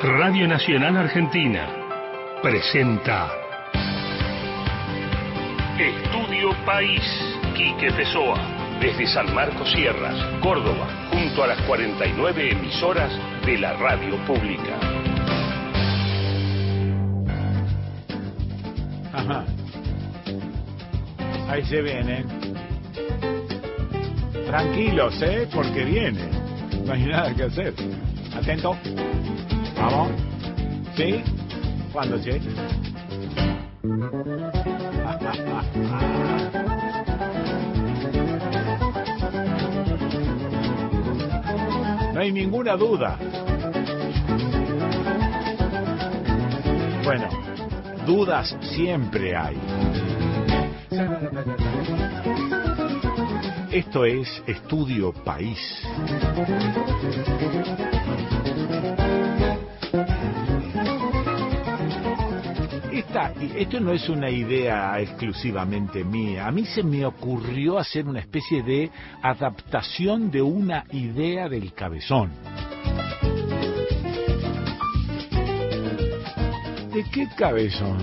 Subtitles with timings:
[0.00, 1.66] Radio Nacional Argentina
[2.40, 3.32] presenta
[5.76, 7.02] Estudio País,
[7.56, 8.38] Quique Pessoa,
[8.80, 13.10] desde San Marcos Sierras, Córdoba, junto a las 49 emisoras
[13.44, 14.78] de la radio pública.
[19.12, 19.44] Ajá.
[21.50, 22.24] Ahí se viene.
[24.46, 25.48] Tranquilos, ¿eh?
[25.52, 26.28] Porque viene.
[26.86, 27.74] No hay nada que hacer.
[28.36, 28.76] Atento.
[29.78, 30.10] Vamos.
[30.96, 31.22] ¿Sí?
[31.92, 32.40] ¿Cuándo, che?
[42.18, 43.16] No hay ninguna duda.
[47.04, 47.28] Bueno,
[48.04, 49.56] dudas siempre hay.
[53.70, 55.60] Esto es Estudio País.
[63.08, 66.46] Esta, esto no es una idea exclusivamente mía.
[66.46, 68.90] A mí se me ocurrió hacer una especie de
[69.22, 72.32] adaptación de una idea del cabezón.
[76.92, 77.96] ¿De qué cabezón?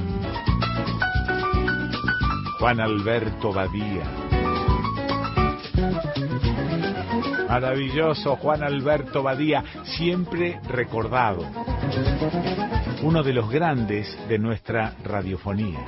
[2.58, 4.06] Juan Alberto Badía.
[7.48, 11.75] Maravilloso Juan Alberto Badía, siempre recordado.
[13.04, 15.80] Uno de los grandes de nuestra radiofonía.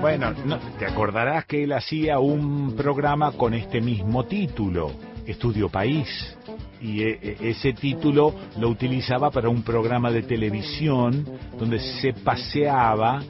[0.00, 4.92] Bueno, no, te acordarás que él hacía un programa con este mismo título,
[5.26, 6.36] Estudio País
[6.84, 11.24] y e, ese título lo utilizaba para un programa de televisión
[11.58, 13.22] donde se paseaba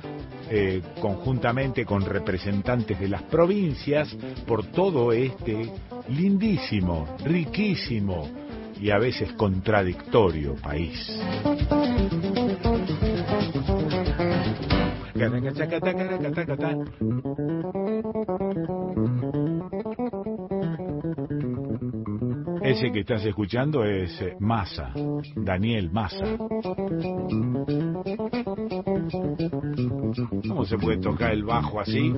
[0.50, 4.14] eh, conjuntamente con representantes de las provincias
[4.47, 5.70] por todo este
[6.09, 8.28] lindísimo, riquísimo
[8.81, 11.19] y a veces contradictorio país.
[22.64, 24.91] Ese que estás escuchando es eh, Massa,
[25.36, 26.25] Daniel Massa.
[30.48, 32.10] ¿Cómo se puede tocar el bajo así?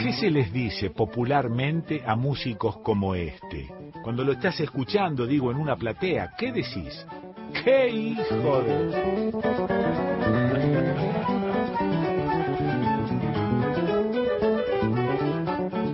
[0.00, 3.68] ¿Qué se les dice popularmente a músicos como este?
[4.02, 7.06] Cuando lo estás escuchando, digo, en una platea, ¿qué decís?
[7.52, 9.30] ¡Qué hijo de...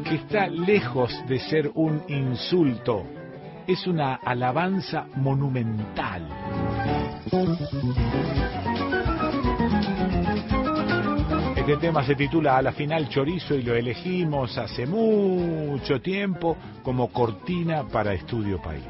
[0.05, 3.05] que está lejos de ser un insulto,
[3.67, 6.29] es una alabanza monumental.
[11.57, 17.09] Este tema se titula A la final chorizo y lo elegimos hace mucho tiempo como
[17.09, 18.85] cortina para Estudio País.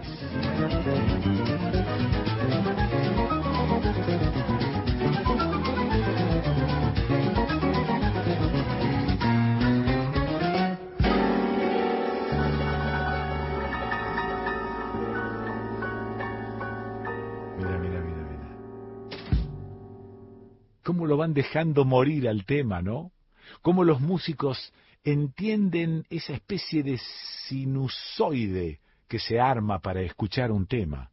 [21.05, 23.13] Cómo lo van dejando morir al tema, ¿no?
[23.61, 24.73] Cómo los músicos
[25.03, 26.99] entienden esa especie de
[27.47, 31.11] sinusoide que se arma para escuchar un tema.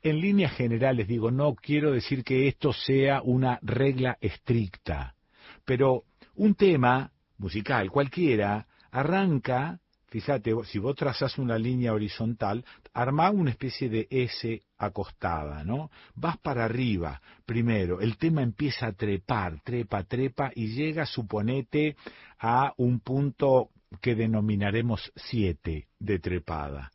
[0.00, 5.14] En líneas generales digo, no quiero decir que esto sea una regla estricta,
[5.66, 9.78] pero un tema musical cualquiera arranca
[10.12, 15.90] Fíjate, si vos trazas una línea horizontal, armá una especie de S acostada, ¿no?
[16.14, 21.96] Vas para arriba, primero, el tema empieza a trepar, trepa, trepa, y llega, suponete,
[22.38, 23.70] a un punto
[24.00, 26.90] que denominaremos 7 de trepada.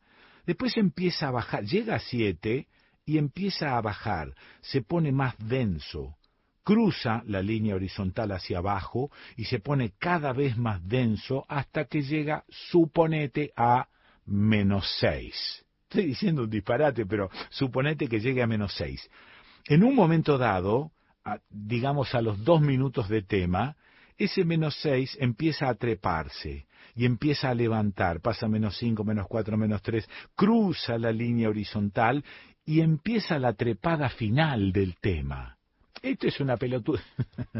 [0.46, 2.66] Después empieza a bajar, llega a 7
[3.04, 6.16] y empieza a bajar, se pone más denso,
[6.62, 12.02] cruza la línea horizontal hacia abajo y se pone cada vez más denso hasta que
[12.02, 13.88] llega, suponete, a
[14.26, 15.64] menos 6.
[15.88, 19.08] Estoy diciendo un disparate, pero suponete que llegue a menos 6.
[19.68, 20.92] En un momento dado,
[21.48, 23.74] digamos a los dos minutos de tema,
[24.18, 29.56] ese menos 6 empieza a treparse y empieza a levantar, pasa menos 5, menos 4,
[29.56, 30.06] menos 3,
[30.36, 32.22] cruza la línea horizontal
[32.66, 35.56] y empieza la trepada final del tema.
[36.02, 37.00] Esto es una pelotuda.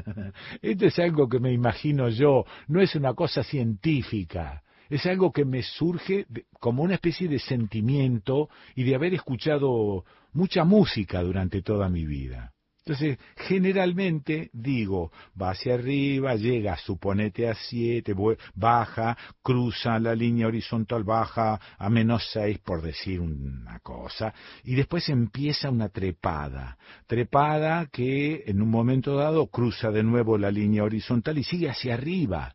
[0.61, 4.63] Esto es algo que me imagino yo, no es una cosa científica.
[4.89, 6.27] Es algo que me surge
[6.61, 12.53] como una especie de sentimiento y de haber escuchado mucha música durante toda mi vida.
[12.89, 18.15] Entonces, generalmente digo, va hacia arriba, llega, suponete a 7,
[18.55, 24.33] baja, cruza la línea horizontal, baja a menos 6, por decir una cosa,
[24.65, 30.51] y después empieza una trepada, trepada que en un momento dado cruza de nuevo la
[30.51, 32.55] línea horizontal y sigue hacia arriba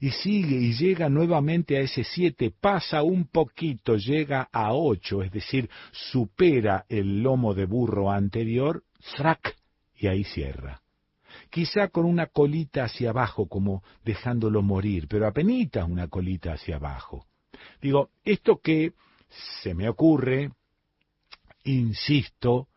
[0.00, 5.32] y sigue y llega nuevamente a ese 7, pasa un poquito, llega a 8, es
[5.32, 8.82] decir, supera el lomo de burro anterior,
[9.16, 9.56] ¡zrac!
[9.98, 10.82] y ahí cierra.
[11.50, 17.26] Quizá con una colita hacia abajo, como dejándolo morir, pero apenas una colita hacia abajo.
[17.80, 18.92] Digo, esto que
[19.62, 20.50] se me ocurre,
[21.64, 22.68] insisto,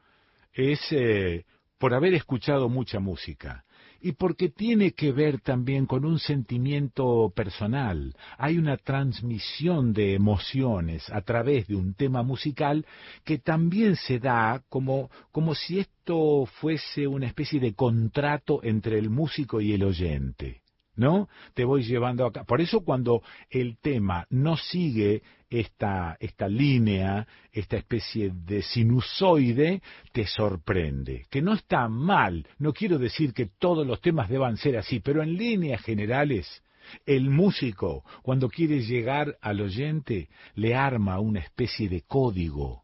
[0.53, 1.45] es eh,
[1.77, 3.65] por haber escuchado mucha música
[4.01, 8.15] y porque tiene que ver también con un sentimiento personal.
[8.37, 12.85] Hay una transmisión de emociones a través de un tema musical
[13.23, 19.09] que también se da como, como si esto fuese una especie de contrato entre el
[19.09, 20.61] músico y el oyente.
[20.95, 21.29] ¿no?
[21.53, 22.43] Te voy llevando acá.
[22.43, 29.81] Por eso cuando el tema no sigue esta, esta línea, esta especie de sinusoide,
[30.11, 31.25] te sorprende.
[31.29, 35.23] Que no está mal, no quiero decir que todos los temas deban ser así, pero
[35.23, 36.63] en líneas generales,
[37.05, 42.83] el músico, cuando quiere llegar al oyente, le arma una especie de código.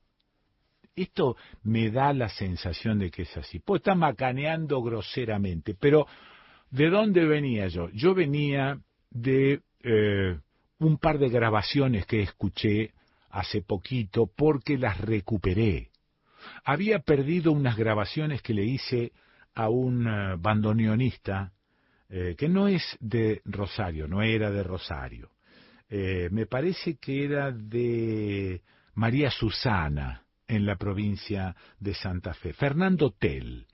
[0.96, 3.60] Esto me da la sensación de que es así.
[3.60, 6.08] Pues está macaneando groseramente, pero
[6.76, 7.90] ¿De dónde venía yo?
[7.92, 8.80] Yo venía
[9.10, 10.38] de eh,
[10.80, 12.94] un par de grabaciones que escuché
[13.30, 15.90] hace poquito porque las recuperé.
[16.64, 19.12] Había perdido unas grabaciones que le hice
[19.54, 21.52] a un eh, bandoneonista
[22.10, 25.32] eh, que no es de Rosario, no era de Rosario.
[25.90, 28.62] me parece que era de
[28.96, 32.54] María Susana en la provincia de Santa Fe.
[32.54, 33.66] Fernando Tell.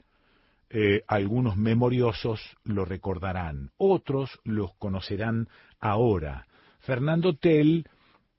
[0.74, 5.50] Eh, algunos memoriosos lo recordarán, otros los conocerán
[5.80, 6.48] ahora.
[6.82, 7.88] Fernando Tell,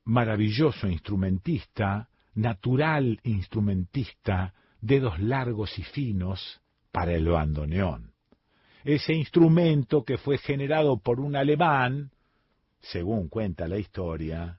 [0.04, 6.60] maravilloso instrumentista, natural instrumentista, dedos largos y finos
[6.90, 8.12] para el bandoneón.
[8.84, 12.10] Ese instrumento que fue generado por un alemán,
[12.80, 14.58] según cuenta la historia,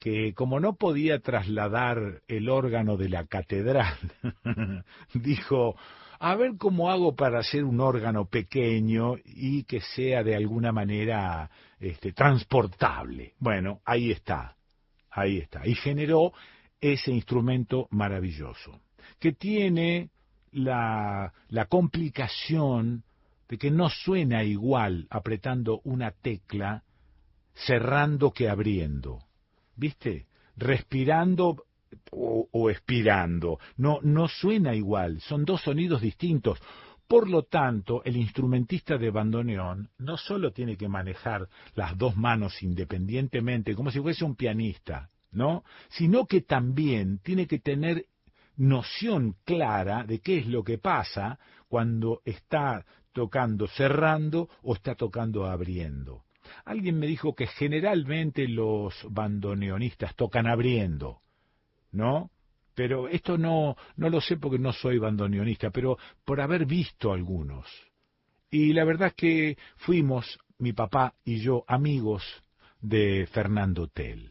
[0.00, 3.96] que como no podía trasladar el órgano de la catedral,
[5.14, 5.76] dijo,
[6.18, 11.50] a ver cómo hago para hacer un órgano pequeño y que sea de alguna manera
[11.80, 13.34] este, transportable.
[13.38, 14.56] Bueno, ahí está,
[15.10, 15.66] ahí está.
[15.66, 16.32] Y generó
[16.80, 18.80] ese instrumento maravilloso,
[19.18, 20.10] que tiene
[20.52, 23.04] la, la complicación
[23.48, 26.82] de que no suena igual apretando una tecla
[27.54, 29.20] cerrando que abriendo.
[29.76, 30.26] ¿Viste?
[30.56, 31.64] Respirando
[32.10, 33.58] o, expirando.
[33.76, 36.58] No, no suena igual, son dos sonidos distintos.
[37.08, 42.62] Por lo tanto, el instrumentista de bandoneón no solo tiene que manejar las dos manos
[42.62, 45.62] independientemente, como si fuese un pianista, ¿no?
[45.90, 48.06] Sino que también tiene que tener
[48.56, 51.38] noción clara de qué es lo que pasa
[51.68, 56.24] cuando está tocando cerrando o está tocando abriendo.
[56.64, 61.20] Alguien me dijo que generalmente los bandoneonistas tocan abriendo,
[61.92, 62.30] ¿no?
[62.76, 65.96] Pero esto no, no lo sé porque no soy bandoneonista, pero
[66.26, 67.66] por haber visto algunos.
[68.50, 72.22] Y la verdad es que fuimos, mi papá y yo, amigos
[72.82, 74.30] de Fernando Tell.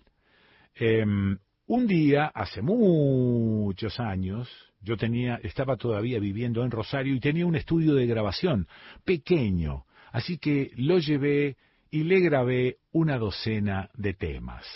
[0.75, 1.35] Em,
[1.65, 4.47] un día, hace muchos años,
[4.79, 8.67] yo tenía, estaba todavía viviendo en Rosario y tenía un estudio de grabación
[9.03, 11.57] pequeño, así que lo llevé
[11.89, 14.67] y le grabé una docena de temas.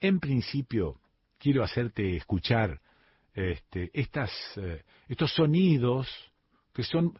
[0.00, 1.00] En principio,
[1.38, 2.82] quiero hacerte escuchar
[3.40, 6.08] este, estas, eh, estos sonidos
[6.72, 7.12] que son,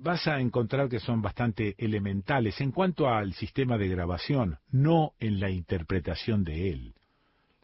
[0.00, 5.40] vas a encontrar que son bastante elementales en cuanto al sistema de grabación, no en
[5.40, 6.94] la interpretación de él.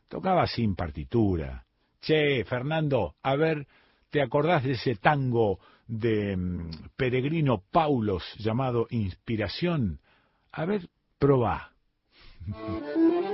[0.08, 1.64] Tocaba sin partitura.
[2.00, 3.66] Che, Fernando, a ver,
[4.10, 10.00] ¿te acordás de ese tango de mm, Peregrino Paulos llamado Inspiración?
[10.52, 10.88] A ver,
[11.18, 11.72] probá.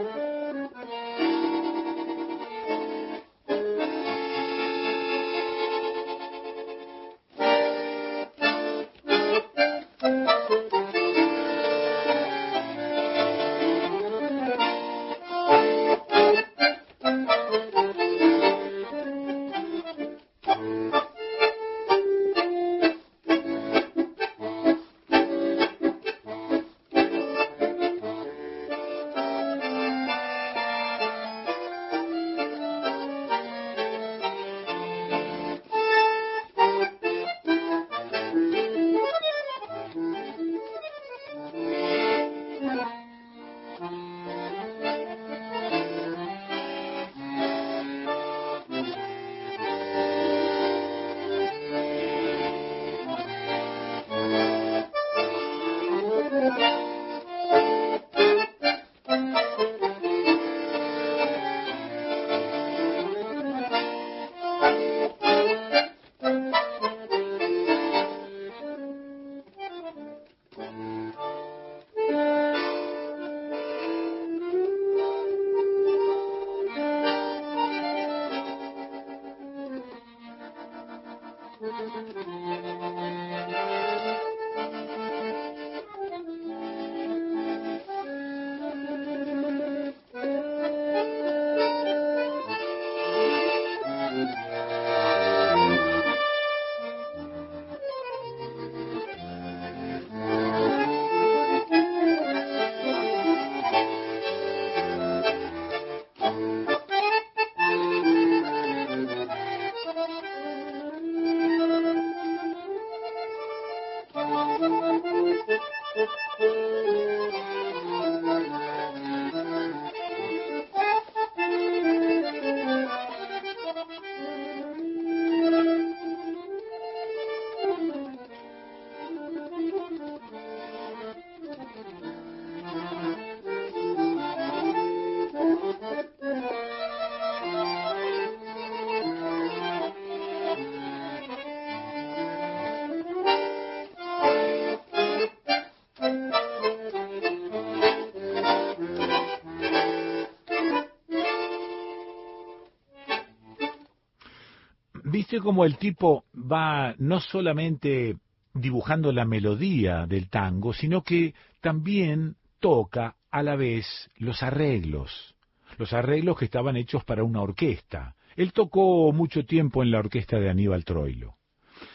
[155.31, 158.17] viste cómo el tipo va no solamente
[158.53, 165.37] dibujando la melodía del tango, sino que también toca a la vez los arreglos,
[165.79, 168.17] los arreglos que estaban hechos para una orquesta.
[168.35, 171.37] Él tocó mucho tiempo en la orquesta de Aníbal Troilo.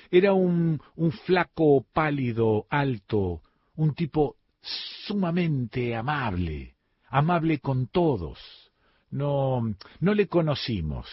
[0.10, 3.42] Era un, un flaco, pálido, alto,
[3.76, 6.76] un tipo sumamente amable,
[7.10, 8.40] amable con todos.
[9.10, 11.06] No, no le conocimos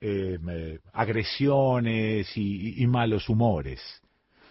[0.00, 3.80] eh, agresiones y, malos humores.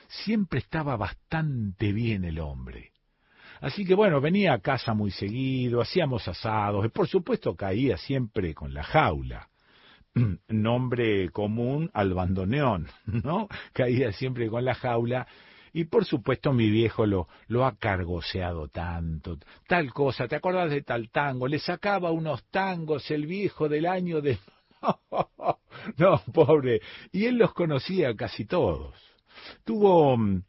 [0.07, 2.91] Siempre estaba bastante bien el hombre.
[3.61, 8.53] Así que bueno, venía a casa muy seguido, hacíamos asados, y por supuesto caía siempre
[8.53, 9.49] con la jaula.
[10.47, 13.47] Nombre común al bandoneón, ¿no?
[13.73, 15.27] Caía siempre con la jaula
[15.73, 19.37] y por supuesto mi viejo lo, lo ha cargoseado tanto,
[19.67, 21.47] tal cosa, ¿te acordás de tal tango?
[21.47, 24.39] Le sacaba unos tangos el viejo del año de...
[25.97, 26.81] no, pobre,
[27.11, 28.95] y él los conocía casi todos.
[29.63, 30.43] Tuvo mm,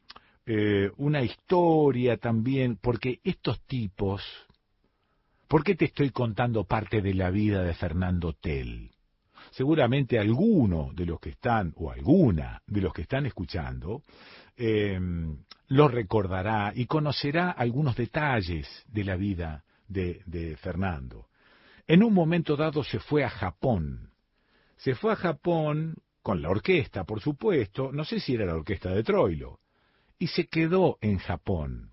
[0.46, 4.22] eh, una historia también, porque estos tipos...
[5.48, 8.88] ¿Por qué te estoy contando parte de la vida de Fernando Tell?
[9.50, 14.04] Seguramente alguno de los que están, o alguna de los que están escuchando,
[14.56, 14.96] eh,
[15.66, 21.26] lo recordará y conocerá algunos detalles de la vida de, de Fernando.
[21.86, 24.09] En un momento dado se fue a Japón.
[24.80, 28.90] Se fue a Japón con la orquesta, por supuesto, no sé si era la orquesta
[28.90, 29.60] de Troilo,
[30.18, 31.92] y se quedó en Japón.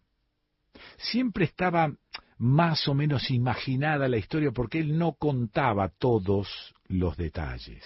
[0.98, 1.94] Siempre estaba
[2.38, 6.48] más o menos imaginada la historia porque él no contaba todos
[6.88, 7.84] los detalles.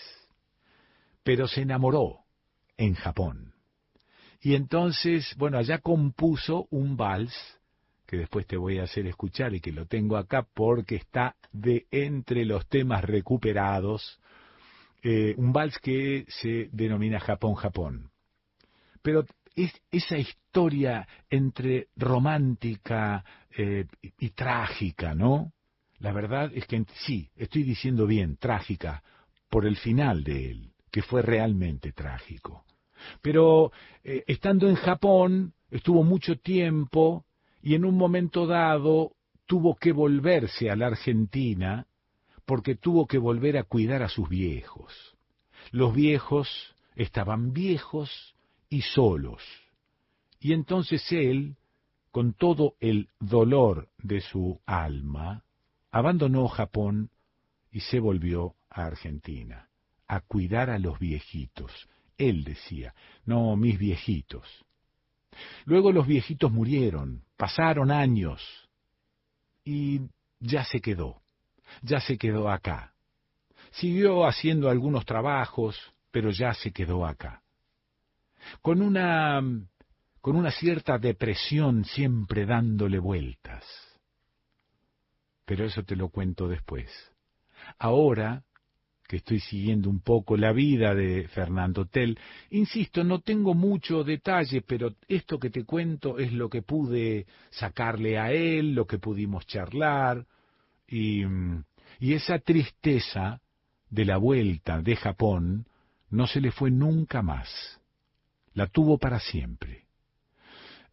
[1.24, 2.26] Pero se enamoró
[2.78, 3.54] en Japón.
[4.40, 7.34] Y entonces, bueno, allá compuso un vals
[8.06, 11.88] que después te voy a hacer escuchar y que lo tengo acá porque está de
[11.92, 14.20] entre los temas recuperados,
[15.02, 18.12] eh, un vals que se denomina Japón, Japón.
[19.02, 23.24] Pero es esa historia entre romántica
[23.58, 23.86] eh,
[24.20, 25.52] y, trágica, ¿no?
[26.00, 29.04] La verdad es que sí, estoy diciendo bien, trágica,
[29.50, 32.64] por el final de él, que fue realmente trágico.
[33.22, 33.72] Pero
[34.04, 37.26] eh, estando en Japón, estuvo mucho tiempo
[37.62, 39.14] y en un momento dado
[39.46, 41.88] tuvo que volverse a la Argentina
[42.46, 44.94] porque tuvo que volver a cuidar a sus viejos.
[45.72, 48.36] Los viejos estaban viejos
[48.70, 49.42] y solos.
[50.40, 51.56] Y entonces él,
[52.12, 55.44] con todo el dolor de su alma,
[55.92, 57.10] abandonó Japón
[57.72, 59.70] y se volvió a Argentina,
[60.08, 61.72] a cuidar a los viejitos,
[62.18, 62.94] él decía,
[63.26, 64.48] no mis viejitos.
[65.66, 68.42] Luego los viejitos murieron, pasaron años
[69.64, 70.02] y
[70.40, 71.21] ya se quedó,
[71.82, 72.94] ya se quedó acá.
[73.72, 75.78] Siguió haciendo algunos trabajos,
[76.12, 77.42] pero ya se quedó acá.
[78.62, 79.42] Con una
[80.20, 83.66] con una cierta depresión siempre dándole vueltas.
[85.46, 86.90] Pero eso te lo cuento después.
[87.80, 88.44] Ahora
[89.12, 92.18] que estoy siguiendo un poco la vida de Fernando Tell.
[92.52, 98.18] Insisto, no tengo mucho detalle, pero esto que te cuento es lo que pude sacarle
[98.18, 100.26] a él, lo que pudimos charlar,
[100.92, 101.26] y,
[102.00, 103.42] esa tristeza
[103.90, 105.66] de la vuelta de Japón
[106.10, 107.80] no se le fue nunca más.
[108.54, 109.86] La tuvo para siempre.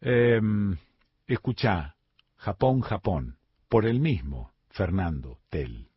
[0.01, 0.39] Eh,
[1.27, 1.95] escucha,
[2.37, 3.37] Japón, Japón,
[3.67, 5.88] por el mismo Fernando Tell.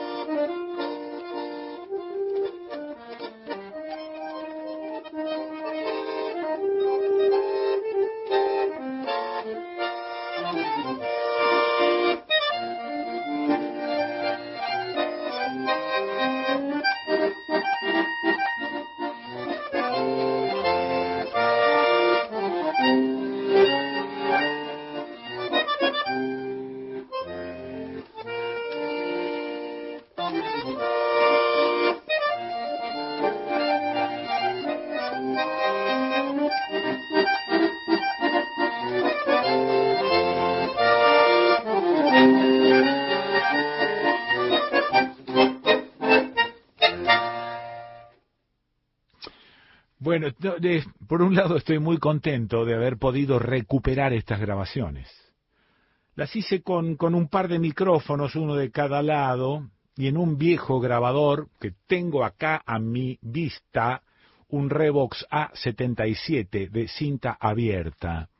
[0.00, 0.05] you.
[50.18, 50.34] Bueno,
[51.06, 55.10] por un lado estoy muy contento de haber podido recuperar estas grabaciones.
[56.14, 60.80] Las hice con, un par de micrófonos, uno de cada lado, y en un viejo
[60.80, 64.00] grabador que tengo acá a mi vista,
[64.48, 68.30] un Revox A77 de cinta abierta.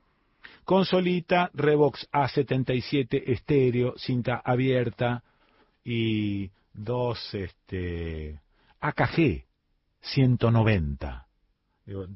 [0.65, 5.23] Consolita Revox A77 estéreo, cinta abierta
[5.85, 8.41] y dos este,
[8.81, 9.45] AKG
[10.01, 11.26] 190.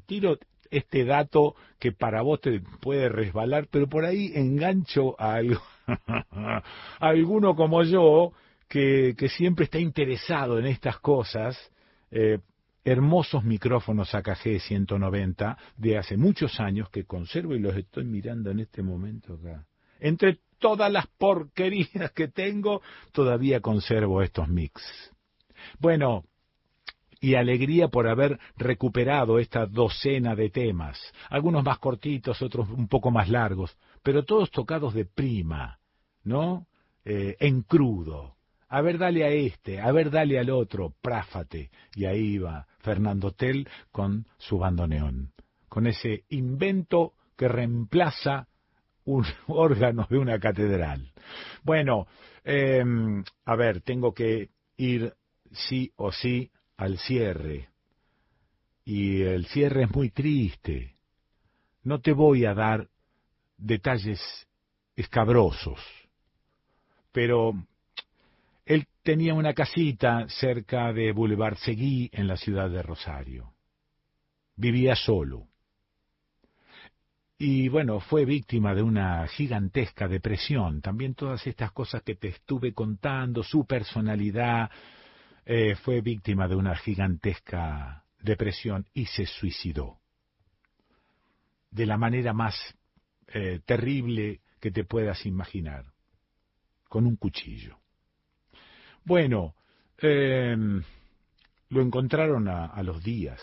[0.05, 0.37] Tiro
[0.69, 6.63] este dato que para vos te puede resbalar, pero por ahí engancho a, algo, a
[6.99, 8.31] alguno como yo
[8.67, 11.57] que, que, siempre está interesado en estas cosas.
[12.09, 12.39] Eh,
[12.83, 18.59] hermosos micrófonos AKG 190 de hace muchos años que conservo y los estoy mirando en
[18.59, 19.65] este momento acá.
[19.99, 22.81] Entre todas las porquerías que tengo,
[23.11, 24.81] todavía conservo estos mix.
[25.79, 26.23] Bueno,
[27.21, 33.11] y alegría por haber recuperado esta docena de temas, algunos más cortitos, otros un poco
[33.11, 35.79] más largos, pero todos tocados de prima,
[36.23, 36.65] ¿no?
[37.05, 38.35] Eh, en crudo.
[38.67, 41.69] A ver, dale a este, a ver, dale al otro, práfate.
[41.93, 45.31] Y ahí va Fernando Tell con su bandoneón,
[45.69, 48.47] con ese invento que reemplaza
[49.05, 51.11] un órgano de una catedral.
[51.63, 52.07] Bueno,
[52.43, 52.83] eh,
[53.45, 55.13] a ver, tengo que ir
[55.51, 56.49] sí o sí
[56.81, 57.69] al cierre.
[58.83, 60.95] Y el cierre es muy triste.
[61.83, 62.89] No te voy a dar
[63.55, 64.19] detalles
[64.95, 65.79] escabrosos,
[67.11, 67.53] pero
[68.65, 73.53] él tenía una casita cerca de Boulevard Seguí en la ciudad de Rosario.
[74.55, 75.47] Vivía solo.
[77.37, 80.81] Y bueno, fue víctima de una gigantesca depresión.
[80.81, 84.69] También todas estas cosas que te estuve contando, su personalidad,
[85.53, 89.99] eh, fue víctima de una gigantesca depresión y se suicidó.
[91.69, 92.55] De la manera más
[93.27, 95.83] eh, terrible que te puedas imaginar,
[96.87, 97.79] con un cuchillo.
[99.03, 99.55] Bueno,
[99.97, 100.81] em,
[101.67, 103.41] lo encontraron a, los días.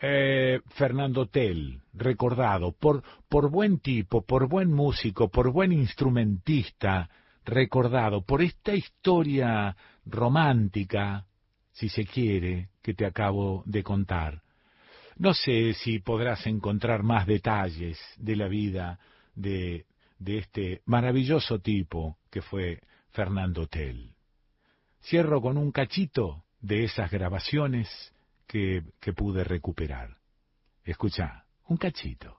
[0.00, 7.10] Eh, Fernando Tell, recordado por, por buen tipo, por buen músico, por buen instrumentista,
[7.44, 9.76] recordado por esta historia
[10.06, 11.26] romántica,
[11.72, 14.42] si se quiere, que te acabo de contar.
[15.16, 18.98] No sé si podrás encontrar más detalles de la vida
[19.34, 19.86] de,
[20.18, 22.80] de este maravilloso tipo que fue
[23.10, 24.12] Fernando Tell.
[25.02, 27.88] Cierro con un cachito de esas grabaciones
[28.46, 30.16] que, que pude recuperar.
[30.84, 32.38] Escucha, un cachito.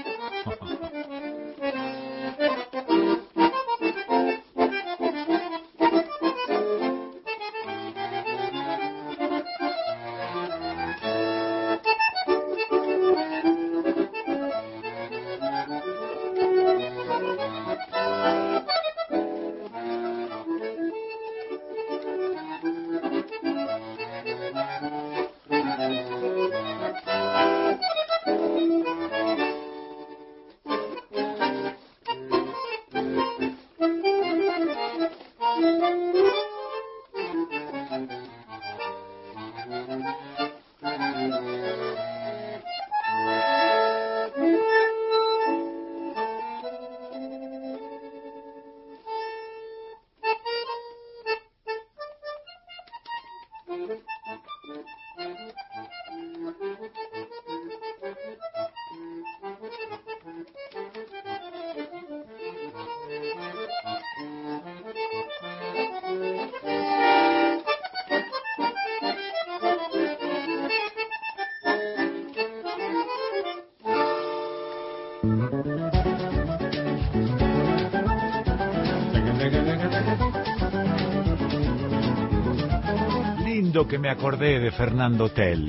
[83.91, 85.67] que me acordé de Fernando Tell.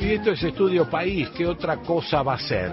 [0.00, 2.72] Y esto es Estudio País, ¿qué otra cosa va a ser?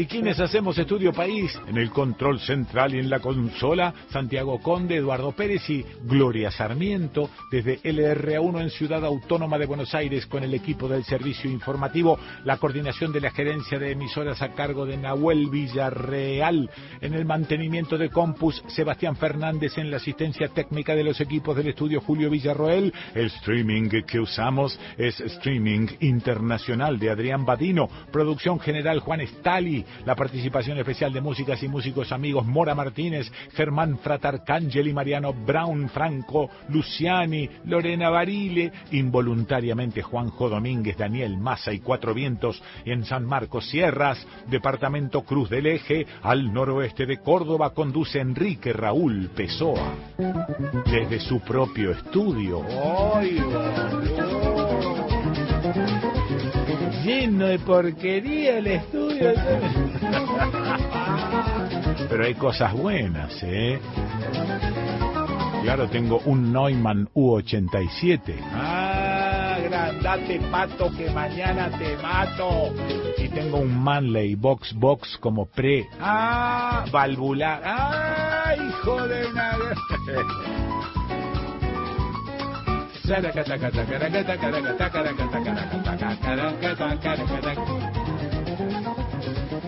[0.00, 1.60] ¿Y quiénes hacemos Estudio País?
[1.66, 7.28] En el control central y en la consola, Santiago Conde, Eduardo Pérez y Gloria Sarmiento,
[7.50, 12.56] desde LRA1 en Ciudad Autónoma de Buenos Aires, con el equipo del servicio informativo, la
[12.56, 16.70] coordinación de la gerencia de emisoras a cargo de Nahuel Villarreal,
[17.02, 21.68] en el mantenimiento de Compus, Sebastián Fernández en la asistencia técnica de los equipos del
[21.68, 22.90] estudio Julio Villarroel.
[23.14, 30.14] El streaming que usamos es streaming internacional de Adrián Badino, producción general Juan Stali, la
[30.14, 37.48] participación especial de músicas y músicos amigos Mora Martínez, Germán Fratarcangeli, Mariano Brown, Franco, Luciani,
[37.64, 45.22] Lorena Barile, involuntariamente Juanjo Domínguez, Daniel Massa y Cuatro Vientos en San Marcos Sierras, Departamento
[45.22, 49.94] Cruz del Eje, al noroeste de Córdoba, conduce Enrique Raúl Pessoa.
[50.86, 52.64] Desde su propio estudio.
[57.10, 59.32] Lleno de porquería el estudio.
[62.08, 63.80] Pero hay cosas buenas, ¿eh?
[65.64, 68.36] Claro, tengo un Neumann U87.
[68.52, 69.58] ¡Ah!
[69.60, 72.72] Grandate pato que mañana te mato.
[73.18, 75.88] Y tengo un Manley Box Box como pre.
[76.00, 76.84] ¡Ah!
[76.92, 77.60] Valvular.
[77.64, 78.54] ¡Ah!
[78.54, 79.58] Hijo de una.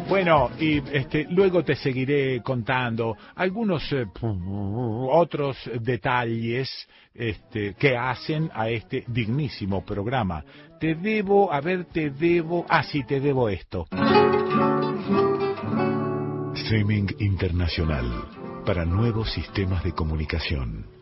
[0.09, 6.71] Bueno, y este, luego te seguiré contando algunos eh, otros detalles
[7.15, 10.45] este, que hacen a este dignísimo programa.
[10.79, 13.87] Te debo, a ver, te debo, ah, sí, te debo esto.
[16.55, 18.07] Streaming internacional
[18.65, 21.02] para nuevos sistemas de comunicación.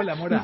[0.00, 0.40] Hola, Mora.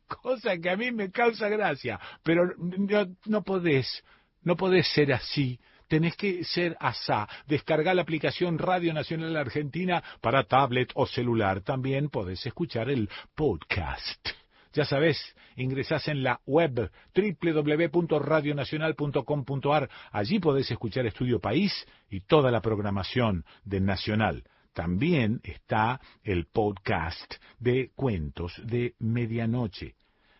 [0.08, 4.04] cosa que a mí me causa gracia, pero no, no podés,
[4.42, 5.60] no podés ser así.
[5.88, 7.28] Tenés que ser asá.
[7.46, 11.62] Descargar la aplicación Radio Nacional Argentina para tablet o celular.
[11.62, 14.28] También podés escuchar el podcast.
[14.74, 19.88] Ya sabés, ingresás en la web www.radionacional.com.ar.
[20.12, 24.44] Allí podés escuchar Estudio País y toda la programación de Nacional.
[24.72, 29.94] También está el podcast de cuentos de medianoche.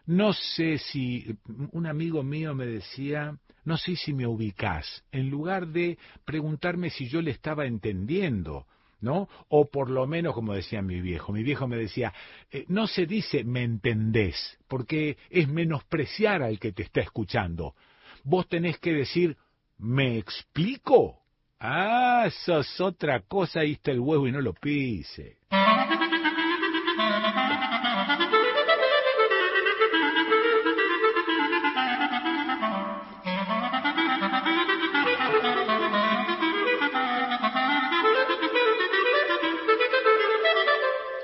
[0.07, 1.37] No sé si
[1.73, 7.09] un amigo mío me decía, no sé si me ubicás, en lugar de preguntarme si
[7.09, 8.67] yo le estaba entendiendo,
[9.01, 9.29] ¿no?
[9.49, 12.12] O por lo menos, como decía mi viejo, mi viejo me decía,
[12.51, 17.75] eh, no se dice me entendés, porque es menospreciar al que te está escuchando.
[18.25, 19.37] Vos tenés que decir,
[19.77, 21.21] ¿me explico?
[21.61, 25.38] Ah, eso es otra cosa, ahí está el huevo y no lo pise.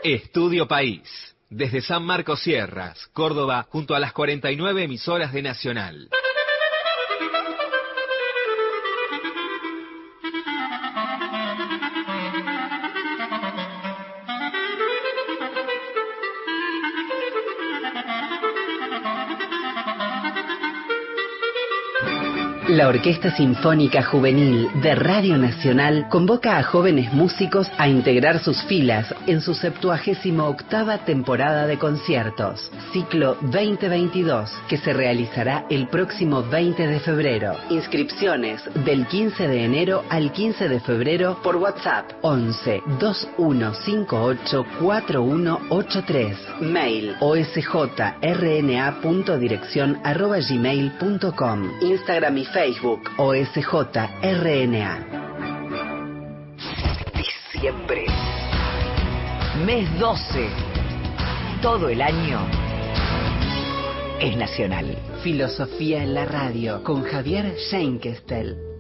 [0.03, 1.37] Estudio País.
[1.49, 6.11] Desde San Marcos Sierras, Córdoba, junto a las 49 emisoras de Nacional.
[22.75, 29.15] La Orquesta Sinfónica Juvenil de Radio Nacional convoca a jóvenes músicos a integrar sus filas
[29.29, 36.89] en su 78 octava temporada de conciertos, ciclo 2022, que se realizará el próximo 20
[36.89, 37.55] de febrero.
[37.71, 46.37] Inscripciones del 15 de enero al 15 de febrero por WhatsApp 11 2158 4183.
[46.61, 51.71] Mail osjrna.dirección arroba gmail.com.
[51.81, 52.64] Instagram y Facebook
[53.19, 53.77] OSJRNA.
[57.15, 58.07] Diciembre.
[59.67, 60.49] Mes 12.
[61.61, 62.41] Todo el año
[64.19, 64.97] es nacional.
[65.23, 68.74] Filosofía en la radio con Javier Schenkestel.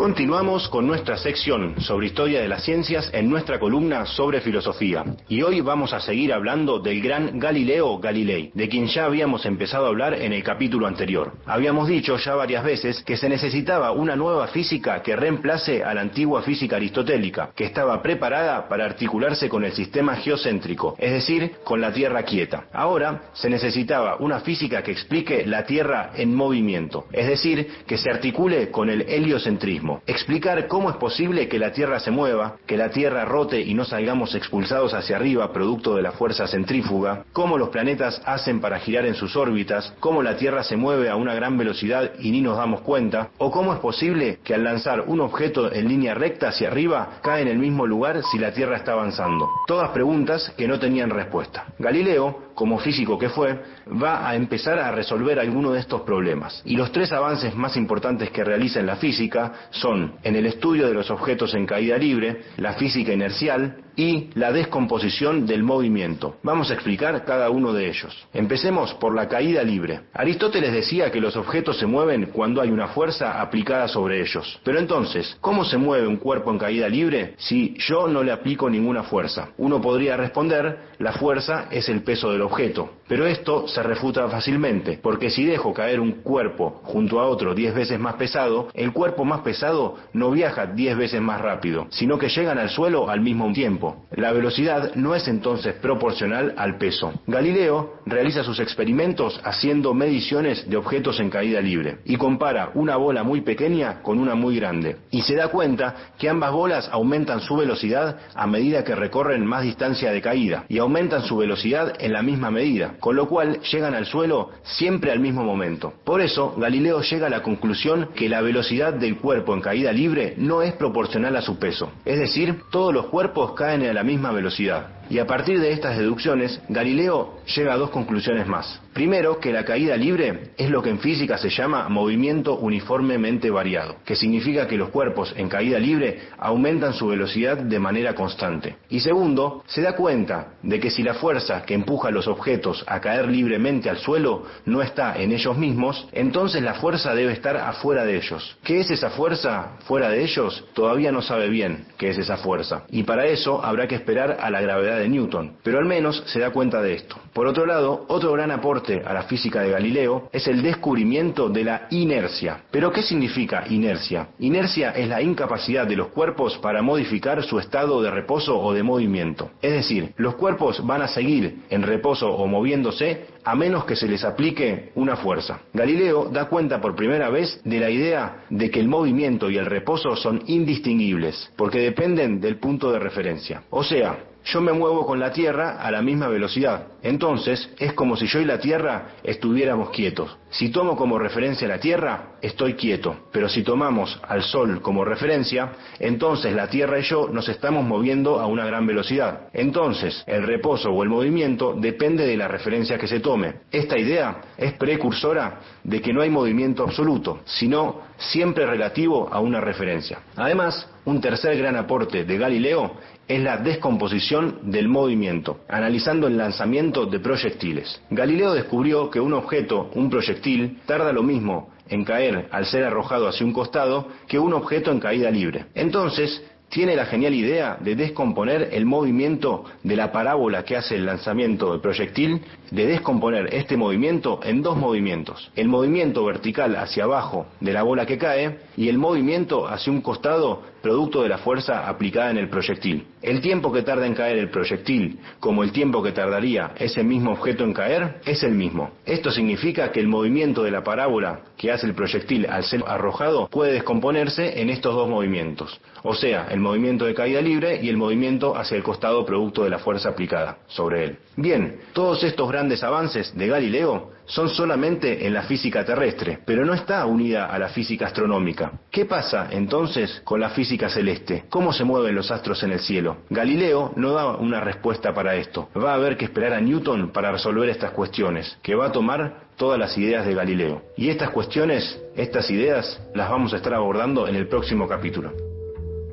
[0.00, 5.04] Continuamos con nuestra sección sobre historia de las ciencias en nuestra columna sobre filosofía.
[5.28, 9.84] Y hoy vamos a seguir hablando del gran Galileo Galilei, de quien ya habíamos empezado
[9.84, 11.34] a hablar en el capítulo anterior.
[11.44, 16.00] Habíamos dicho ya varias veces que se necesitaba una nueva física que reemplace a la
[16.00, 21.82] antigua física aristotélica, que estaba preparada para articularse con el sistema geocéntrico, es decir, con
[21.82, 22.68] la Tierra quieta.
[22.72, 28.08] Ahora se necesitaba una física que explique la Tierra en movimiento, es decir, que se
[28.10, 32.90] articule con el heliocentrismo explicar cómo es posible que la Tierra se mueva, que la
[32.90, 37.70] Tierra rote y no salgamos expulsados hacia arriba producto de la fuerza centrífuga, cómo los
[37.70, 41.56] planetas hacen para girar en sus órbitas, cómo la Tierra se mueve a una gran
[41.56, 45.72] velocidad y ni nos damos cuenta, o cómo es posible que al lanzar un objeto
[45.72, 49.48] en línea recta hacia arriba cae en el mismo lugar si la Tierra está avanzando.
[49.66, 51.66] Todas preguntas que no tenían respuesta.
[51.78, 53.58] Galileo como físico que fue,
[53.90, 56.60] va a empezar a resolver alguno de estos problemas.
[56.66, 60.86] Y los tres avances más importantes que realiza en la física son en el estudio
[60.86, 66.36] de los objetos en caída libre, la física inercial y la descomposición del movimiento.
[66.42, 68.26] Vamos a explicar cada uno de ellos.
[68.32, 70.00] Empecemos por la caída libre.
[70.14, 74.58] Aristóteles decía que los objetos se mueven cuando hay una fuerza aplicada sobre ellos.
[74.64, 78.70] Pero entonces, ¿cómo se mueve un cuerpo en caída libre si yo no le aplico
[78.70, 79.50] ninguna fuerza?
[79.58, 83.00] Uno podría responder, la fuerza es el peso del objeto.
[83.06, 87.74] Pero esto se refuta fácilmente, porque si dejo caer un cuerpo junto a otro 10
[87.74, 92.28] veces más pesado, el cuerpo más pesado no viaja 10 veces más rápido, sino que
[92.28, 93.89] llegan al suelo al mismo tiempo.
[94.12, 97.12] La velocidad no es entonces proporcional al peso.
[97.26, 103.22] Galileo realiza sus experimentos haciendo mediciones de objetos en caída libre y compara una bola
[103.22, 107.56] muy pequeña con una muy grande y se da cuenta que ambas bolas aumentan su
[107.56, 112.22] velocidad a medida que recorren más distancia de caída y aumentan su velocidad en la
[112.22, 115.92] misma medida, con lo cual llegan al suelo siempre al mismo momento.
[116.04, 120.34] Por eso, Galileo llega a la conclusión que la velocidad del cuerpo en caída libre
[120.36, 121.90] no es proporcional a su peso.
[122.04, 124.99] Es decir, todos los cuerpos caen a la misma velocidad.
[125.10, 128.80] Y a partir de estas deducciones, Galileo llega a dos conclusiones más.
[128.92, 133.96] Primero, que la caída libre es lo que en física se llama movimiento uniformemente variado,
[134.04, 138.76] que significa que los cuerpos en caída libre aumentan su velocidad de manera constante.
[138.88, 142.84] Y segundo, se da cuenta de que si la fuerza que empuja a los objetos
[142.86, 147.56] a caer libremente al suelo no está en ellos mismos, entonces la fuerza debe estar
[147.56, 148.58] afuera de ellos.
[148.62, 150.64] ¿Qué es esa fuerza fuera de ellos?
[150.72, 152.84] Todavía no sabe bien qué es esa fuerza.
[152.90, 156.50] Y para eso habrá que esperar a la gravedad Newton, pero al menos se da
[156.50, 157.16] cuenta de esto.
[157.32, 161.64] Por otro lado, otro gran aporte a la física de Galileo es el descubrimiento de
[161.64, 162.62] la inercia.
[162.70, 164.28] ¿Pero qué significa inercia?
[164.38, 168.82] Inercia es la incapacidad de los cuerpos para modificar su estado de reposo o de
[168.82, 169.50] movimiento.
[169.62, 174.08] Es decir, los cuerpos van a seguir en reposo o moviéndose a menos que se
[174.08, 175.60] les aplique una fuerza.
[175.72, 179.66] Galileo da cuenta por primera vez de la idea de que el movimiento y el
[179.66, 183.62] reposo son indistinguibles, porque dependen del punto de referencia.
[183.70, 186.86] O sea, yo me muevo con la Tierra a la misma velocidad.
[187.02, 190.36] Entonces es como si yo y la Tierra estuviéramos quietos.
[190.50, 193.28] Si tomo como referencia la Tierra, estoy quieto.
[193.30, 198.40] Pero si tomamos al Sol como referencia, entonces la Tierra y yo nos estamos moviendo
[198.40, 199.48] a una gran velocidad.
[199.52, 203.60] Entonces el reposo o el movimiento depende de la referencia que se tome.
[203.70, 209.60] Esta idea es precursora de que no hay movimiento absoluto, sino siempre relativo a una
[209.60, 210.20] referencia.
[210.36, 212.96] Además, un tercer gran aporte de Galileo
[213.30, 218.02] es la descomposición del movimiento, analizando el lanzamiento de proyectiles.
[218.10, 223.28] Galileo descubrió que un objeto, un proyectil, tarda lo mismo en caer al ser arrojado
[223.28, 225.66] hacia un costado que un objeto en caída libre.
[225.76, 231.04] Entonces, tiene la genial idea de descomponer el movimiento de la parábola que hace el
[231.04, 232.40] lanzamiento del proyectil,
[232.70, 235.50] de descomponer este movimiento en dos movimientos.
[235.56, 240.00] El movimiento vertical hacia abajo de la bola que cae y el movimiento hacia un
[240.00, 243.06] costado producto de la fuerza aplicada en el proyectil.
[243.22, 247.32] El tiempo que tarda en caer el proyectil, como el tiempo que tardaría ese mismo
[247.32, 248.90] objeto en caer, es el mismo.
[249.04, 253.48] Esto significa que el movimiento de la parábola que hace el proyectil al ser arrojado
[253.48, 257.96] puede descomponerse en estos dos movimientos, o sea, el movimiento de caída libre y el
[257.96, 261.18] movimiento hacia el costado producto de la fuerza aplicada sobre él.
[261.36, 266.72] Bien, todos estos grandes avances de Galileo son solamente en la física terrestre, pero no
[266.72, 268.72] está unida a la física astronómica.
[268.90, 271.44] ¿Qué pasa entonces con la física celeste?
[271.50, 273.18] ¿Cómo se mueven los astros en el cielo?
[273.28, 275.68] Galileo no da una respuesta para esto.
[275.76, 279.48] Va a haber que esperar a Newton para resolver estas cuestiones, que va a tomar
[279.56, 280.82] todas las ideas de Galileo.
[280.96, 285.32] Y estas cuestiones, estas ideas, las vamos a estar abordando en el próximo capítulo.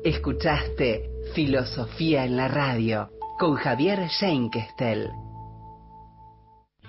[0.02, 5.27] Escuchaste Filosofía en la Radio con Javier Schenkestel.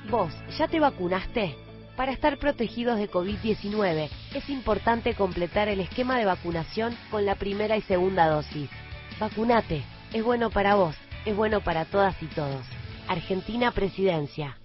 [0.10, 1.56] ¿Vos ya te vacunaste?
[1.95, 7.78] Para estar protegidos de COVID-19 es importante completar el esquema de vacunación con la primera
[7.78, 8.72] y segunda dosis.
[9.19, 10.95] Vacunate, es bueno para vos,
[11.26, 12.65] es bueno para todas y todos.
[13.08, 14.59] Argentina Presidencia.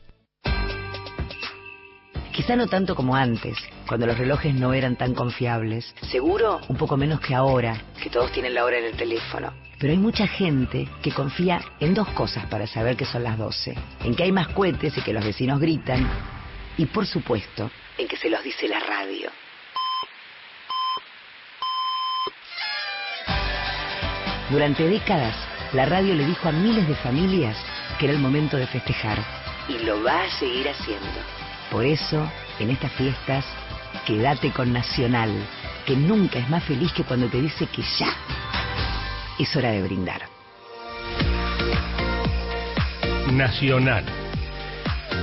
[2.34, 5.94] Quizá no tanto como antes, cuando los relojes no eran tan confiables.
[6.10, 9.52] Seguro un poco menos que ahora, que todos tienen la hora en el teléfono.
[9.78, 13.76] Pero hay mucha gente que confía en dos cosas para saber que son las 12.
[14.02, 16.10] En que hay más cohetes y que los vecinos gritan.
[16.76, 19.30] Y por supuesto, en que se los dice la radio.
[24.50, 25.36] Durante décadas,
[25.72, 27.56] la radio le dijo a miles de familias
[28.00, 29.18] que era el momento de festejar.
[29.68, 31.43] Y lo va a seguir haciendo.
[31.74, 33.44] Por eso, en estas fiestas,
[34.06, 35.28] quédate con Nacional,
[35.84, 38.14] que nunca es más feliz que cuando te dice que ya
[39.40, 40.22] es hora de brindar.
[43.32, 44.04] Nacional.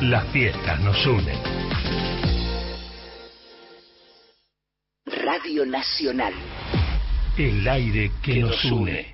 [0.01, 1.39] Las fiestas nos unen.
[5.05, 6.33] Radio Nacional.
[7.37, 9.10] El aire que nos une.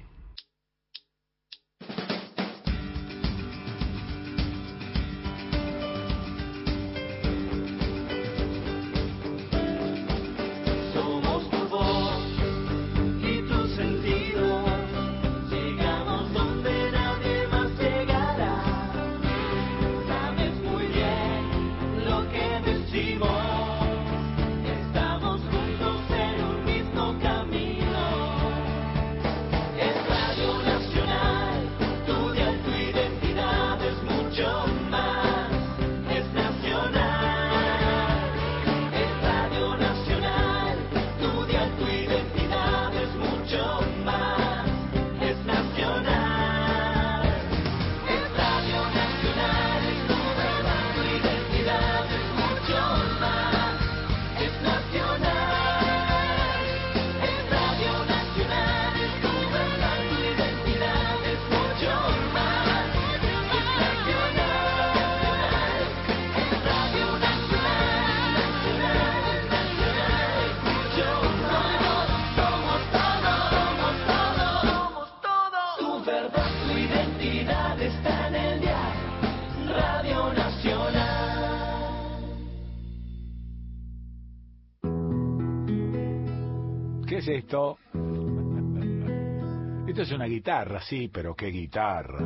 [90.28, 92.20] Guitarra, sí, pero qué guitarra.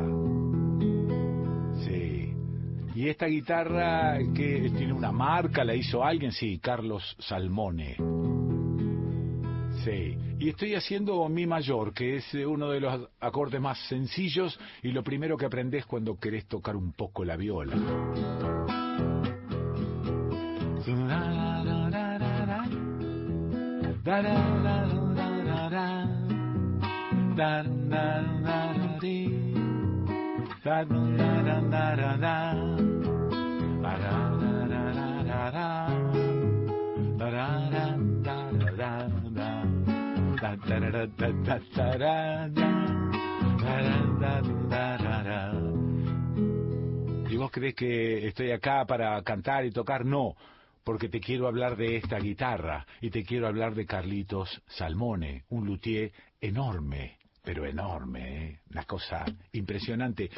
[1.84, 2.34] Sí.
[2.94, 7.96] Y esta guitarra que tiene una marca, la hizo alguien, sí, Carlos Salmone.
[9.84, 10.18] Sí.
[10.38, 14.88] Y estoy haciendo mi mayor, que es eh, uno de los acordes más sencillos y
[14.88, 17.76] lo primero que aprendes cuando querés tocar un poco la viola.
[47.30, 50.04] ¿Y vos crees que estoy acá para cantar y tocar?
[50.04, 50.34] No,
[50.84, 55.66] porque te quiero hablar de esta guitarra y te quiero hablar de Carlitos Salmone, un
[55.66, 58.60] luthier enorme, pero enorme, ¿eh?
[58.70, 60.30] una cosa impresionante.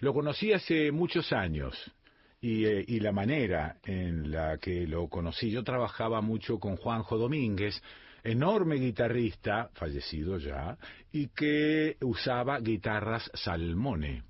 [0.00, 1.74] Lo conocí hace muchos años
[2.40, 7.18] y, eh, y la manera en la que lo conocí, yo trabajaba mucho con Juanjo
[7.18, 7.80] Domínguez
[8.22, 10.76] enorme guitarrista, fallecido ya,
[11.12, 14.22] y que usaba guitarras Salmone.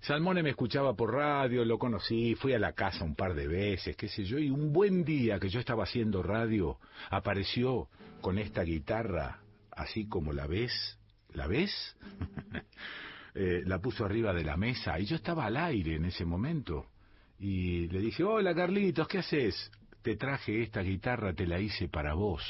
[0.00, 3.96] Salmone me escuchaba por radio, lo conocí, fui a la casa un par de veces,
[3.96, 6.78] qué sé yo, y un buen día que yo estaba haciendo radio,
[7.10, 7.88] apareció
[8.20, 9.40] con esta guitarra,
[9.70, 10.98] así como la ves,
[11.34, 11.96] ¿la ves?
[13.34, 16.88] Eh, la puso arriba de la mesa y yo estaba al aire en ese momento.
[17.38, 19.70] Y le dije, hola Carlitos, ¿qué haces?
[20.02, 22.42] Te traje esta guitarra, te la hice para vos.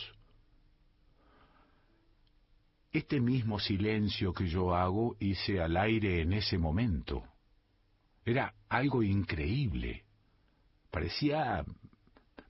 [2.93, 7.23] Este mismo silencio que yo hago hice al aire en ese momento.
[8.25, 10.03] Era algo increíble.
[10.91, 11.65] Parecía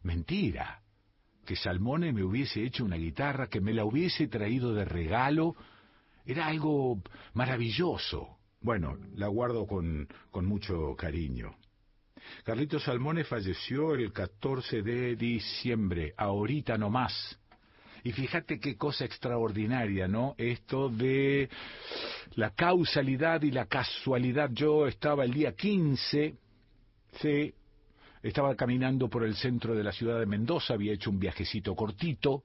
[0.02, 0.82] mentira
[1.44, 5.54] que Salmone me hubiese hecho una guitarra, que me la hubiese traído de regalo.
[6.24, 7.02] Era algo
[7.34, 8.38] maravilloso.
[8.60, 11.56] Bueno, la guardo con, con mucho cariño.
[12.44, 17.38] Carlito Salmone falleció el 14 de diciembre, ahorita no más.
[18.04, 20.34] Y fíjate qué cosa extraordinaria, ¿no?
[20.36, 21.48] Esto de
[22.34, 24.50] la causalidad y la casualidad.
[24.52, 26.34] Yo estaba el día 15,
[27.20, 27.54] sí,
[28.22, 32.44] estaba caminando por el centro de la ciudad de Mendoza, había hecho un viajecito cortito,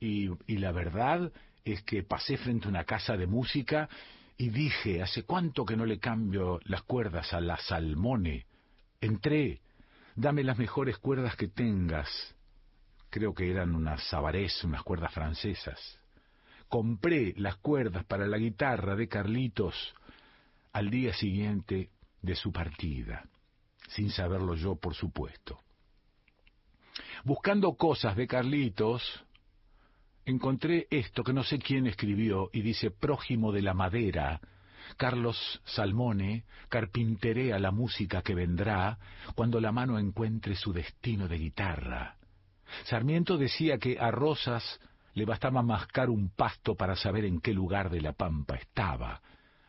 [0.00, 1.30] y la verdad
[1.64, 3.88] es que pasé frente a una casa de música
[4.36, 8.46] y dije, ¿hace cuánto que no le cambio las cuerdas a la Salmone?
[9.00, 9.60] Entré,
[10.14, 12.34] dame las mejores cuerdas que tengas.
[13.10, 15.98] Creo que eran unas sabarés, unas cuerdas francesas.
[16.68, 19.94] Compré las cuerdas para la guitarra de Carlitos
[20.72, 21.90] al día siguiente
[22.22, 23.24] de su partida,
[23.88, 25.58] sin saberlo yo, por supuesto.
[27.24, 29.24] Buscando cosas de Carlitos,
[30.24, 34.40] encontré esto que no sé quién escribió y dice prójimo de la madera,
[34.96, 38.98] Carlos Salmone carpinterea la música que vendrá
[39.34, 42.16] cuando la mano encuentre su destino de guitarra.
[42.84, 44.80] Sarmiento decía que a Rosas
[45.14, 49.20] le bastaba mascar un pasto para saber en qué lugar de la pampa estaba.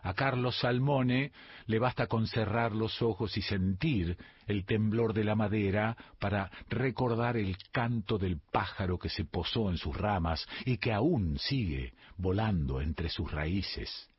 [0.04, 1.32] A Carlos Salmone
[1.68, 7.38] le basta con cerrar los ojos y sentir el temblor de la madera para recordar
[7.38, 12.82] el canto del pájaro que se posó en sus ramas y que aún sigue volando
[12.82, 14.10] entre sus raíces.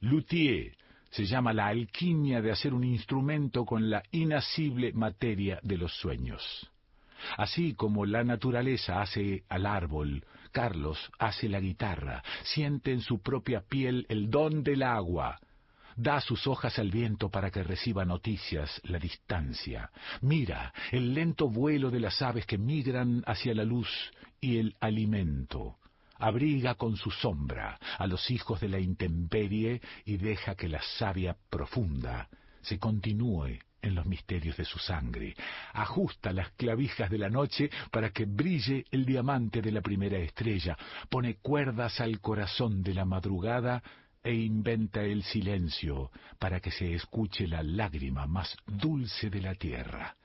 [0.00, 0.76] Luthier
[1.10, 6.70] se llama la alquimia de hacer un instrumento con la inasible materia de los sueños.
[7.36, 13.62] Así como la naturaleza hace al árbol, Carlos hace la guitarra, siente en su propia
[13.62, 15.38] piel el don del agua,
[15.96, 19.90] da sus hojas al viento para que reciba noticias la distancia,
[20.22, 23.88] mira el lento vuelo de las aves que migran hacia la luz
[24.40, 25.76] y el alimento,
[26.18, 31.36] abriga con su sombra a los hijos de la intemperie y deja que la savia
[31.50, 32.28] profunda
[32.62, 35.34] se continúe en los misterios de su sangre.
[35.72, 40.76] Ajusta las clavijas de la noche para que brille el diamante de la primera estrella.
[41.08, 43.82] Pone cuerdas al corazón de la madrugada
[44.22, 50.16] e inventa el silencio para que se escuche la lágrima más dulce de la tierra.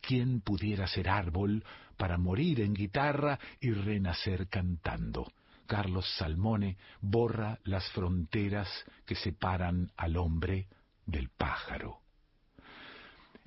[0.00, 1.64] ¿Quién pudiera ser árbol
[1.96, 5.32] para morir en guitarra y renacer cantando?
[5.66, 8.68] Carlos Salmone borra las fronteras
[9.06, 10.66] que separan al hombre
[11.06, 12.01] del pájaro.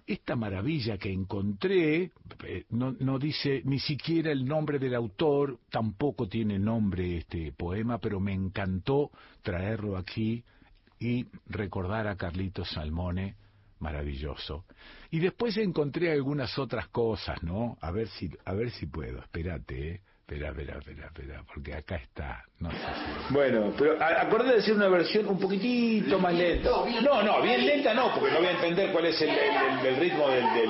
[0.07, 2.11] Esta maravilla que encontré
[2.43, 7.97] eh, no, no, dice ni siquiera el nombre del autor, tampoco tiene nombre este poema,
[7.97, 9.09] pero me encantó
[9.41, 10.43] traerlo aquí
[10.99, 13.35] y recordar a Carlitos Salmone,
[13.79, 14.65] maravilloso.
[15.09, 17.77] Y después encontré algunas otras cosas, ¿no?
[17.81, 20.01] A ver si, a ver si puedo, espérate, ¿eh?
[20.27, 22.43] Espera, espera, espera, espera, porque acá está.
[22.59, 23.31] No sé si...
[23.31, 26.67] Bueno, pero acordé de hacer una versión un poquitito más lenta.
[27.03, 29.95] No, no, bien lenta no, porque no voy a entender cuál es el, el, el
[29.97, 30.43] ritmo del...
[30.55, 30.69] del...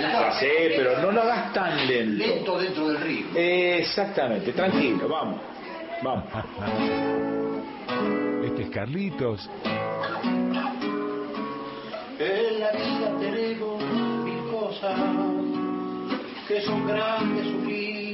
[0.00, 2.24] Ya sé, pero no lo hagas tan lento.
[2.24, 3.32] Lento dentro del ritmo.
[3.36, 5.42] Exactamente, tranquilo, vamos.
[6.02, 6.24] Vamos.
[8.46, 9.50] Este es Carlitos.
[12.18, 13.84] En la vida tenemos
[14.24, 14.98] mil cosas
[16.48, 17.46] que son grandes.
[17.66, 18.07] Qué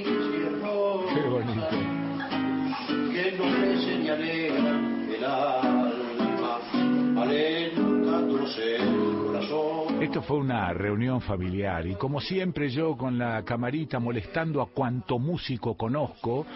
[1.45, 1.77] bonito.
[3.13, 6.59] Que ennoblecen y alegran el alma,
[7.23, 10.03] alentándose el corazón.
[10.03, 15.19] Esto fue una reunión familiar y como siempre yo con la camarita molestando a cuanto
[15.19, 16.47] músico conozco,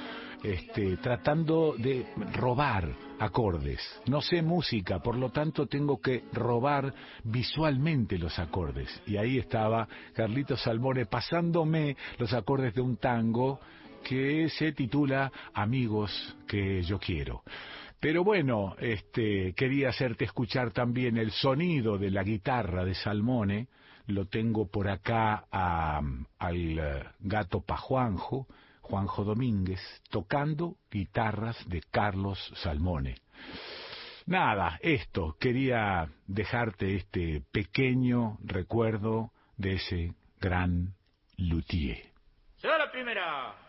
[0.42, 3.80] este, tratando de robar acordes.
[4.06, 9.02] No sé música, por lo tanto tengo que robar visualmente los acordes.
[9.06, 13.58] Y ahí estaba Carlito Salmone pasándome los acordes de un tango
[14.08, 17.42] que se titula Amigos que yo quiero.
[18.00, 23.68] Pero bueno, este, quería hacerte escuchar también el sonido de la guitarra de Salmone.
[24.06, 26.00] Lo tengo por acá a,
[26.38, 28.46] al gato Pajuanjo,
[28.80, 33.16] Juanjo Domínguez, tocando guitarras de Carlos Salmone.
[34.24, 40.94] Nada, esto, quería dejarte este pequeño recuerdo de ese gran
[41.36, 42.12] luthier.
[42.56, 43.67] ¡Se va la primera!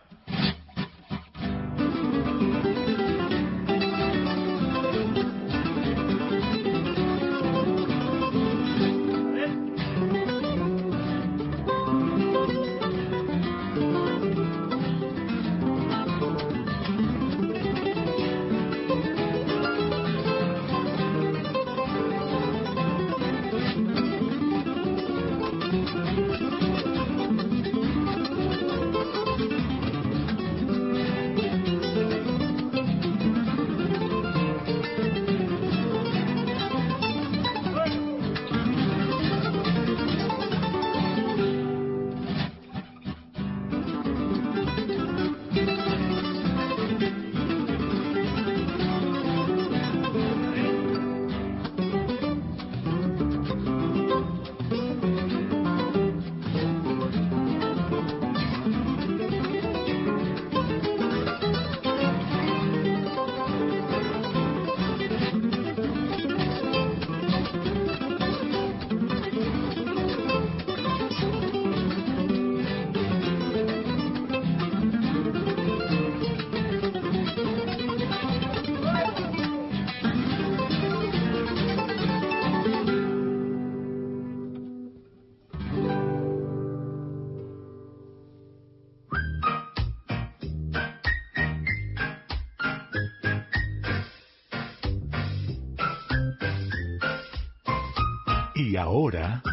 [98.90, 99.44] Ahora...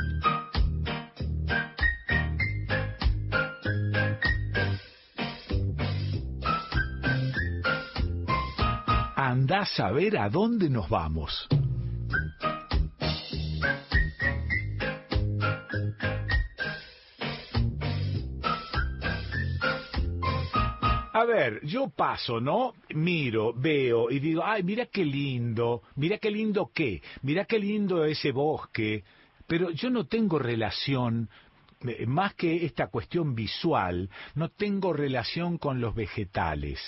[9.14, 11.47] Anda a saber a dónde nos vamos.
[21.12, 22.74] A ver, yo paso, ¿no?
[22.91, 28.05] Miro, veo y digo, ay, mira qué lindo, mira qué lindo qué, mira qué lindo
[28.05, 29.03] ese bosque,
[29.47, 31.28] pero yo no tengo relación,
[31.86, 36.80] eh, más que esta cuestión visual, no tengo relación con los vegetales.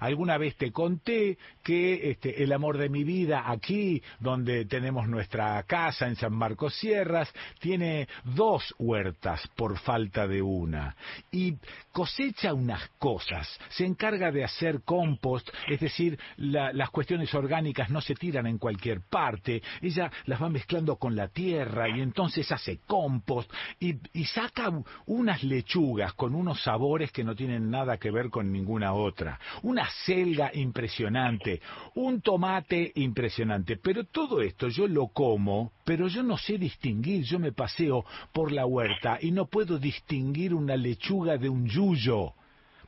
[0.00, 5.62] Alguna vez te conté que este, el amor de mi vida aquí, donde tenemos nuestra
[5.64, 10.96] casa en San Marcos Sierras, tiene dos huertas por falta de una.
[11.30, 11.56] Y
[11.92, 18.00] cosecha unas cosas, se encarga de hacer compost, es decir, la- las cuestiones orgánicas no
[18.00, 22.78] se tiran en cualquier parte, ella las va mezclando con la tierra y entonces hace
[22.86, 24.70] compost y, y saca
[25.06, 29.88] unas lechugas con unos sabores que no tienen nada que ver con ninguna otra, una
[30.04, 31.60] selga impresionante,
[31.94, 37.38] un tomate impresionante, pero todo esto yo lo como, pero yo no sé distinguir, yo
[37.38, 42.34] me paseo por la huerta y no puedo distinguir una lechuga de un jujo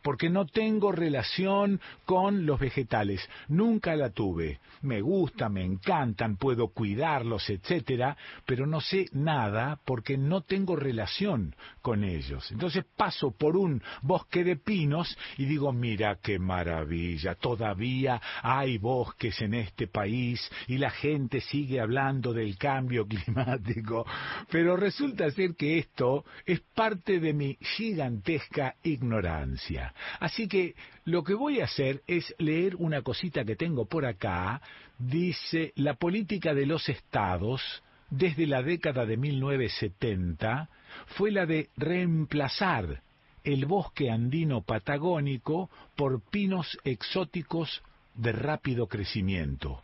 [0.03, 3.28] porque no tengo relación con los vegetales.
[3.48, 4.61] Nunca la tuve.
[4.82, 11.55] Me gustan, me encantan, puedo cuidarlos, etcétera, pero no sé nada porque no tengo relación
[11.80, 12.50] con ellos.
[12.50, 19.40] Entonces paso por un bosque de pinos y digo, mira qué maravilla, todavía hay bosques
[19.40, 24.07] en este país y la gente sigue hablando del cambio climático,
[24.50, 29.91] pero resulta ser que esto es parte de mi gigantesca ignorancia.
[30.20, 30.74] Así que
[31.05, 34.61] lo que voy a hacer es leer una cosita que tengo por acá.
[34.99, 40.68] Dice, la política de los estados desde la década de 1970
[41.16, 43.03] fue la de reemplazar
[43.45, 47.82] el bosque andino patagónico por pinos exóticos
[48.14, 49.82] de rápido crecimiento.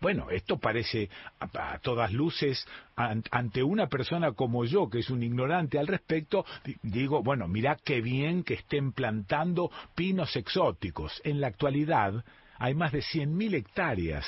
[0.00, 5.22] Bueno, esto parece a, todas luces an- ante una persona como yo, que es un
[5.24, 11.20] ignorante al respecto, di- digo, bueno, mira qué bien que estén plantando pinos exóticos.
[11.24, 12.24] En la actualidad
[12.58, 14.24] hay más de 100.000 hectáreas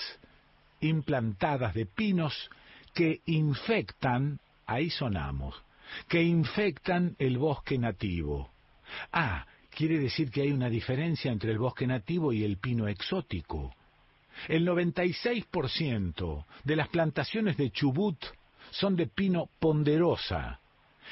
[0.80, 2.50] implantadas de pinos
[2.94, 5.54] que infectan, ahí sonamos,
[6.08, 8.50] que infectan el bosque nativo.
[9.12, 13.72] Ah, quiere decir que hay una diferencia entre el bosque nativo y el pino exótico.
[14.48, 18.24] El 96% de las plantaciones de Chubut
[18.70, 20.60] son de pino ponderosa.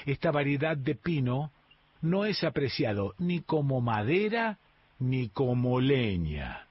[0.07, 1.53] Esta variedad de pino
[2.01, 4.59] no es apreciado ni como madera
[4.99, 6.67] ni como leña.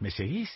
[0.00, 0.50] ¿Me seguís?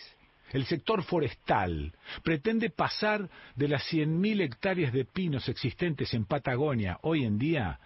[0.51, 7.25] El sector forestal pretende pasar de las 100.000 hectáreas de pinos existentes en Patagonia hoy
[7.25, 7.79] en día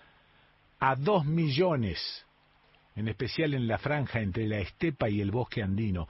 [0.80, 2.26] a 2 millones
[2.98, 6.08] en especial en la franja entre la estepa y el bosque andino.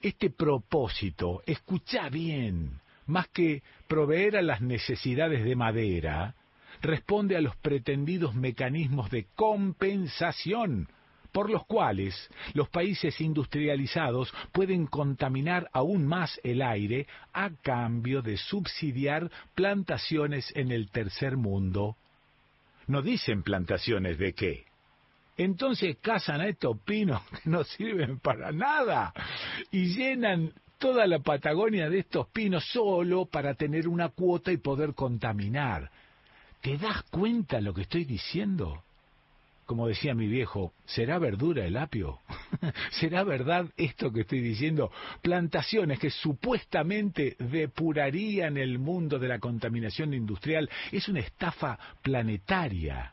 [0.00, 6.34] Este propósito, escucha bien, más que proveer a las necesidades de madera,
[6.82, 10.88] responde a los pretendidos mecanismos de compensación
[11.32, 18.38] por los cuales los países industrializados pueden contaminar aún más el aire a cambio de
[18.38, 21.96] subsidiar plantaciones en el tercer mundo.
[22.86, 24.65] No dicen plantaciones de qué.
[25.36, 29.12] Entonces cazan a estos pinos que no sirven para nada
[29.70, 34.94] y llenan toda la Patagonia de estos pinos solo para tener una cuota y poder
[34.94, 35.90] contaminar.
[36.60, 38.82] ¿Te das cuenta lo que estoy diciendo?
[39.66, 42.20] Como decía mi viejo, ¿será verdura el apio?
[42.92, 44.92] ¿Será verdad esto que estoy diciendo?
[45.22, 53.12] Plantaciones que supuestamente depurarían el mundo de la contaminación industrial es una estafa planetaria.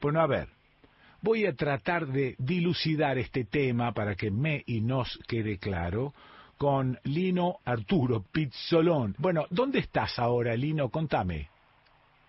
[0.00, 0.48] Bueno, a ver,
[1.22, 6.12] voy a tratar de dilucidar este tema para que me y nos quede claro
[6.58, 9.14] con Lino Arturo Pizzolón.
[9.18, 10.88] Bueno, ¿dónde estás ahora, Lino?
[10.88, 11.48] Contame.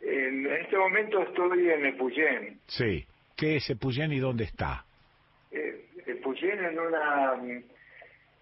[0.01, 2.59] En este momento estoy en Epuyén.
[2.67, 3.05] Sí.
[3.35, 4.83] ¿Qué es Epuyén y dónde está?
[5.51, 7.33] Eh, Epuyén en una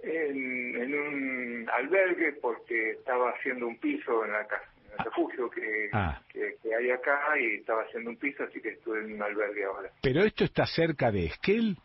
[0.03, 6.19] en, en un albergue porque estaba haciendo un piso en la casa refugio que, Ah.
[6.29, 9.65] que, que hay acá y estaba haciendo un piso así que estuve en un albergue
[9.65, 11.77] ahora ¿Pero esto está cerca de Esquel?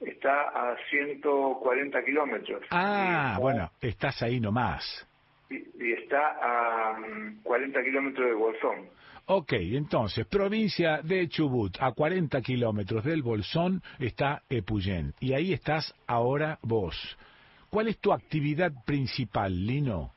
[0.00, 5.06] está a 140 kilómetros Ah, bueno, estás ahí nomás.
[5.50, 6.38] y, y está
[6.92, 8.88] a mm, 40 kilómetros de Bolsón
[9.26, 15.14] Ok, entonces, provincia de Chubut, a 40 kilómetros del Bolsón está Epuyén.
[15.20, 16.96] Y ahí estás ahora vos.
[17.70, 20.12] ¿Cuál es tu actividad principal, Lino?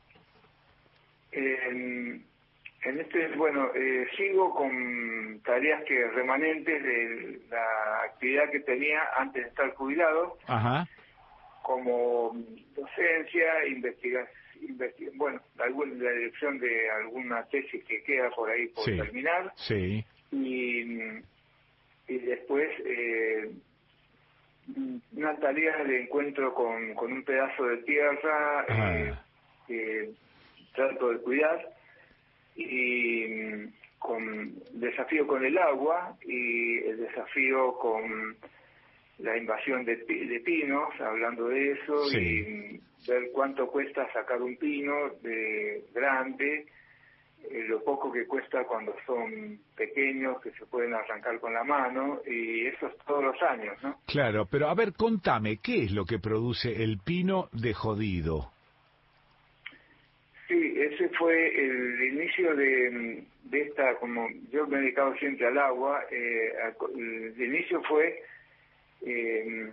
[1.36, 2.24] En,
[2.84, 9.42] en este, bueno, eh, sigo con tareas que remanentes de la actividad que tenía antes
[9.42, 10.86] de estar jubilado, Ajá,
[11.62, 12.34] como
[12.74, 14.28] docencia, investigación,
[15.14, 18.96] bueno, alguna, la dirección de alguna tesis que queda por ahí por Sí.
[18.96, 20.04] terminar, sí.
[20.32, 20.80] y,
[22.08, 23.50] y después eh,
[25.14, 29.22] una tarea de encuentro con, con un pedazo de tierra eh, Ah.
[30.76, 31.68] Trato de cuidar
[32.54, 33.66] y
[33.98, 38.36] con desafío con el agua y el desafío con
[39.18, 42.18] la invasión de, de pinos, hablando de eso, Sí.
[42.18, 46.66] y ver cuánto cuesta sacar un pino de grande,
[47.50, 52.20] eh, lo poco que cuesta cuando son pequeños, que se pueden arrancar con la mano,
[52.26, 53.98] y eso es todos los años, ¿no?
[54.06, 58.50] Claro, pero a ver, contame, ¿qué es lo que produce el pino de jodido?
[60.92, 61.34] Ese fue
[61.64, 66.74] el inicio de, de esta, como yo me he dedicado siempre al agua, eh, a-
[66.98, 68.22] el inicio fue
[69.02, 69.68] eh,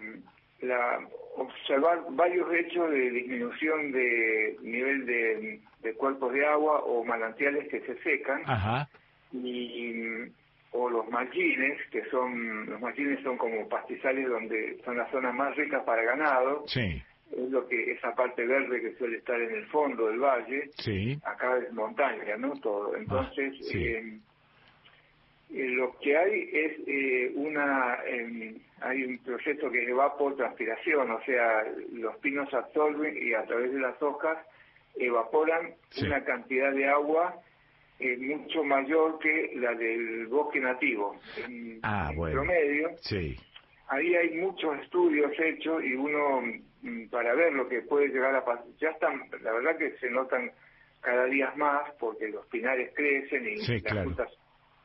[0.61, 0.99] la,
[1.35, 7.79] observar varios hechos de disminución de nivel de, de cuerpos de agua o manantiales que
[7.81, 8.87] se secan Ajá,
[9.31, 10.03] y
[10.75, 15.55] o los margines, que son, los margines son como pastizales donde son las zonas más
[15.55, 17.01] ricas para ganado, sí,
[17.35, 21.17] es lo que esa parte verde que suele estar en el fondo del valle, sí,
[21.23, 22.53] acá es montaña, ¿no?
[22.61, 22.95] Todo.
[22.95, 23.83] Entonces, Ah, sí.
[23.85, 24.19] eh,
[25.51, 31.21] eh, lo que hay es eh, una, eh, hay un proceso que es evapotranspiración, o
[31.23, 31.63] sea,
[31.93, 34.37] los pinos absorben y a través de las hojas
[34.95, 36.05] evaporan Sí.
[36.05, 37.35] una cantidad de agua
[37.99, 41.15] eh, mucho mayor que la del bosque nativo.
[41.37, 42.33] En, Ah, en bueno.
[42.41, 43.35] promedio, sí,
[43.87, 46.41] ahí hay muchos estudios hechos y uno
[47.09, 50.51] para ver lo que puede llegar a pasar, ya están, la verdad que se notan
[51.01, 54.09] cada día más porque los pinares crecen y Sí, las claro.
[54.09, 54.37] frutas-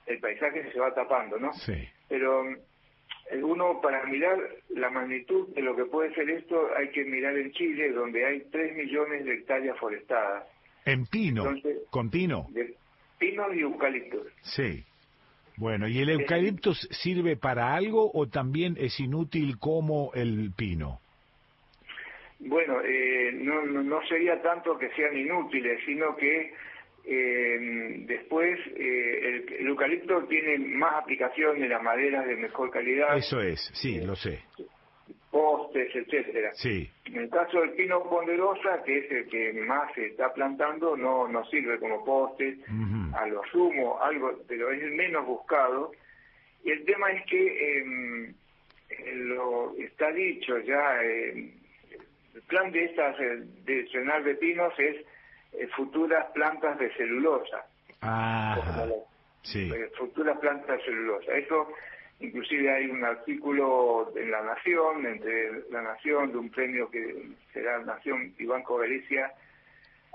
[0.07, 1.53] el paisaje se va tapando, ¿no?
[1.55, 1.75] sí.
[2.09, 4.39] Pero eh, uno para mirar
[4.71, 8.41] la magnitud de lo que puede ser esto hay que mirar en Chile donde hay
[8.51, 10.45] 3 millones de hectáreas forestadas,
[10.87, 12.75] En pino, Entonces- con pino, de
[13.19, 14.27] pinos y eucaliptos.
[14.43, 14.85] sí.
[15.57, 21.01] Bueno, ¿y el eucaliptus sirve para algo o también es inútil como el pino?
[22.41, 26.53] Bueno, eh, no, no, sería tanto que sean inútiles, sino que
[27.05, 27.59] eh,
[28.07, 33.41] después eh, el, el eucalipto tiene más aplicación en las maderas de mejor calidad, Eso
[33.41, 34.41] es, sí, lo sé,
[35.31, 36.51] postes, etcétera.
[36.55, 40.97] sí, En el caso del pino ponderosa, que es el que más se está plantando,
[40.97, 43.17] no, no sirve como poste, Ujú.
[43.17, 45.93] a lo sumo, algo, pero es el menos buscado.
[46.65, 48.35] Y el tema es que eh,
[49.15, 51.53] lo está dicho ya, eh,
[52.39, 54.97] el plan de estas eh, de cenar de pinos es
[55.55, 57.67] eh, futuras plantas de celulosa,
[58.01, 58.89] las
[59.43, 61.33] sí, eh, futuras plantas de celulosa.
[61.37, 61.69] Eso
[62.21, 67.03] inclusive hay un artículo en La Nación, entre La Nación, de un premio que
[67.53, 69.33] será Nación y Banco Galicia,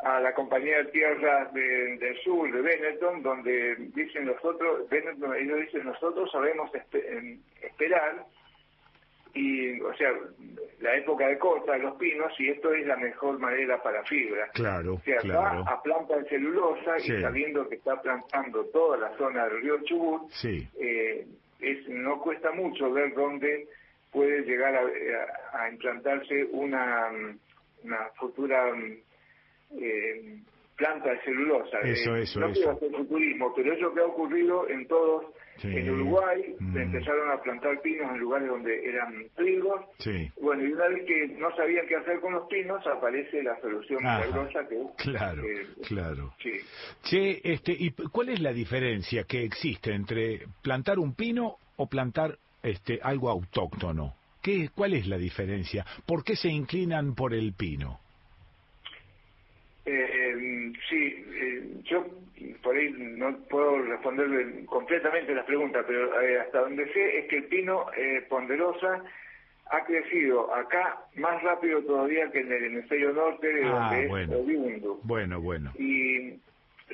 [0.04, 5.60] a la compañía de tierras de- del sur, de Benetton, donde dicen nosotros, Benetton, ellos
[5.62, 8.26] dicen nosotros sabemos espe- em, esperar,
[9.34, 10.12] y o sea,
[10.80, 14.48] la época de corta de los pinos, y esto es la mejor madera para fibra.
[14.54, 15.64] Claro, O sea, claro.
[15.66, 17.14] va a planta de celulosa Sí.
[17.14, 20.68] y sabiendo que está plantando toda la zona del río Chubut, Sí.
[20.80, 21.26] eh,
[21.62, 23.68] es, no cuesta mucho ver dónde
[24.12, 27.10] puede llegar a, a- a implantarse una,
[27.84, 28.72] una futura
[29.76, 30.38] eh,
[30.78, 31.80] planta de celulosa.
[31.82, 32.54] Eso, Eh, eso, no eso.
[32.54, 35.26] quiero hacer futurismo, pero es lo que ha ocurrido en todos.
[35.62, 35.68] Sí.
[35.68, 36.78] En Uruguay Mm.
[36.78, 39.82] empezaron a plantar pinos en lugares donde eran trigos.
[40.00, 40.30] Sí.
[40.42, 44.06] Bueno, y una vez que no sabían qué hacer con los pinos, aparece la solución
[44.06, 44.26] Ajá.
[44.26, 46.34] milagrosa que es Claro, eh, claro.
[46.42, 46.52] sí.
[47.04, 52.38] Che, este, ¿y cuál es la diferencia que existe entre plantar un pino o plantar
[52.62, 54.16] este algo autóctono?
[54.42, 55.86] ¿Qué, ¿Cuál es la diferencia?
[56.06, 58.00] ¿Por qué se inclinan por el pino?
[59.86, 62.06] Eh, sí, eh, yo
[62.62, 67.38] por ahí no puedo responder completamente las preguntas, pero eh, hasta donde sé es que
[67.38, 69.04] el pino eh, ponderosa
[69.72, 74.34] ha crecido acá más rápido todavía que en el hemisferio norte, de Ah, donde bueno.
[74.34, 75.00] es oriundo.
[75.04, 75.72] Bueno, bueno.
[75.78, 76.34] Y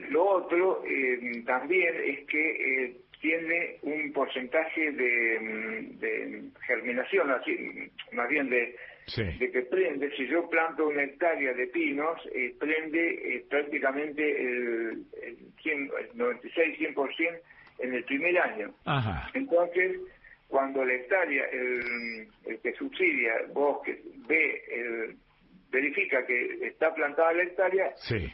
[0.10, 7.92] lo otro eh, también es que eh, tiene un porcentaje de, mm, de germinación, así,
[8.14, 8.76] más bien de,
[9.10, 9.24] Sí.
[9.24, 15.04] de que prende, si yo planto una hectárea de pinos, eh, prende eh, prácticamente el,
[15.22, 17.40] el, 100, el 96-100%
[17.80, 18.74] en el primer año.
[18.86, 19.30] Ajá.
[19.34, 19.98] Entonces,
[20.48, 25.16] cuando la hectárea, el, el que subsidia bosques, ve, el,
[25.72, 28.32] verifica que está plantada la hectárea, Sí.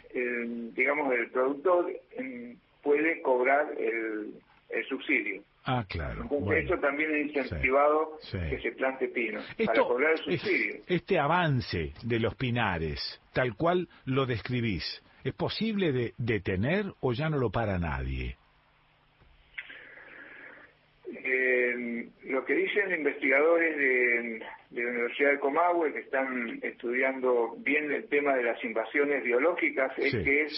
[0.74, 4.34] digamos, el productor em, puede cobrar el,
[4.70, 5.44] el subsidio.
[5.68, 6.22] Ah, claro.
[6.24, 6.62] Entonces, Bueno.
[6.62, 8.38] eso también es incentivado Sí.
[8.50, 10.76] que se plante pino, para cobrar el es- subsidio.
[10.88, 17.30] este avance de los pinares, tal cual lo describís, ¿es posible de detener o ya
[17.30, 18.38] no lo para nadie?
[21.08, 24.40] Eh, lo que dicen investigadores de,
[24.72, 29.92] de la Universidad de Comahue que están estudiando bien el tema de las invasiones biológicas
[29.98, 30.58] es Sí, que es.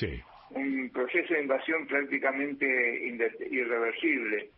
[0.52, 2.66] Un proceso de invasión prácticamente
[3.50, 4.50] irreversible,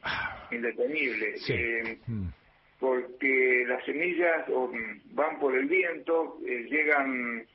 [0.51, 1.53] indetenible, Sí.
[1.53, 2.27] eh, Mm.
[2.79, 7.45] porque las semillas mm, van por el viento, eh, llegan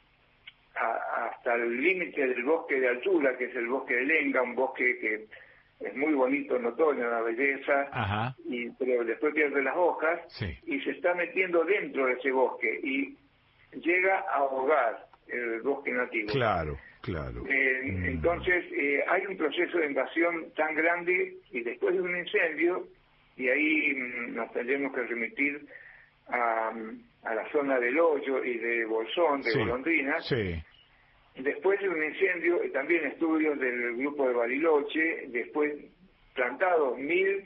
[0.76, 4.54] a- hasta el límite del bosque de altura, que es el bosque de Lenga, un
[4.54, 5.26] bosque que
[5.86, 8.34] es muy bonito en otoño, una belleza, Ajá.
[8.48, 10.46] y, pero después pierde las hojas Sí.
[10.66, 13.16] y se está metiendo dentro de ese bosque y
[13.80, 16.30] llega a ahogar el bosque nativo.
[16.32, 17.44] Claro, claro.
[17.48, 18.04] Eh, Mm.
[18.06, 22.86] Entonces, eh, hay un proceso de invasión tan grande y después de un incendio,
[23.36, 25.66] y ahí mm, nos tendremos que remitir
[26.28, 26.72] a,
[27.24, 30.54] a la zona del hoyo y de Bolsón, de Sí, Golondrinas, Sí.
[31.36, 35.74] Después de un incendio, y también estudios del grupo de Bariloche, después
[36.34, 37.42] plantados mil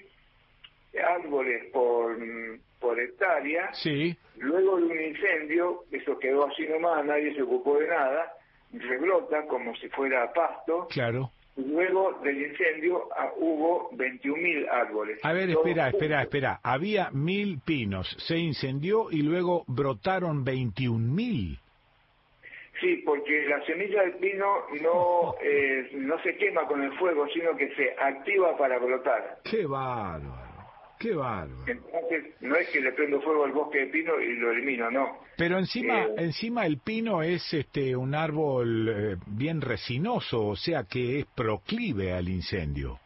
[1.02, 4.14] árboles por, mm, por hectárea, Sí.
[4.36, 8.32] luego de un incendio, eso quedó así nomás, nadie se ocupó de nada,
[8.72, 11.30] rebrota como si fuera pasto, Claro.
[11.56, 15.18] y luego del incendio ah, hubo 21.000 árboles.
[15.24, 16.60] A ver, espera, espera, espera.
[16.62, 21.58] Había mil pinos, se incendió y luego brotaron 21 mil.
[22.80, 24.46] Sí, porque la semilla del pino
[24.82, 29.38] no, eh, no se quema con el fuego, sino que se activa para brotar.
[29.44, 30.47] ¡Qué bárbaro!
[30.98, 31.64] ¡Qué bárbaro!
[31.66, 35.18] Entonces, no es que le prendo fuego al bosque de pino y lo elimino, no.
[35.36, 40.84] Pero encima, Eh, encima el pino es este un árbol eh, bien resinoso, o sea
[40.84, 42.98] que es proclive al incendio.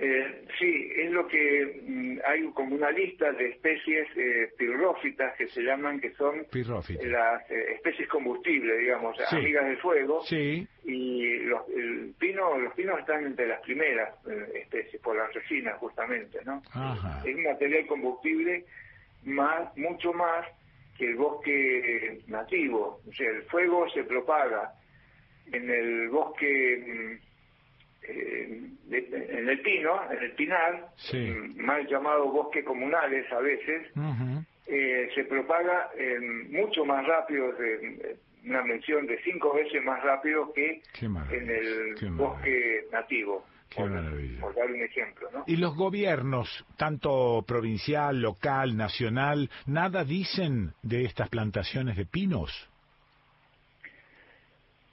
[0.00, 5.48] Eh, sí, es lo que mm, hay como una lista de especies eh, pirrófitas que
[5.48, 7.04] se llaman, que son Pirrófita.
[7.04, 9.36] las eh, especies combustibles, digamos, Sí.
[9.36, 10.22] amigas del fuego.
[10.22, 10.66] Sí.
[10.84, 15.76] Y los, el pino, los pinos están entre las primeras eh, especies, por las resinas
[15.78, 16.62] justamente, ¿no?
[16.72, 17.20] Ajá.
[17.28, 18.64] Es un material combustible
[19.24, 20.46] más, mucho más
[20.96, 23.00] que el bosque nativo.
[23.08, 24.72] O sea, el fuego se propaga
[25.52, 27.27] en el bosque, mm,
[28.08, 31.18] eh, de- en el pino, en el pinar, Sí.
[31.30, 33.88] mm, mal llamado bosque comunales a veces,
[34.66, 36.18] eh, se propaga eh,
[36.50, 37.54] mucho más rápido,
[38.44, 44.40] una mención de cinco veces más rápido que en el bosque nativo, Qué maravilla.
[44.40, 45.44] por dar un ejemplo, ¿no?
[45.46, 52.50] Y los gobiernos, tanto provincial, local, nacional, nada dicen de estas plantaciones de pinos.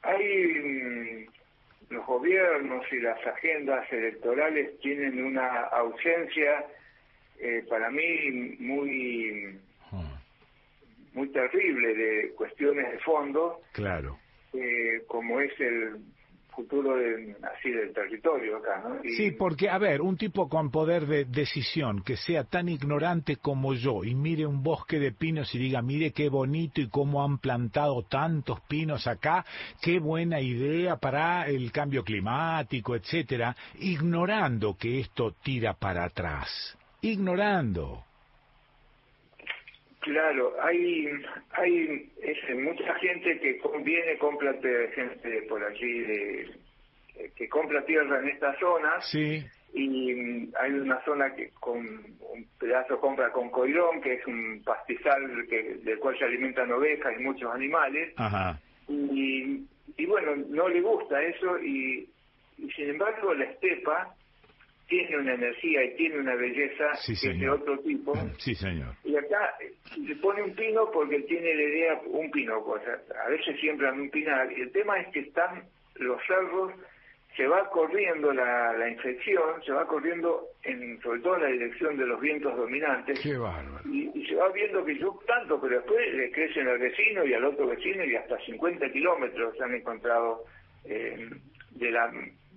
[0.04, 1.26] Hay
[1.90, 6.66] mm, los gobiernos y las agendas electorales tienen una ausencia
[7.40, 9.60] eh, para mí muy
[11.14, 14.20] muy terrible de cuestiones de fondo, claro.
[14.54, 15.96] eh, como es el
[16.56, 18.84] futuro de- así del territorio acá,
[19.18, 23.74] Sí, porque, a ver, un tipo con poder de decisión que sea tan ignorante como
[23.74, 27.38] yo y mire un bosque de pinos y diga, mire qué bonito y cómo han
[27.40, 29.46] plantado tantos pinos acá,
[29.82, 36.78] qué buena idea para el cambio climático, etcétera, ignorando que esto tira para atrás.
[37.02, 38.04] Ignorando.
[40.06, 41.08] Claro, hay
[41.54, 46.50] hay es, mucha gente que viene, compra te- gente por allí, de,
[47.36, 49.02] que compra tierra en esta zona.
[49.02, 49.44] Sí,
[49.74, 54.62] y mm, hay una zona que con un pedazo compra con coirón, que es un
[54.64, 58.60] pastizal que, del cual se alimentan ovejas y muchos animales, ajá.
[58.88, 59.66] y,
[59.98, 62.08] y bueno, no le gusta eso y,
[62.60, 64.14] y sin embargo la estepa
[64.88, 68.14] tiene una energía y tiene una belleza Sí, que es de otro tipo.
[68.38, 68.94] Sí, señor.
[69.04, 69.56] Y acá
[70.08, 74.00] se pone un pino porque tiene la idea, un pino, o sea, a veces siembran
[74.00, 75.64] un pinar, y el tema es que están
[75.96, 76.74] los cerros,
[77.36, 81.98] se va corriendo la, la infección, se va corriendo en, sobre todo en la dirección
[81.98, 83.82] de los vientos dominantes, Qué bárbaro.
[83.92, 87.34] y, y se va viendo que yo tanto, pero después le crecen al vecino y
[87.34, 90.44] al otro vecino y hasta 50 kilómetros se han encontrado
[90.86, 91.30] eh,
[91.72, 92.10] de la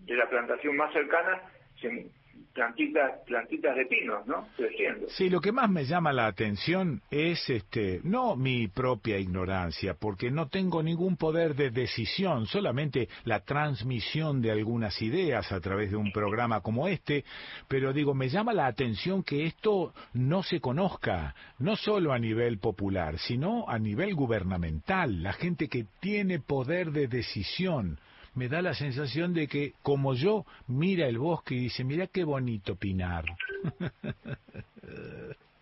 [0.04, 1.42] de la plantación más cercana,
[1.80, 2.06] se-
[2.52, 4.48] plantitas plantitas de pinos, ¿no?
[4.56, 5.06] Creciendo.
[5.10, 10.30] Sí, lo que más me llama la atención es este, no mi propia ignorancia, porque
[10.30, 15.96] no tengo ningún poder de decisión, solamente la transmisión de algunas ideas a través de
[15.96, 17.24] un programa como este,
[17.68, 22.58] pero digo, me llama la atención que esto no se conozca, no solo a nivel
[22.58, 27.98] popular, sino a nivel gubernamental, la gente que tiene poder de decisión
[28.38, 32.24] me da la sensación de que, como yo, mira el bosque y dice, mira qué
[32.24, 33.24] bonito pinar.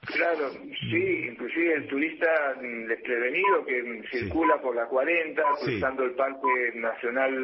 [0.06, 2.28] Claro, sí, inclusive el turista
[2.62, 5.64] mm, desprevenido que mm, circula por la 40, Sí.
[5.64, 7.42] cruzando el Parque Nacional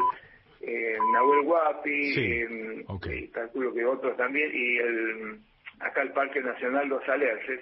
[0.60, 5.38] eh, Nahuel Huapi, Sí, eh, calculo que otros también, y el
[5.80, 7.60] acá el Parque Nacional Los Alerces,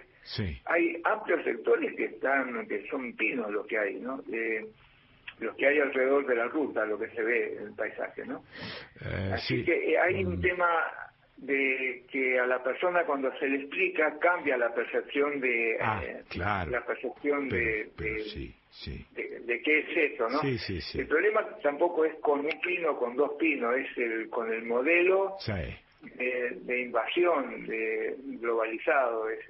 [0.66, 4.22] hay amplios sectores que están, que son pinos lo que hay, ¿no?
[4.30, 4.66] Eh,
[5.40, 8.44] los que hay alrededor de la ruta, lo que se ve en el paisaje, ¿no?
[9.00, 9.64] Eh, Así sí.
[9.64, 10.68] que eh, hay un tema
[11.38, 16.22] de que a la persona cuando se le explica cambia la percepción de Ah, eh,
[16.28, 16.70] claro.
[16.70, 19.06] la percepción Pero, de, pero de, sí, sí.
[19.14, 20.38] de- de qué es eso, ¿no?
[20.40, 21.00] Sí, sí, sí.
[21.00, 25.36] El problema tampoco es con un pino con dos pinos, es el con el modelo
[26.16, 29.40] de, de invasión de globalizado, es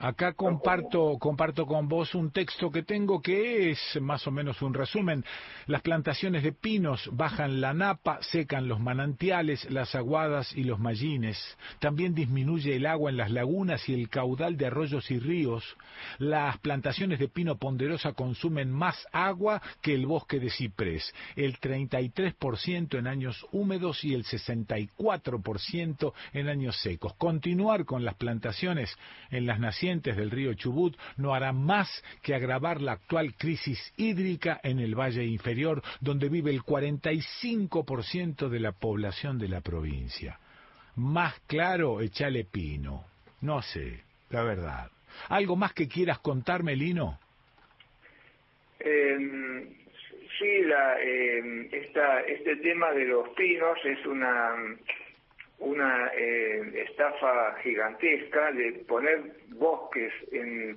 [0.00, 4.72] Acá comparto, comparto con vos un texto que tengo que es más o menos un
[4.72, 5.24] resumen.
[5.66, 11.36] Las plantaciones de pinos bajan la napa, secan los manantiales, las aguadas y los mallines.
[11.80, 15.64] También disminuye el agua en las lagunas y el caudal de arroyos y ríos.
[16.18, 22.96] Las plantaciones de pino ponderosa consumen más agua que el bosque de ciprés, el 33%
[22.96, 27.14] en años húmedos y el 64% en años secos.
[27.14, 28.96] Continuar con las plantaciones
[29.30, 31.88] en las nacientes del río Chubut no hará más
[32.22, 38.60] que agravar la actual crisis hídrica en el valle inferior, donde vive el 45% de
[38.60, 40.38] la población de la provincia.
[40.96, 43.04] Más claro, echale pino.
[43.40, 44.90] No sé, la verdad.
[45.30, 47.18] ¿Algo más que quieras contarme, Lino?
[48.80, 49.16] Eh,
[50.38, 51.70] sí, la, eh,
[52.26, 54.54] este tema de los pinos es una
[55.58, 60.76] una eh, estafa gigantesca de poner bosques en,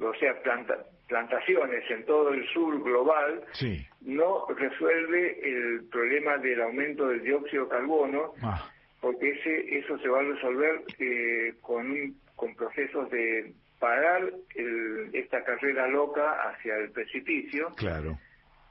[0.00, 3.86] o sea, planta- plantaciones en todo el sur global, Sí.
[4.00, 8.70] no resuelve el problema del aumento del dióxido de carbono, Ah,
[9.00, 15.10] porque ese eso se va a resolver eh, con un- con procesos de parar el-
[15.12, 18.16] esta carrera loca hacia el precipicio claro.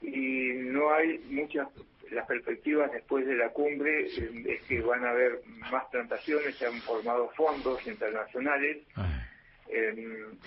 [0.02, 1.68] y no hay muchas
[2.12, 5.42] las perspectivas después de la cumbre eh, es que van a haber
[5.72, 8.78] más plantaciones se han formado fondos internacionales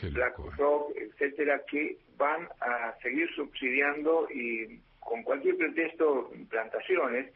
[0.01, 7.33] Qué BlackRock etcétera que van a seguir subsidiando y con cualquier pretexto plantaciones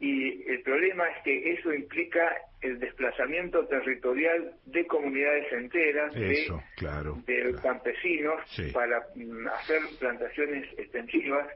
[0.00, 6.46] y el problema es que eso implica el desplazamiento territorial de comunidades enteras de
[6.76, 7.22] claro.
[7.26, 7.62] de claro.
[7.62, 8.70] campesinos Sí.
[8.72, 11.48] para mm, hacer plantaciones extensivas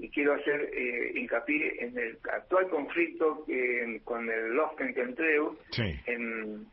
[0.00, 5.82] y quiero hacer eh, hincapié en el actual conflicto eh, con el Lofkenkentreu Sí.
[6.06, 6.66] en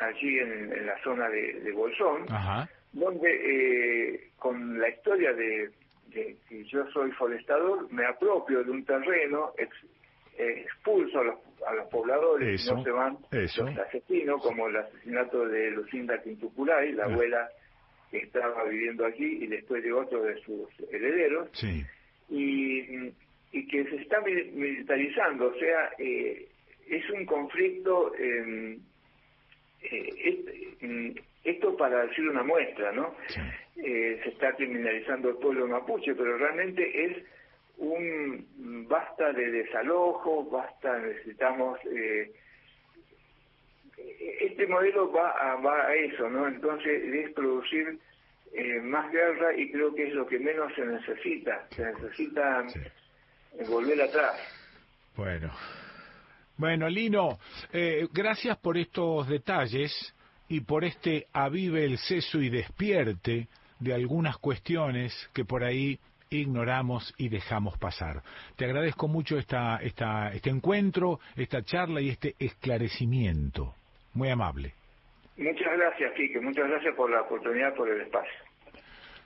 [0.00, 2.68] allí en, en la zona de, de Bolsón Ajá.
[2.92, 5.70] donde eh, con la historia de,
[6.08, 9.86] de que yo soy forestador me apropio de un terreno ex-
[10.36, 13.64] expulso a los, a los pobladores, Eso, no se van eso.
[13.64, 17.12] los asesinos, como el asesinato de Lucinda Quintuculay, la Ah.
[17.12, 17.48] abuela
[18.10, 21.82] que estaba viviendo aquí y después de otro de sus herederos, Sí,
[22.32, 23.12] y,
[23.52, 26.48] y que se está mi- militarizando, o sea, eh,
[26.88, 28.78] es un conflicto, eh,
[29.82, 31.10] eh, mm,
[31.44, 33.14] esto para decir una muestra, ¿no?
[33.76, 37.24] Eh, se está criminalizando el pueblo mapuche, pero realmente es
[37.78, 41.78] un basta de desalojo, basta, necesitamos...
[41.86, 42.32] Eh,
[44.40, 46.48] este modelo va a, va a eso, ¿no?
[46.48, 47.98] Entonces es producir
[48.54, 51.66] eh, más guerra y creo que es lo que menos se necesita.
[51.70, 54.36] Se necesita eh, volver atrás.
[55.16, 55.50] bueno.
[56.58, 57.38] Bueno, Lino,
[57.72, 60.14] eh, gracias por estos detalles
[60.48, 63.48] y por este avive el seso y despierte
[63.80, 65.98] de algunas cuestiones que por ahí
[66.28, 68.22] ignoramos y dejamos pasar.
[68.56, 73.74] Te agradezco mucho esta, esta, este encuentro, esta charla y este esclarecimiento.
[74.14, 74.74] Muy amable.
[75.42, 76.40] Muchas gracias, Quique.
[76.40, 78.32] Muchas gracias por la oportunidad, por el espacio.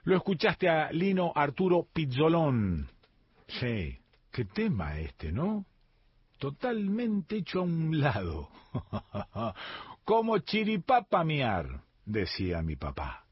[0.05, 2.89] Lo escuchaste a Lino Arturo Pizzolón.
[3.49, 3.99] Sí,
[4.33, 5.65] qué tema este, ¿no?
[6.39, 8.49] Totalmente hecho a un lado.
[10.05, 11.67] Como chiripapa miar,
[12.05, 13.25] decía mi papá.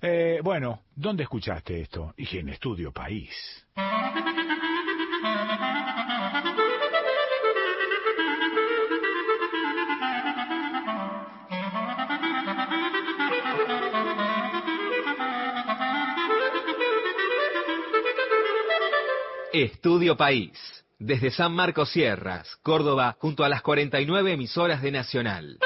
[0.00, 2.14] Eh, bueno, ¿dónde escuchaste esto?
[2.16, 3.66] Dije, en Estudio País.
[19.62, 20.52] Estudio País.
[20.98, 25.58] Desde San Marcos Sierras, Córdoba, junto a las 49 emisoras de Nacional.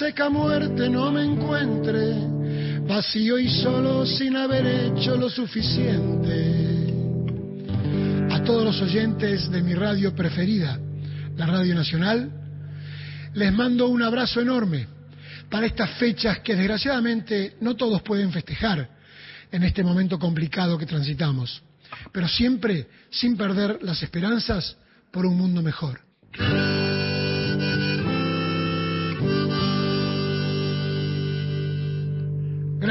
[0.00, 2.14] La reseca muerte no me encuentre
[2.88, 6.94] vacío y solo sin haber hecho lo suficiente.
[8.30, 10.78] A todos los oyentes de mi radio preferida,
[11.36, 12.30] la Radio Nacional,
[13.34, 14.86] les mando un abrazo enorme
[15.50, 18.88] para estas fechas que desgraciadamente no todos pueden festejar
[19.52, 21.62] en este momento complicado que transitamos,
[22.10, 24.78] pero siempre sin perder las esperanzas
[25.10, 26.00] por un mundo mejor.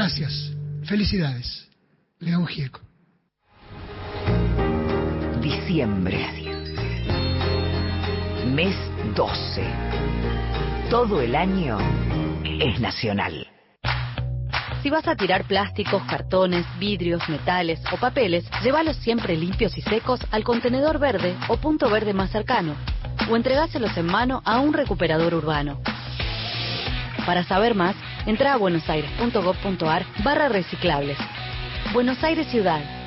[0.00, 0.56] Gracias.
[0.84, 1.68] Felicidades.
[2.20, 2.80] León Gieco.
[5.42, 6.26] Diciembre.
[8.46, 8.74] Mes
[9.14, 9.62] 12.
[10.88, 11.76] Todo el año
[12.42, 13.46] es nacional.
[14.82, 20.20] Si vas a tirar plásticos, cartones, vidrios, metales o papeles, llévalos siempre limpios y secos
[20.30, 22.74] al contenedor verde o punto verde más cercano,
[23.30, 25.78] o entregáselos en mano a un recuperador urbano.
[27.26, 27.94] Para saber más,
[28.26, 31.18] entra a buenosaires.gov.ar barra reciclables.
[31.92, 32.99] Buenos Aires Ciudad.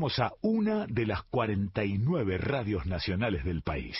[0.00, 3.98] Nos vamos a una de las 49 radios nacionales del país.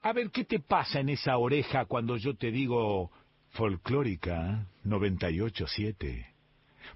[0.00, 3.10] A ver, ¿qué te pasa en esa oreja cuando yo te digo
[3.50, 6.26] folclórica 98.7?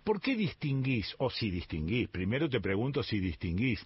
[0.05, 2.09] ¿Por qué distinguís, o si distinguís?
[2.09, 3.85] Primero te pregunto si distinguís.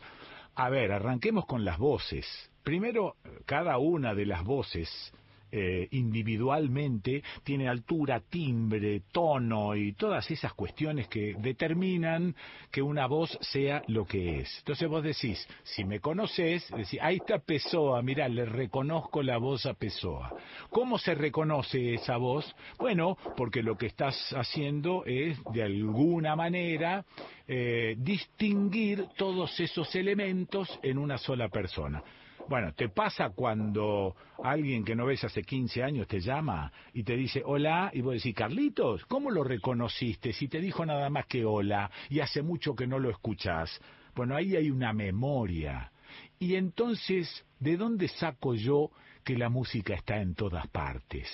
[0.54, 2.49] A ver, arranquemos con las voces.
[2.62, 5.12] Primero, cada una de las voces
[5.52, 12.36] eh, individualmente tiene altura, timbre, tono y todas esas cuestiones que determinan
[12.70, 14.58] que una voz sea lo que es.
[14.58, 19.66] Entonces vos decís, si me conoces, decís, ahí está Pessoa, mirá, le reconozco la voz
[19.66, 20.32] a Pessoa.
[20.68, 22.54] ¿Cómo se reconoce esa voz?
[22.78, 27.04] Bueno, porque lo que estás haciendo es, de alguna manera,
[27.48, 32.04] eh, distinguir todos esos elementos en una sola persona.
[32.48, 37.16] Bueno, ¿te pasa cuando alguien que no ves hace 15 años te llama y te
[37.16, 41.44] dice hola y vos decís, Carlitos, ¿cómo lo reconociste si te dijo nada más que
[41.44, 43.80] hola y hace mucho que no lo escuchás?
[44.14, 45.92] Bueno, ahí hay una memoria.
[46.38, 48.90] Y entonces, ¿de dónde saco yo
[49.24, 51.28] que la música está en todas partes?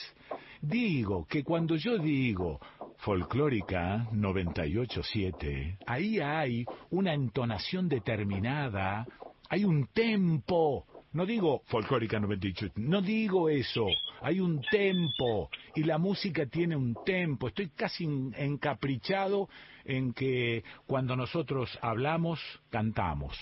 [0.61, 2.61] Digo que cuando yo digo
[2.99, 9.07] folclórica 987, ahí hay una entonación determinada,
[9.49, 10.87] hay un tempo.
[11.17, 13.87] No digo folclórica 98, no digo eso.
[14.21, 17.49] Hay un tempo y la música tiene un tempo.
[17.49, 19.49] Estoy casi en- encaprichado
[19.87, 22.39] en que cuando nosotros hablamos,
[22.69, 23.35] cantamos.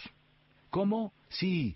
[0.71, 1.13] ¿Cómo?
[1.29, 1.75] Sí,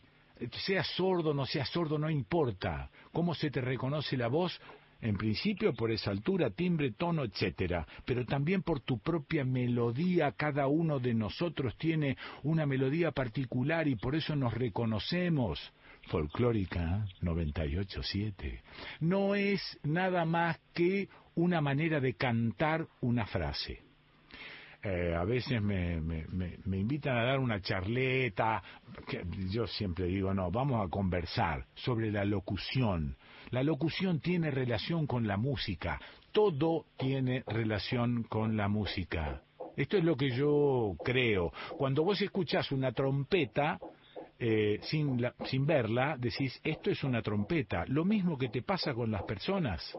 [0.64, 2.90] seas sordo, no seas sordo, no importa.
[3.10, 4.56] ¿Cómo se te reconoce la voz?
[5.00, 10.30] En principio por esa altura, timbre, tono, etcétera, pero también por tu propia melodía.
[10.30, 15.58] Cada uno de nosotros tiene una melodía particular y por eso nos reconocemos.
[16.08, 18.62] Folclórica 987.
[19.00, 23.82] No es nada más que una manera de cantar una frase.
[24.82, 28.62] Eh, a veces me, me, me- me invitan a dar una charleta,
[29.08, 33.16] que yo siempre digo, no, vamos a conversar sobre la locución.
[33.50, 36.00] La locución tiene relación con la música,
[36.32, 39.42] todo tiene relación con la música.
[39.76, 41.52] Esto es lo que yo creo.
[41.76, 43.78] Cuando vos escuchás una trompeta,
[44.38, 47.84] eh, sin, la- sin verla, decís, esto es una trompeta.
[47.86, 49.96] Lo mismo que te pasa con las personas.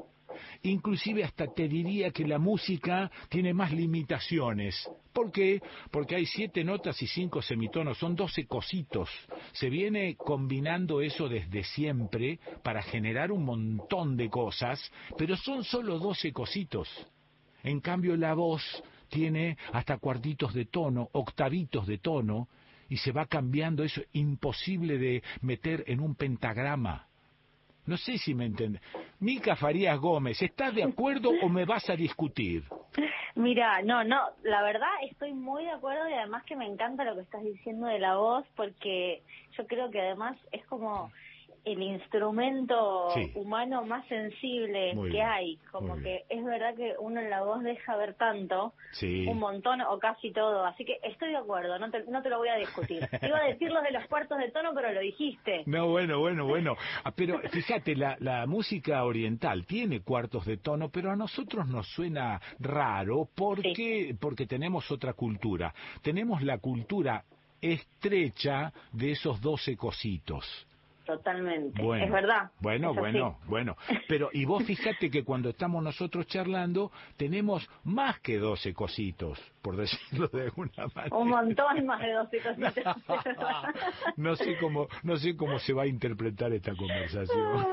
[0.63, 4.89] Inclusive hasta te diría que la música tiene más limitaciones.
[5.11, 5.61] ¿Por qué?
[5.91, 9.09] Porque hay siete notas y cinco semitonos, son doce cositos.
[9.53, 14.79] Se viene combinando eso desde siempre para generar un montón de cosas,
[15.17, 16.87] pero son solo doce cositos.
[17.63, 18.63] En cambio la voz
[19.09, 22.47] tiene hasta cuartitos de tono, octavitos de tono,
[22.89, 27.07] y se va cambiando eso imposible de meter en un pentagrama.
[27.85, 28.81] No sé si me entiende.
[29.19, 32.63] Mica Farías Gómez, ¿estás de acuerdo o me vas a discutir?
[33.35, 37.15] Mira, no, no, la verdad estoy muy de acuerdo y además que me encanta lo
[37.15, 39.23] que estás diciendo de la voz porque
[39.57, 41.11] yo creo que además es como
[41.65, 43.31] el instrumento Sí.
[43.35, 47.41] humano más sensible Muy que bien, hay, como que es verdad que uno en la
[47.43, 49.25] voz deja ver tanto, Sí.
[49.27, 52.37] un montón o casi todo, así que estoy de acuerdo, no te, no te lo
[52.37, 53.07] voy a discutir.
[53.21, 55.63] Iba a decir los de los cuartos de tono, pero lo dijiste.
[55.79, 56.75] No, bueno, bueno, bueno.
[57.03, 61.87] Ah, Pero fíjate, la, la música oriental tiene cuartos de tono, pero a nosotros nos
[61.89, 65.73] suena raro porque, porque tenemos otra cultura.
[66.01, 67.23] Tenemos la cultura
[67.61, 70.45] estrecha de esos doce cositos.
[71.09, 72.51] Totalmente, Bueno, es verdad.
[72.59, 73.01] Bueno, es así.
[73.01, 73.77] bueno, bueno.
[74.07, 79.75] Pero, y vos fíjate que cuando estamos nosotros charlando, tenemos más que 12 cositos, por
[79.75, 81.17] decirlo de alguna manera.
[81.17, 82.97] Un montón más de 12 cositas.
[84.17, 87.67] No sé cómo, no sé cómo se va a interpretar esta conversación.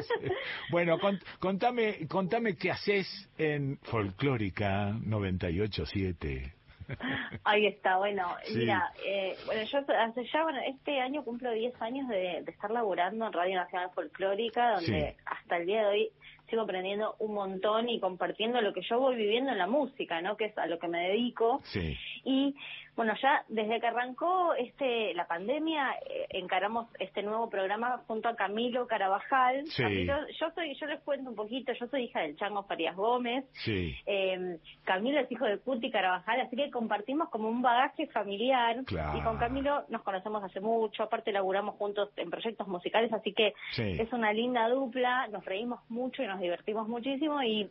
[0.70, 6.54] bueno, cont- contame, contame qué haces en Folclórica 987.
[7.44, 8.58] Ahí está, bueno, Sí.
[8.58, 12.70] mira, eh, bueno, yo hace ya, bueno, este año cumplo 10 años de, de estar
[12.70, 15.22] laburando en Radio Nacional Folclórica, donde Sí.
[15.26, 16.10] hasta el día de hoy
[16.48, 20.36] sigo aprendiendo un montón y compartiendo lo que yo voy viviendo en la música, ¿no?
[20.36, 21.60] Que es a lo que me dedico.
[21.64, 21.96] Sí.
[22.24, 22.54] Y
[22.94, 28.36] bueno, ya desde que arrancó este la pandemia eh, encaramos este nuevo programa junto a
[28.36, 29.66] Camilo Carabajal.
[29.66, 29.82] Sí.
[29.82, 33.44] Camilo, yo soy, yo les cuento un poquito, yo soy hija del Chango Farías Gómez.
[33.64, 33.94] Sí.
[34.06, 38.84] Eh, Camilo es hijo de Cuti Carabajal, así que compartimos como un bagaje familiar.
[38.84, 39.18] Claro.
[39.18, 43.54] Y con Camilo nos conocemos hace mucho, aparte laburamos juntos en proyectos musicales, así que
[43.72, 43.96] Sí.
[43.98, 47.70] es una linda dupla, nos reímos mucho y nos divertimos muchísimo y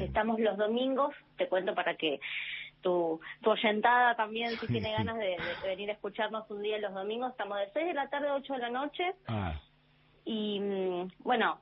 [0.00, 2.20] estamos los domingos, te cuento para que
[2.82, 6.94] tu, tu oyentada también, si tiene ganas de, de venir a escucharnos un día los
[6.94, 9.14] domingos, estamos de 6 de la tarde a 8 de la noche.
[9.26, 9.54] Ah,
[10.24, 11.58] y mm, bueno,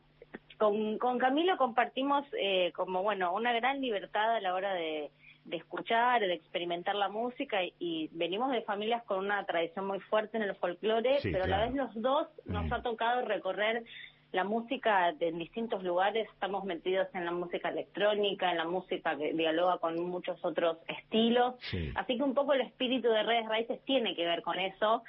[0.58, 5.10] con, con Camilo compartimos eh, como, bueno, una gran libertad a la hora de,
[5.44, 7.62] de escuchar, de experimentar la música.
[7.62, 11.44] Y, y venimos de familias con una tradición muy fuerte en el folclore, Sí, pero
[11.44, 12.72] a la vez los dos nos Mm.
[12.72, 13.84] ha tocado recorrer
[14.32, 19.32] la música en distintos lugares, estamos metidos en la música electrónica, en la música que
[19.32, 21.90] dialoga con muchos otros estilos, Sí.
[21.94, 25.02] así que un poco el espíritu de Redes Raíces tiene que ver con eso.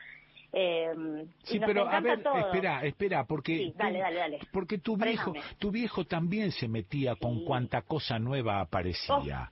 [0.54, 2.38] Eh, Sí, pero a ver, todo.
[2.38, 4.40] espera, espera, porque Sí, tu- dale, dale, dale.
[4.54, 9.52] porque tu viejo, tu viejo también se metía con cuanta cosa nueva aparecía.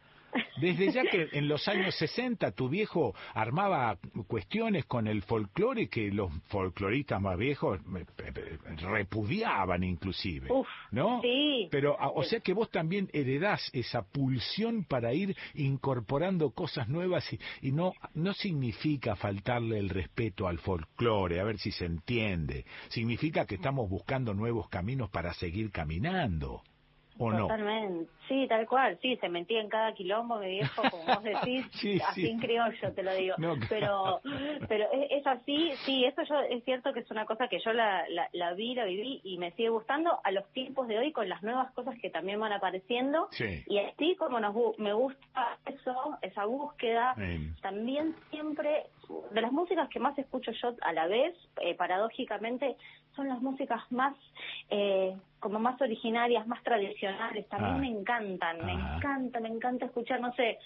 [0.59, 3.97] Desde ya que en los años 60 tu viejo armaba
[4.27, 11.21] cuestiones con el folclore que los folcloristas más viejos eh, eh, repudiaban inclusive, Uf, ¿no?
[11.21, 11.67] sí.
[11.71, 17.31] Pero, a- o sea que vos también heredás esa pulsión para ir incorporando cosas nuevas
[17.33, 22.65] y, y no, no significa faltarle el respeto al folclore, a ver si se entiende.
[22.89, 26.61] Significa que estamos buscando nuevos caminos para seguir caminando.
[27.17, 27.39] ¿O no?
[27.43, 31.65] Totalmente, sí, tal cual, sí, se metía en cada quilombo, mi viejo, como vos decís,
[31.71, 32.29] Sí, así sí.
[32.29, 34.19] en criollo te lo digo, No, pero
[34.67, 37.71] pero es, es así, sí, eso yo es cierto que es una cosa que yo
[37.73, 41.11] la, la, la vi, la viví y me sigue gustando a los tiempos de hoy
[41.11, 43.63] con las nuevas cosas que también van apareciendo Sí.
[43.67, 47.15] y así como nos me gusta eso, esa búsqueda,
[47.61, 48.87] también siempre
[49.31, 52.75] de las músicas que más escucho yo a la vez, eh, paradójicamente,
[53.15, 54.15] son las músicas más
[54.69, 57.47] eh, como más originarias, más tradicionales.
[57.49, 57.77] También Ah.
[57.77, 60.57] me encantan, me encanta, me encanta escuchar, no sé,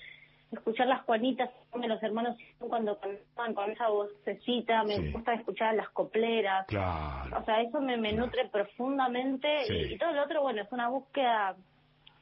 [0.52, 5.12] escuchar las Juanitas de los hermanos cuando cantaban con esa vocecita, me Sí.
[5.12, 6.66] gusta escuchar las copleras.
[6.68, 7.38] Claro.
[7.40, 9.74] O sea, eso me, me nutre profundamente Sí.
[9.74, 11.56] y, y todo lo otro, bueno, es una búsqueda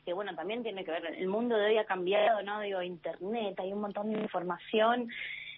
[0.04, 2.62] que, bueno, también tiene que ver, el mundo de hoy ha cambiado, ¿no?
[2.62, 5.10] Digo, internet, hay un montón de información,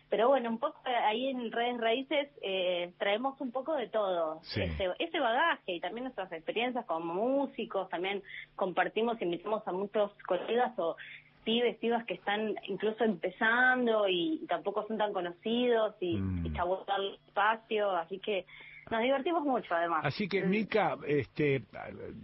[0.10, 4.61] pero bueno, un poco ahí en Redes Raíces eh, traemos un poco de todo, Sí.
[4.61, 8.23] ese, ese bagaje y también nuestras experiencias como músicos, también
[8.56, 10.95] compartimos, invitamos a muchos colegas o
[11.44, 16.45] pibes, pibas que están incluso empezando y, tampoco son tan conocidos y, Mm.
[16.48, 18.45] y el espacio, así que
[18.90, 20.06] nos divertimos mucho además.
[20.06, 21.64] Así que, Mica, este,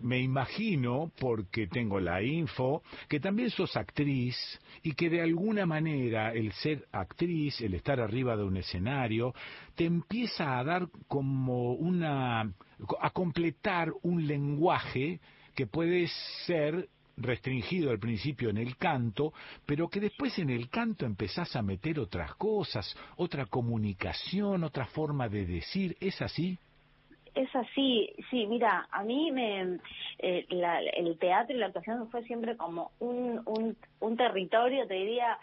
[0.02, 4.36] me imagino, porque tengo la info, que también sos actriz
[4.84, 9.34] y que de alguna manera el ser actriz, el estar arriba de un escenario,
[9.76, 15.20] te empieza a dar como una, a completar un lenguaje
[15.56, 16.08] que puede
[16.46, 19.34] ser restringido al principio en el canto,
[19.66, 25.30] pero que después en el canto empezás a meter otras cosas, otra comunicación, otra forma
[25.30, 26.58] de decir, ¿es así?
[27.34, 29.80] Es así, sí, mira, a mí me,
[30.20, 34.94] eh, la- el teatro y la actuación fue siempre como un, un, un territorio, te
[34.94, 35.38] diría,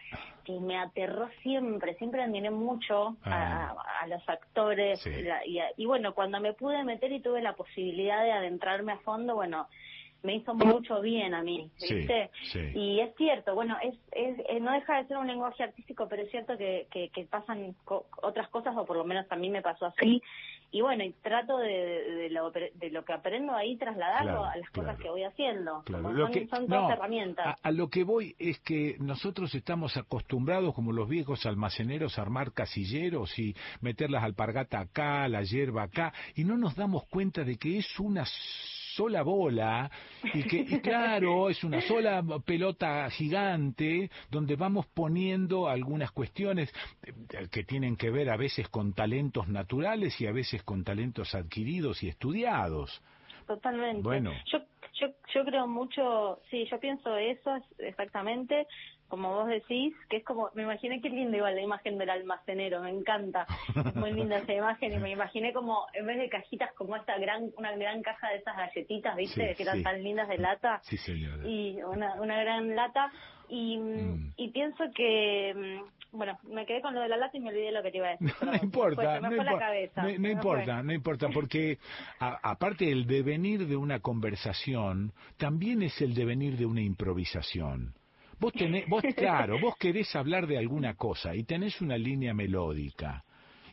[0.44, 5.10] que me aterró siempre, siempre admiré mucho a, a los actores Sí.
[5.22, 8.92] la- y, a- y bueno, cuando me pude meter y tuve la posibilidad de adentrarme
[8.92, 9.68] a fondo, bueno,
[10.22, 12.30] me hizo mucho bien a mí, ¿viste?
[12.44, 12.60] sí.
[12.74, 16.22] Y es cierto, bueno, es, es, eh, no deja de ser un lenguaje artístico, pero
[16.22, 19.50] es cierto que, que, que pasan co- otras cosas, o por lo menos a mí
[19.50, 20.22] me pasó así.
[20.74, 24.70] Y bueno, y trato de, lo, de lo que aprendo ahí trasladarlo Claro, a las
[24.70, 25.82] cosas que voy haciendo.
[25.84, 27.46] Claro, Como lo son, que- son no, todas herramientas.
[27.46, 32.22] A, a lo que voy es que nosotros estamos acostumbrados, como los viejos almaceneros, a
[32.22, 37.44] armar casilleros y meter las alpargatas acá, la hierba acá, y no nos damos cuenta
[37.44, 38.24] de que es una
[38.94, 39.90] sola bola
[40.34, 47.12] y que y claro es una sola pelota gigante donde vamos poniendo algunas cuestiones eh,
[47.50, 52.02] que tienen que ver a veces con talentos naturales y a veces con talentos adquiridos
[52.02, 53.02] y estudiados
[53.46, 54.02] Totalmente.
[54.02, 54.32] Bueno.
[54.46, 54.58] Yo,
[54.94, 58.66] yo, yo creo mucho, sí, yo pienso eso es exactamente
[59.12, 62.80] como vos decís, que es como, me imaginé qué linda igual la imagen del almacenero,
[62.80, 63.46] me encanta,
[63.94, 67.50] muy linda esa imagen y me imaginé como, en vez de cajitas, como esta gran,
[67.58, 69.50] una gran caja de esas galletitas, ¿viste?
[69.50, 69.82] Sí, que eran sí.
[69.82, 73.12] tan lindas de lata sí señora y una, una gran lata
[73.50, 74.32] y, Mm.
[74.38, 77.70] y pienso que, mm, bueno, me quedé con lo de la lata y me olvidé
[77.70, 78.32] lo que te iba a decir.
[78.46, 81.76] no importa, no, fue la impor- cabeza, no- importa, no importa, porque
[82.18, 87.92] a- aparte el devenir de una conversación también es el devenir de una improvisación.
[88.42, 93.22] Vos tenés, vos claro, vos querés hablar de alguna cosa y tenés una línea melódica.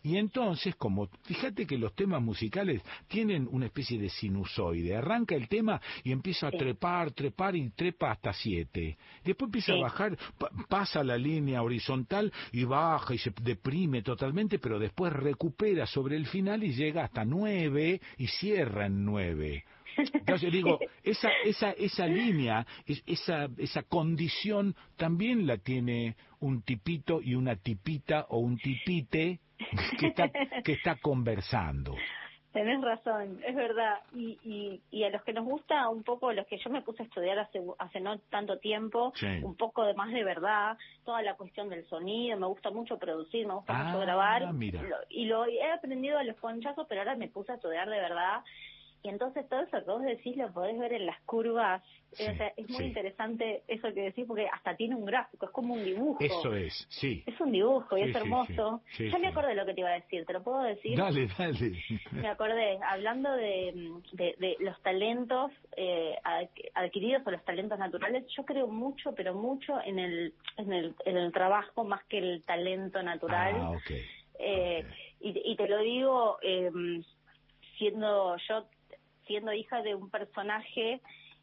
[0.03, 5.49] Y entonces, como fíjate que los temas musicales tienen una especie de sinusoide, arranca el
[5.49, 8.97] tema y empieza a trepar, trepar y trepa hasta siete.
[9.25, 9.79] Después empieza Sí.
[9.79, 15.11] a bajar, pa- pasa la línea horizontal y baja y se deprime totalmente, pero después
[15.11, 19.65] recupera sobre el final y llega hasta nueve y cierra en nueve.
[20.13, 27.21] Entonces digo, esa, esa, esa línea, es- esa, esa condición también la tiene un tipito
[27.21, 29.39] y una tipita o un tipite
[29.99, 30.29] que está,
[30.63, 31.95] que está conversando.
[32.51, 33.99] Tenés razón, es verdad.
[34.15, 37.03] Y, y, y a los que nos gusta un poco, los que yo me puse
[37.03, 39.27] a estudiar hace, hace no tanto tiempo, Sí.
[39.43, 43.45] un poco de más de verdad, toda la cuestión del sonido, me gusta mucho producir,
[43.45, 44.51] me gusta Ah, mucho grabar.
[44.53, 44.81] mira.
[44.81, 47.97] Lo- y lo he aprendido a los ponchazos, pero ahora me puse a estudiar de
[47.99, 48.41] verdad.
[49.01, 51.81] Y entonces todo eso que vos decís lo podés ver en las curvas.
[52.11, 52.87] Sí, o sea, es muy sí.
[52.89, 56.17] interesante eso que decís porque hasta tiene un gráfico, es como un dibujo.
[56.19, 57.23] Eso es, sí.
[57.25, 58.81] Es un dibujo y Sí, es hermoso.
[58.99, 60.97] ya me acordé de lo que te iba a decir, ¿te lo puedo decir?
[60.97, 61.71] Dale, dale.
[62.11, 68.25] Me acordé, hablando de, de, de los talentos eh, adqu- adquiridos o los talentos naturales,
[68.35, 72.43] yo creo mucho, pero mucho en el, en el, en el trabajo más que el
[72.43, 73.53] talento natural.
[73.55, 73.91] Ah, ok.
[74.39, 74.85] Eh,
[75.21, 76.69] y, y te lo digo eh,
[77.77, 78.65] siendo yo
[79.29, 81.01] siendo hija de un personaje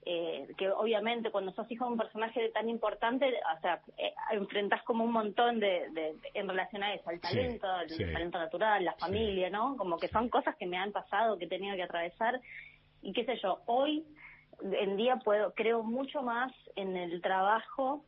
[0.08, 3.26] eh, que obviamente cuando sos hijo de un personaje tan importante,
[3.56, 7.22] o sea, eh, enfrentás como un montón de, de- en relación a eso, al Sí,
[7.22, 8.04] talento, al sí.
[8.12, 9.76] talento natural, la familia, ¿no?
[9.76, 12.40] Como que son cosas que me han pasado, que he tenido que atravesar
[13.02, 14.04] y qué sé yo, hoy
[14.62, 18.04] en día puedo creo mucho más en el trabajo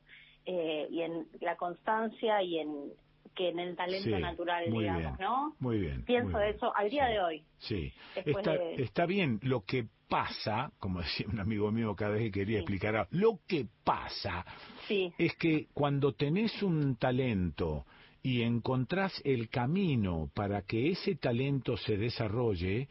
[0.46, 2.92] eh, y en la constancia y en
[3.38, 5.54] que en el talento Sí, natural, digamos, bien, ¿no?
[5.60, 6.02] Muy bien.
[6.04, 6.56] Pienso muy bien.
[6.56, 7.44] eso al día de hoy.
[7.58, 7.92] Sí,
[8.26, 9.38] está, de- está bien.
[9.42, 13.38] Lo que pasa, como decía un amigo mío cada vez que quería explicar, algo, lo
[13.46, 14.44] que pasa
[14.88, 15.12] Sí.
[15.18, 17.86] es que cuando tenés un talento
[18.22, 22.88] y encontrás el camino para que ese talento se desarrolle,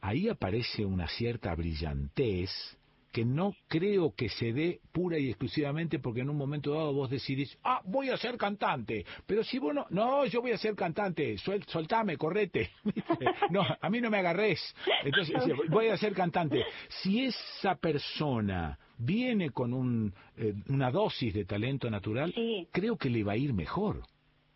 [0.00, 2.50] ahí aparece una cierta brillantez
[3.12, 7.10] que no creo que se dé pura y exclusivamente porque en un momento dado vos
[7.10, 10.74] decidís, ah, voy a ser cantante, pero si vos no, no, yo voy a ser
[10.74, 12.70] cantante, suel- soltame, correte,
[13.50, 14.60] no, a mí no me agarrés,
[15.04, 15.34] entonces
[15.70, 16.62] voy a ser cantante.
[17.02, 22.32] Si esa persona viene con un, eh, una dosis de talento natural,
[22.72, 24.02] creo que le va a ir mejor.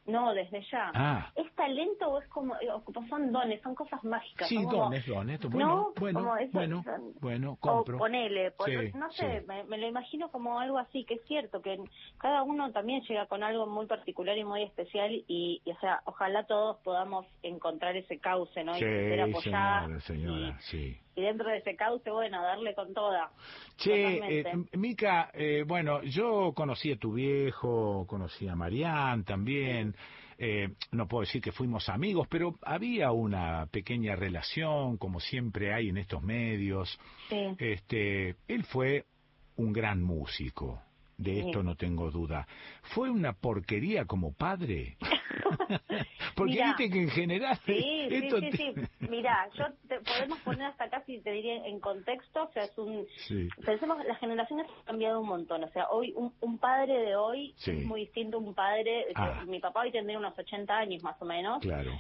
[0.05, 0.91] No, desde ya.
[0.95, 1.31] Ah.
[1.37, 4.49] ¿Es talento o es como, eh, o son dones, son cosas mágicas?
[4.49, 5.93] Sí, como- dones, dones, bueno, ¿No?
[5.97, 7.99] bueno, Como eso, bueno, son- bueno, O compro.
[7.99, 9.47] ponele, pon- Sí, no sé, sí.
[9.47, 11.79] me, me lo imagino como algo así, que es cierto, que
[12.19, 16.03] cada uno también llega con algo muy particular y muy especial y, y, o sea,
[16.05, 18.73] ojalá todos podamos encontrar ese cauce, ¿no?
[18.73, 20.99] y Sí, poder apoyar señora, señora, sí.
[21.15, 23.31] Y dentro de ese cauce, bueno, darle con toda.
[23.77, 29.95] Che, eh, Mica, eh, bueno, yo conocí a tu viejo, conocí a Marián también.
[30.39, 35.91] eh, no puedo decir que fuimos amigos, pero había una pequeña relación, como siempre hay
[35.91, 36.99] en estos medios.
[37.29, 37.55] Sí.
[37.59, 39.05] Este, él fue
[39.57, 40.83] un gran músico,
[41.23, 41.41] de Sí.
[41.41, 42.47] esto no tengo duda.
[42.95, 44.97] ¿Fue una porquería como padre?
[46.37, 46.67] Porque Mira.
[46.69, 48.87] viste que en general Sí, esto sí, sí, te- sí.
[49.09, 52.77] Mira, yo te, podemos poner hasta acá, si te diría en contexto, o sea, es
[52.79, 53.07] un...
[53.29, 53.49] Sí.
[53.65, 57.55] Pensemos, las generaciones han cambiado un montón, o sea, hoy un, un padre de hoy
[57.67, 59.45] es muy distinto a un padre, Ah.
[59.47, 61.61] mi papá hoy tendría unos 80 años más o menos.
[61.61, 61.93] Claro.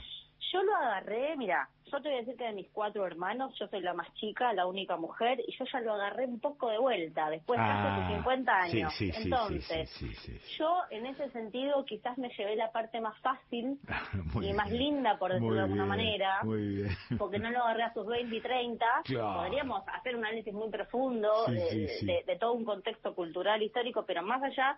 [0.51, 3.69] Yo lo agarré, mira, yo te voy a decir que de mis cuatro hermanos, yo
[3.69, 6.78] soy la más chica, la única mujer, y yo ya lo agarré un poco de
[6.78, 8.93] vuelta, después de Ah, hace sus 50 años.
[8.94, 13.78] sí, sí, Entonces, sí, yo en ese sentido quizás me llevé la parte más fácil
[14.43, 16.40] y más linda, por decirlo de alguna bien, manera,
[17.19, 18.86] porque no lo agarré a sus 20 y 30.
[19.05, 19.43] Claro.
[19.43, 21.55] Podríamos hacer un análisis muy profundo de,
[22.02, 24.77] de- de todo un contexto cultural, histórico, pero más allá,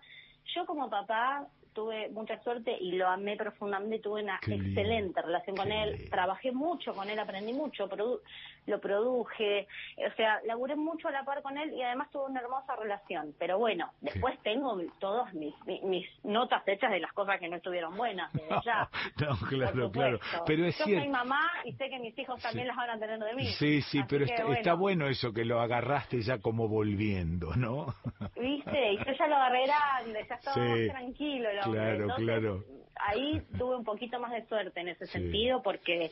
[0.53, 5.21] yo como papá tuve mucha suerte y lo amé profundamente, tuve una Qué lindo, excelente
[5.21, 8.21] relación con él, trabajé mucho con él, aprendí mucho, produ-
[8.65, 9.67] lo produje,
[9.97, 13.33] o sea, laburé mucho a la par con él y además tuve una hermosa relación.
[13.39, 17.57] Pero bueno, después tengo todas mis, mis, mis notas hechas de las cosas que no
[17.57, 18.89] estuvieron buenas, desde ya.
[19.19, 20.19] No, claro, claro.
[20.45, 21.03] Pero es Yo cierto.
[21.03, 23.45] soy mamá y sé que mis hijos también las van a tener de mí.
[23.59, 26.67] Sí, sí, Así pero que, está, bueno, está bueno eso que lo agarraste ya como
[26.67, 27.87] volviendo, ¿no?
[28.35, 28.93] ¿Viste?
[28.93, 30.61] Y yo ya lo agarré grande, ya estaba Sí.
[30.61, 31.79] más tranquilo hombre.
[31.79, 32.63] Claro, Entonces, claro.
[32.97, 36.11] Ahí tuve un poquito más de suerte en ese sentido porque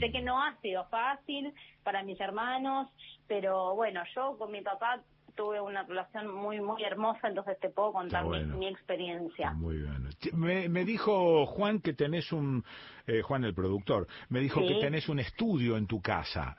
[0.00, 1.54] sé que no ha sido fácil
[1.84, 2.88] para mis hermanos,
[3.26, 5.00] pero bueno, yo con mi papá
[5.36, 8.56] tuve una relación muy muy hermosa, entonces te puedo contar mi- bueno.
[8.56, 9.52] mi, experiencia.
[9.52, 9.84] Muy.
[10.20, 12.64] Che, Me, me dijo Juan que tenés un,
[13.06, 14.68] eh, Juan el productor, me dijo Sí.
[14.68, 16.56] que tenés un estudio en tu casa.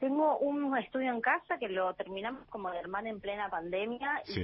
[0.00, 4.40] Tengo un estudio en casa que lo terminamos como de hermana en plena pandemia Sí.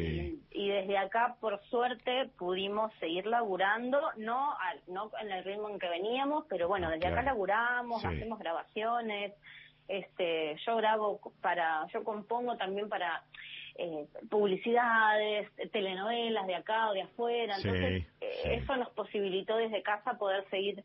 [0.52, 5.70] y, y desde acá, por suerte, pudimos seguir laburando, no al- no en el ritmo
[5.70, 8.06] en que veníamos, pero bueno, desde acá laburamos, Sí.
[8.06, 9.32] hacemos grabaciones,
[9.88, 13.22] este, yo grabo para, yo compongo también para
[13.78, 18.48] eh, publicidades, telenovelas de acá o de afuera, Sí, entonces eh, sí.
[18.52, 20.82] eso nos posibilitó desde casa poder seguir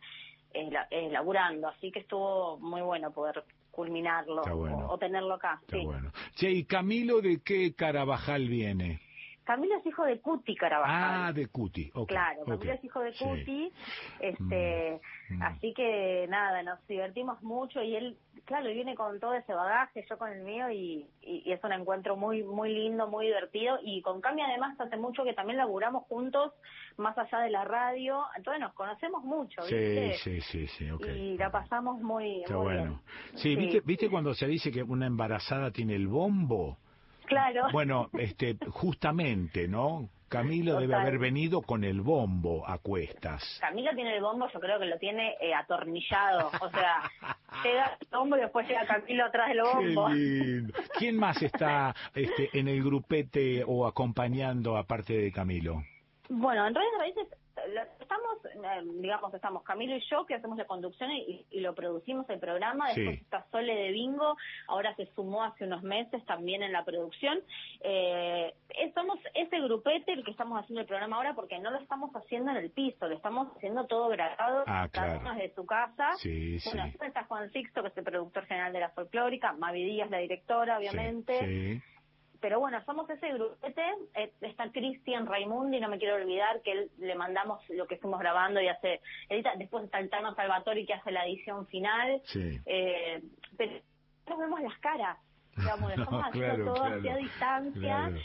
[0.54, 4.88] eh, la- eh, laburando, así que estuvo muy bueno poder culminarlo bueno.
[4.90, 5.60] o, o tenerlo acá.
[5.62, 5.86] Está sí.
[5.86, 6.12] bueno.
[6.36, 9.00] Che, ¿y Camilo de qué Carabajal viene?
[9.44, 11.24] Camilo es hijo de Cuti Carabajal.
[11.30, 11.90] Ah, de Cuti.
[11.96, 13.24] ok, Claro, Camilo es hijo de Sí.
[13.26, 13.72] Cuti,
[14.20, 15.00] este,
[15.30, 15.42] Mm.
[15.44, 20.18] así que nada, nos divertimos mucho y él, claro, viene con todo ese bagaje, yo
[20.18, 24.02] con el mío y, y, y es un encuentro muy muy lindo, muy divertido y
[24.02, 26.54] con Cami además hace mucho que también laburamos juntos,
[26.98, 30.14] más allá de la radio, entonces nos conocemos mucho, Sí, ¿viste?
[30.24, 31.08] sí, sí, sí, ok.
[31.08, 32.84] Y la pasamos muy, Está muy bueno.
[32.84, 33.38] bien.
[33.40, 36.78] Sí, ¿viste, ¿viste cuando se dice que una embarazada tiene el bombo?
[37.32, 37.68] Claro.
[37.72, 40.10] Bueno, este, justamente, ¿no?
[40.28, 43.58] Camilo debe haber venido con el bombo a cuestas.
[43.62, 46.52] Camilo tiene el bombo, yo creo que lo tiene eh, atornillado.
[46.62, 47.10] O sea,
[47.64, 50.08] llega el bombo y después llega Camilo atrás del bombo.
[50.08, 50.74] Qué lindo.
[50.98, 55.84] ¿Quién más está este, en el grupete o acompañando aparte de Camilo?
[56.28, 57.28] Bueno, en redes raíces
[58.00, 62.30] estamos, eh, digamos, estamos Camilo y yo que hacemos la conducción y, y lo producimos
[62.30, 62.88] el programa.
[62.88, 63.24] Después Sí.
[63.24, 67.40] está Sole de Bingo, ahora se sumó hace unos meses también en la producción.
[67.82, 71.80] Eh, eh, somos ese grupete el que estamos haciendo el programa ahora porque no lo
[71.80, 75.36] estamos haciendo en el piso, lo estamos haciendo todo grabado, Ah, cada claro.
[75.38, 76.14] desde su casa.
[76.18, 76.98] Sí, Bueno, sí.
[77.02, 80.78] está Juan Sixto, que es el productor general de la folclórica, Mavi Díaz, la directora,
[80.78, 81.82] obviamente.
[82.42, 83.84] Pero bueno, somos ese grupete,
[84.16, 88.20] eh, está Cristian Raimundi, no me quiero olvidar que él, le mandamos lo que fuimos
[88.20, 89.00] grabando y hace,
[89.30, 92.60] edita, después está el Tano Salvatori que hace la edición final, Sí.
[92.66, 93.22] eh,
[93.58, 93.72] pero
[94.28, 95.18] nos vemos las caras,
[95.56, 98.16] digamos, No, estamos haciendo claro, todo claro, así a distancia, claro.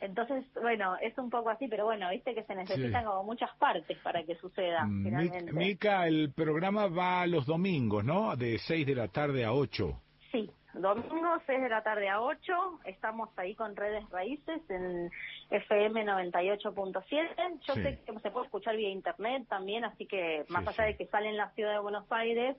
[0.00, 3.06] entonces, bueno, es un poco así, pero bueno, viste que se necesitan Sí.
[3.06, 5.52] como muchas partes para que suceda, finalmente.
[5.54, 8.36] Mica, el programa va los domingos, ¿no?
[8.36, 10.00] De 6 de la tarde a 8.
[10.32, 15.10] Sí, domingo 6 de la tarde a 8, estamos ahí con Redes Raíces en
[15.50, 17.60] FM 98.7.
[17.66, 17.82] Yo Sí.
[17.82, 21.06] sé que se puede escuchar vía internet también, así que más Sí, allá de que
[21.06, 22.56] sale en la ciudad de Buenos Aires,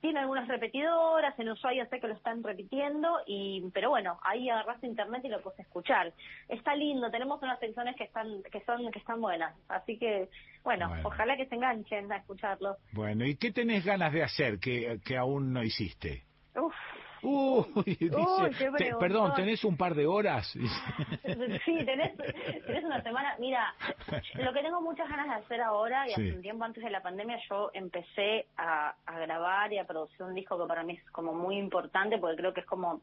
[0.00, 4.82] tiene algunas repetidoras, en Ushuaia sé que lo están repitiendo, y pero bueno, ahí agarras
[4.82, 6.14] internet y lo puedes escuchar.
[6.48, 10.30] Está lindo, tenemos unas secciones que están que son que están buenas, así que
[10.64, 11.02] bueno, Bueno.
[11.08, 12.76] ojalá que se enganchen a escucharlo.
[12.92, 16.24] Bueno, ¿y qué tenés ganas de hacer que, que aún no hiciste?
[16.56, 16.74] Uf,
[17.22, 18.98] Uy, dice, Uy, qué te- preguntón.
[19.00, 20.52] perdón, ¿tenés un par de horas?
[21.64, 22.16] Sí, tenés,
[22.66, 23.34] tenés una semana.
[23.38, 23.74] Mira,
[24.38, 26.22] lo que tengo muchas ganas de hacer ahora, y Sí.
[26.22, 30.22] hace un tiempo antes de la pandemia, yo empecé a, a grabar y a producir
[30.22, 33.02] un disco que para mí es como muy importante, porque creo que es como.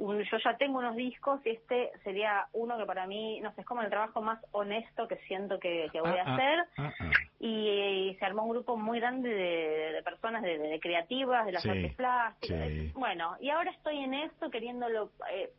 [0.00, 3.60] Un, yo ya tengo unos discos y este sería uno que para mí, no sé,
[3.60, 6.58] es como el trabajo más honesto que siento que, que voy Ah, a ah, hacer.
[6.78, 7.10] ah, ah.
[7.38, 11.52] Y, y se armó un grupo muy grande de, de personas de, de creativas, de
[11.52, 12.68] las Sí, artes plásticas.
[12.68, 12.92] sí.
[12.94, 15.50] Bueno, y ahora estoy en esto queriéndolo eh,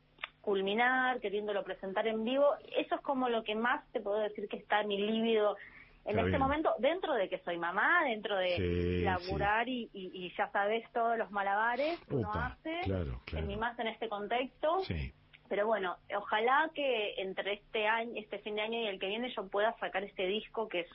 [0.41, 2.47] culminar, queriéndolo presentar en vivo.
[2.75, 5.55] Eso es como lo que más te puedo decir que está mi líbido
[6.03, 6.41] en Está este bien.
[6.41, 10.83] momento, dentro de que soy mamá, dentro de Sí, laburar y, y, y ya sabes
[10.93, 13.43] todos los malabares que uno hace, claro, claro.
[13.43, 14.79] en mi más en este contexto.
[14.85, 15.13] Sí.
[15.47, 19.29] Pero bueno, ojalá que entre este año, este fin de año y el que viene
[19.35, 20.87] yo pueda sacar este disco que es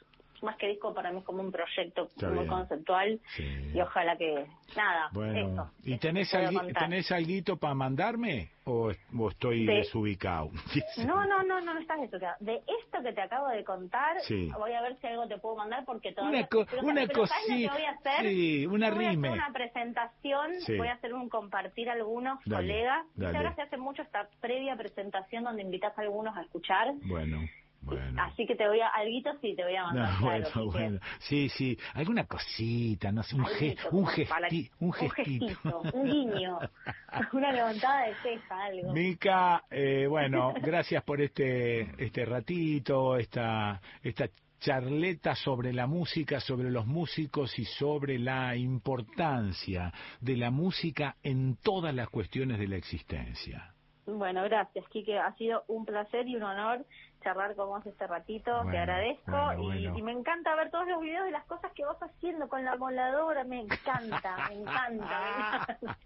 [0.42, 2.48] más que disco para mí es como un proyecto Está muy bien.
[2.48, 3.70] conceptual Sí.
[3.74, 4.46] y ojalá que
[4.76, 5.70] nada, Bueno, eso.
[5.84, 6.82] ¿y tenés, contar.
[6.84, 10.50] tenés alguito para mandarme o, o estoy desubicado?
[11.06, 12.36] No, no, no, no, no estás desubicado.
[12.40, 14.50] De esto que te acabo de contar, Sí.
[14.58, 16.40] voy a ver si algo te puedo mandar porque todavía...
[16.40, 18.26] Una co- una pero ¿sabes lo que cosita, voy a hacer?
[18.30, 19.30] sí, una voy a hacer rime.
[19.30, 23.04] una presentación, voy a hacer un compartir algunos Dale, colegas.
[23.06, 23.38] Viste, dale.
[23.38, 26.92] Ahora se hace mucho esta previa presentación donde invitas a algunos a escuchar.
[27.02, 27.38] Bueno,
[27.86, 28.22] bueno.
[28.22, 28.88] Así que te voy a...
[28.88, 31.00] Alguito sí te voy a mandar, No, bueno, bueno.
[31.20, 31.78] Sí, sí.
[31.94, 35.46] Alguna cosita, no sé, un, ge- un, gesti- un un gestito.
[35.46, 36.58] gestito, un guiño,
[37.32, 38.92] una levantada de ceja, algo.
[38.92, 46.70] Mica, eh, bueno, gracias por este este ratito, esta esta charleta sobre la música, sobre
[46.70, 52.76] los músicos y sobre la importancia de la música en todas las cuestiones de la
[52.76, 53.72] existencia.
[54.06, 55.18] Bueno, gracias, Quique.
[55.18, 56.84] Ha sido un placer y un honor
[57.24, 58.62] charlar con vos este ratito.
[58.70, 59.98] Te agradezco bueno, y, bueno.
[59.98, 62.76] y me encanta ver todos los videos de las cosas que vas haciendo con la
[62.76, 63.42] moladora.
[63.44, 65.78] Me encanta, me encanta.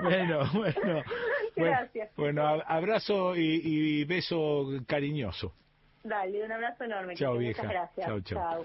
[0.00, 1.02] Bueno, bueno.
[1.56, 2.10] Gracias.
[2.16, 5.52] Bueno, ab- abrazo y, y beso cariñoso.
[6.02, 7.14] Dale, un abrazo enorme.
[7.16, 7.62] Chao, vieja.
[7.62, 8.06] Muchas gracias.
[8.06, 8.64] Chao, chao.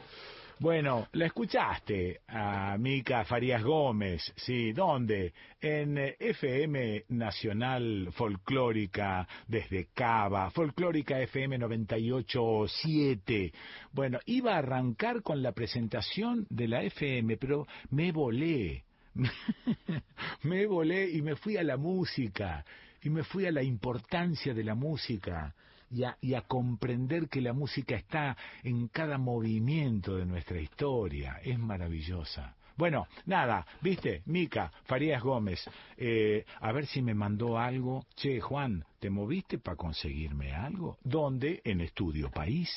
[0.62, 5.32] Bueno, la escuchaste a Mica Farías Gómez, sí, ¿dónde?
[5.62, 13.54] En eh, FM Nacional Folclórica desde Cava, Folclórica FM 98.7.
[13.94, 18.84] Bueno, iba a arrancar con la presentación de la FM, pero me volé.
[20.44, 22.66] me volé y me fui a la música,
[23.02, 25.56] y me fui a la importancia de la música
[25.90, 31.40] y a, y a comprender que la música está en cada movimiento de nuestra historia.
[31.44, 32.56] Es maravillosa.
[32.80, 35.60] Bueno, nada, viste, Mica, Farías Gómez,
[35.98, 38.06] eh, a ver si me mandó algo.
[38.16, 40.98] Che, Juan, ¿te moviste para conseguirme algo?
[41.04, 41.62] ¿Dónde?
[41.66, 42.70] En Estudio País.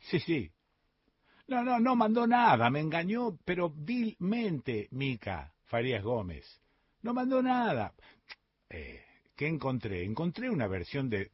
[0.00, 0.50] Sí, sí.
[1.46, 6.60] No, no, no mandó nada, me engañó, pero vilmente, Mica, Farías Gómez.
[7.02, 7.94] No mandó nada.
[8.68, 9.00] Eh,
[9.36, 10.04] ¿Qué encontré?
[10.04, 11.30] Encontré una versión de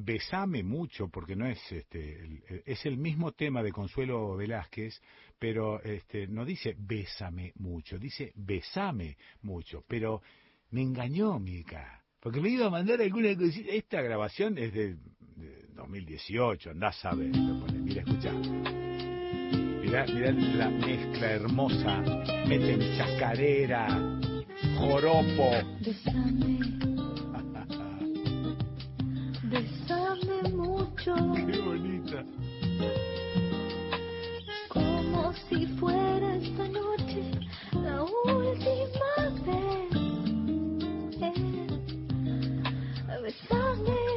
[0.00, 5.02] Besame mucho, porque no es este, es el mismo tema de Consuelo Velázquez,
[5.40, 10.22] pero este, no dice bésame mucho, dice besame mucho, pero
[10.70, 13.72] me engañó Mica, porque me iba a mandar alguna cosita.
[13.72, 14.94] Esta grabación es de,
[15.34, 18.32] de 2018, andás a ver, mira, escucha.
[19.82, 22.02] Mirá, mirá la mezcla hermosa,
[22.46, 23.88] meten chacarera,
[24.76, 25.50] joropo.
[29.50, 32.24] Bésame mucho, Qué bonita.
[34.68, 37.22] como si fuera esta noche
[37.72, 39.14] la última
[39.46, 39.88] vez.
[43.22, 44.07] Bésame,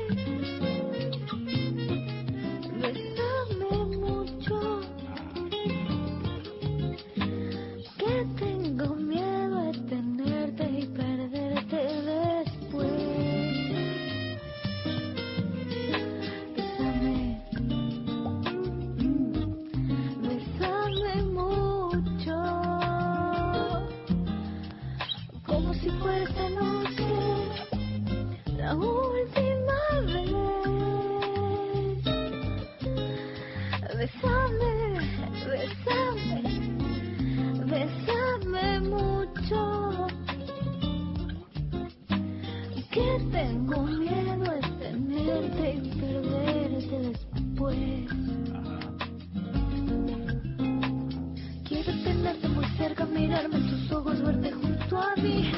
[53.41, 55.51] mirarme en tus ojos, verte junto a mí.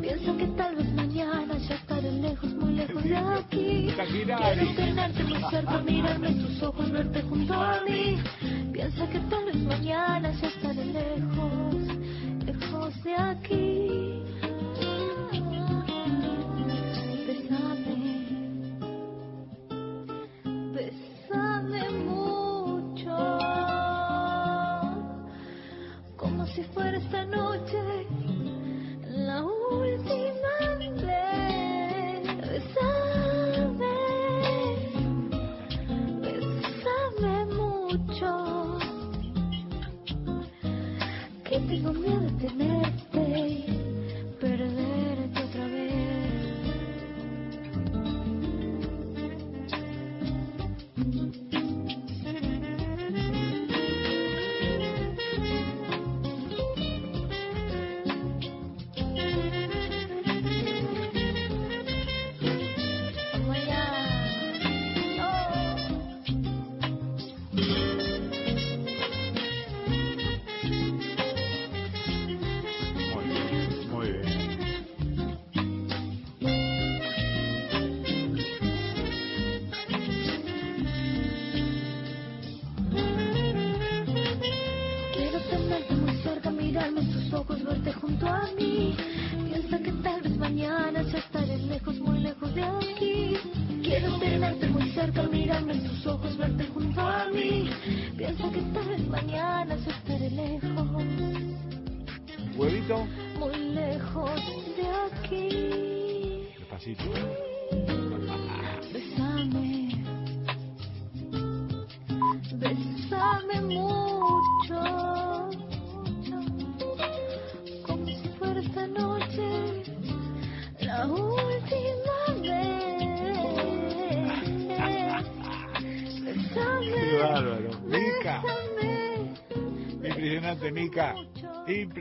[0.00, 3.94] Pienso que tal vez mañana ya estaré lejos, muy lejos de aquí.
[3.96, 8.18] Quiero tenerte muy cerca, mirarme en tus ojos, verte junto a mí.
[8.72, 10.59] Piensa que tal vez mañana ya estaré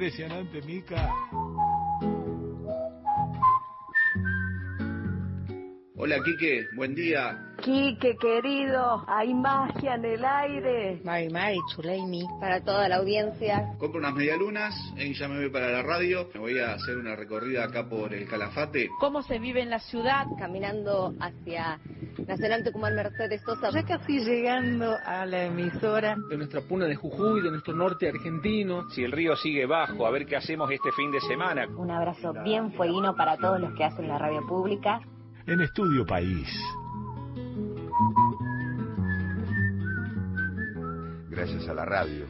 [0.10, 1.28] Impresionante, Mica.
[6.19, 7.39] Hola Quique, buen día.
[7.63, 11.01] Quique, querido, hay magia en el aire.
[11.05, 13.73] Mari Mari, Chuleimi, para toda la audiencia.
[13.77, 16.29] Compro unas medialunas y ya me voy para la radio.
[16.33, 18.89] Me voy a hacer una recorrida acá por el Calafate.
[18.99, 20.25] ¿Cómo se vive en la ciudad?
[20.37, 21.79] Caminando hacia
[22.27, 23.69] Nacional Tucumán Mercedes Sosa.
[23.71, 26.17] Ya casi llegando a la emisora.
[26.29, 28.89] de nuestra puna de Jujuy, de nuestro norte argentino.
[28.89, 31.65] Si el río sigue bajo, a ver qué hacemos este fin de semana.
[31.77, 34.99] Un abrazo bien fueguino para todos los que hacen la radio pública.
[35.49, 36.47] En Estudio País.
[41.31, 42.27] Gracias a la radio.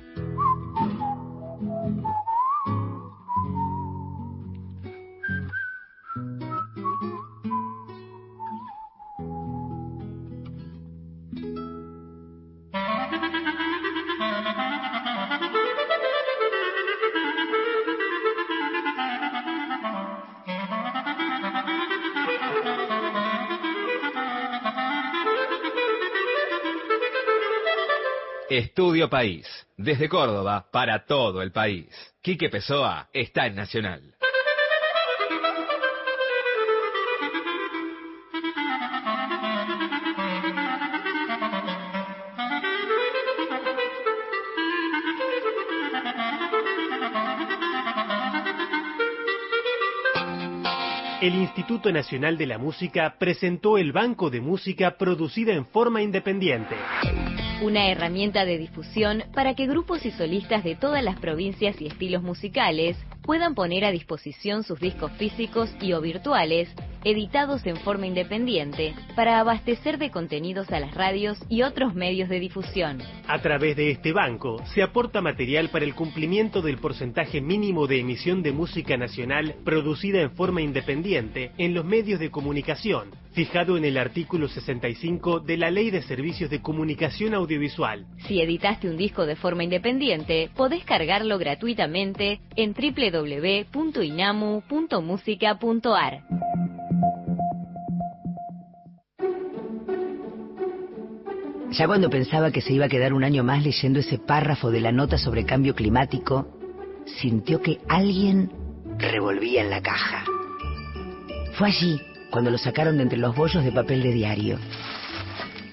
[28.59, 31.87] Estudio País, desde Córdoba para todo el país.
[32.21, 34.15] Quique Pessoa está en Nacional.
[51.21, 56.75] El Instituto Nacional de la Música presentó el Banco de Música producida en forma independiente.
[57.61, 62.23] Una herramienta de difusión para que grupos y solistas de todas las provincias y estilos
[62.23, 66.73] musicales puedan poner a disposición sus discos físicos y o virtuales,
[67.03, 72.39] editados en forma independiente, para abastecer de contenidos a las radios y otros medios de
[72.39, 73.03] difusión.
[73.27, 77.99] A través de este banco se aporta material para el cumplimiento del porcentaje mínimo de
[77.99, 83.85] emisión de música nacional producida en forma independiente en los medios de comunicación, fijado en
[83.85, 88.05] el artículo 65 de la Ley de Servicios de Comunicación Audiovisual.
[88.27, 92.73] Si editaste un disco de forma independiente, podés cargarlo gratuitamente en
[101.71, 104.81] Ya cuando pensaba que se iba a quedar un año más leyendo ese párrafo de
[104.81, 106.47] la nota sobre cambio climático,
[107.21, 108.51] sintió que alguien
[108.97, 110.25] revolvía en la caja.
[111.53, 114.59] Fue allí cuando lo sacaron de entre los bollos de papel de diario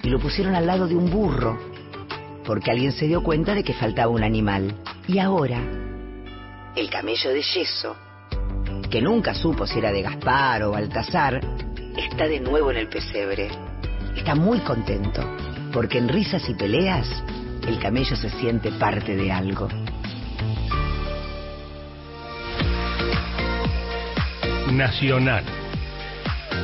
[0.03, 1.59] y lo pusieron al lado de un burro,
[2.45, 4.74] porque alguien se dio cuenta de que faltaba un animal.
[5.09, 5.61] Y ahora,
[6.77, 7.97] el camello de yeso,
[8.89, 11.41] que nunca supo si era de Gaspar o Baltasar,
[11.97, 13.51] está de nuevo en el pesebre.
[14.16, 15.23] Está muy contento,
[15.73, 17.09] porque en risas y peleas,
[17.66, 19.69] el camello se siente parte de algo.
[24.70, 25.45] Nacional.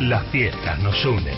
[0.00, 1.36] Las fiestas nos unen.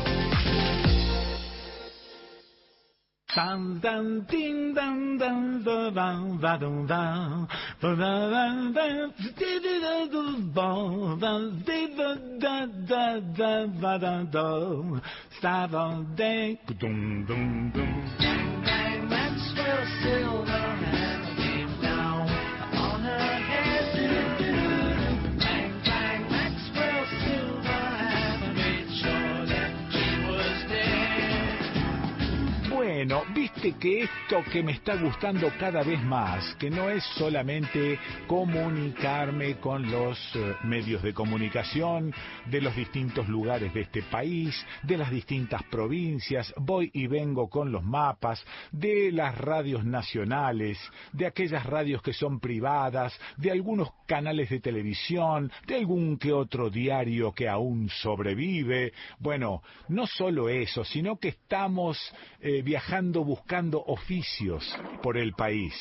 [32.84, 37.98] Bueno, viste que esto que me está gustando cada vez más, que no es solamente
[38.26, 42.12] comunicarme con los eh, medios de comunicación
[42.44, 47.72] de los distintos lugares de este país, de las distintas provincias, voy y vengo con
[47.72, 50.78] los mapas, de las radios nacionales,
[51.14, 56.68] de aquellas radios que son privadas, de algunos canales de televisión, de algún que otro
[56.68, 58.92] diario que aún sobrevive.
[59.18, 61.98] Bueno, no solo eso, sino que estamos
[62.40, 64.68] eh, viajando buscando oficios
[65.00, 65.72] por el país.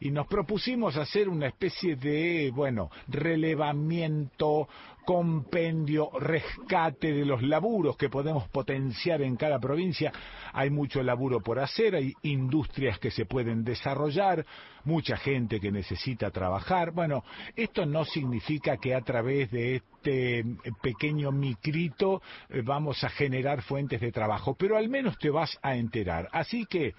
[0.00, 4.66] Y nos propusimos hacer una especie de, bueno, relevamiento,
[5.08, 10.12] compendio, rescate de los laburos que podemos potenciar en cada provincia.
[10.52, 14.44] Hay mucho laburo por hacer, hay industrias que se pueden desarrollar,
[14.84, 16.90] mucha gente que necesita trabajar.
[16.90, 17.24] Bueno,
[17.56, 20.44] esto no significa que a través de este
[20.82, 22.20] pequeño micrito
[22.50, 26.28] eh, vamos a generar fuentes de trabajo, pero al menos te vas a enterar.
[26.32, 26.92] Así que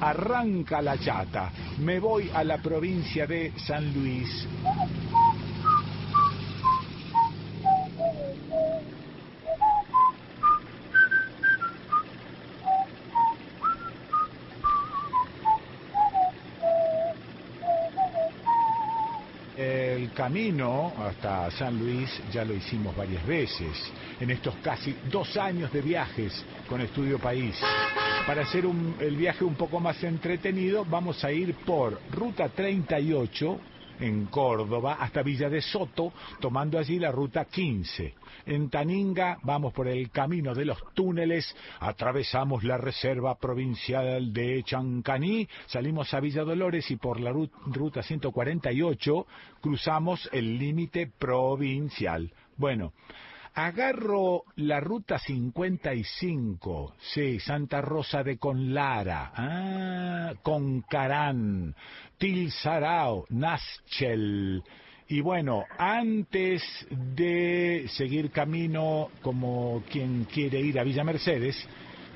[0.00, 4.46] arranca la chata, me voy a la provincia de San Luis.
[19.56, 23.76] El camino hasta San Luis ya lo hicimos varias veces,
[24.18, 27.56] en estos casi dos años de viajes con Estudio País.
[28.26, 33.60] Para hacer un- el viaje un poco más entretenido, vamos a ir por Ruta 38
[34.00, 38.14] en Córdoba hasta Villa de Soto, tomando allí la Ruta 15.
[38.46, 45.48] En Taninga vamos por el camino de los túneles, atravesamos la Reserva Provincial de Chancaní,
[45.66, 49.26] salimos a Villa Dolores y por la ru- Ruta 148
[49.60, 52.30] cruzamos el límite provincial.
[52.56, 52.92] Bueno,
[53.56, 61.72] Agarro la ruta 55, sí, Santa Rosa de Conlara, ah, Concarán,
[62.18, 64.60] Tilsarao, Naschel.
[65.06, 71.56] Y bueno, antes de seguir camino como quien quiere ir a Villa Mercedes,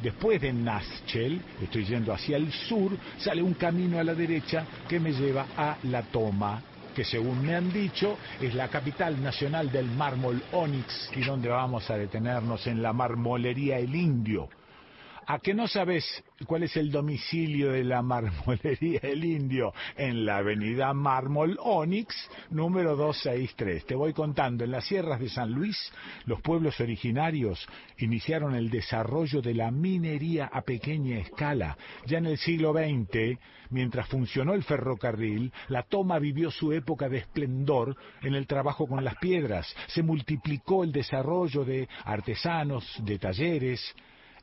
[0.03, 4.99] después de Naschel, estoy yendo hacia el sur, sale un camino a la derecha que
[4.99, 6.61] me lleva a La Toma,
[6.99, 11.89] que según me han dicho es la capital nacional del mármol ónix y donde vamos
[11.89, 14.49] a detenernos en la marmolería El Indio.
[15.31, 19.75] ¿A que no sabes cuál es el domicilio de la marmolería El Indio?
[19.95, 22.17] En la avenida Mármol Onix,
[22.49, 23.85] número 263.
[23.85, 25.77] Te voy contando, en las sierras de San Luis,
[26.25, 27.69] los pueblos originarios
[27.99, 31.77] iniciaron el desarrollo de la minería a pequeña escala.
[32.07, 33.39] Ya en el siglo XX,
[33.69, 39.05] mientras funcionó el ferrocarril, la toma vivió su época de esplendor en el trabajo con
[39.05, 39.77] las piedras.
[39.89, 43.95] Se multiplicó el desarrollo de artesanos, de talleres,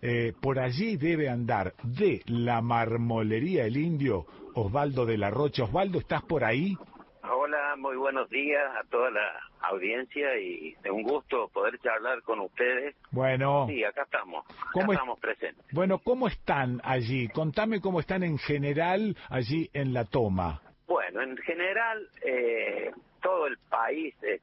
[0.08, 5.64] eh, por allí debe andar de la marmolería El Indio, Osvaldo de la Rocha.
[5.64, 6.78] Osvaldo, ¿estás por ahí?
[7.24, 9.28] Hola, muy buenos días a toda la
[9.62, 12.96] audiencia y es un gusto poder charlar con ustedes.
[13.10, 15.66] Bueno, Sí, acá estamos, acá ¿Cómo es- estamos presentes.
[15.72, 17.28] bueno, ¿cómo están allí?
[17.30, 20.62] Contame cómo están en general allí en la toma.
[20.88, 22.92] Bueno, en general, eh,
[23.26, 24.40] todo el país, eh,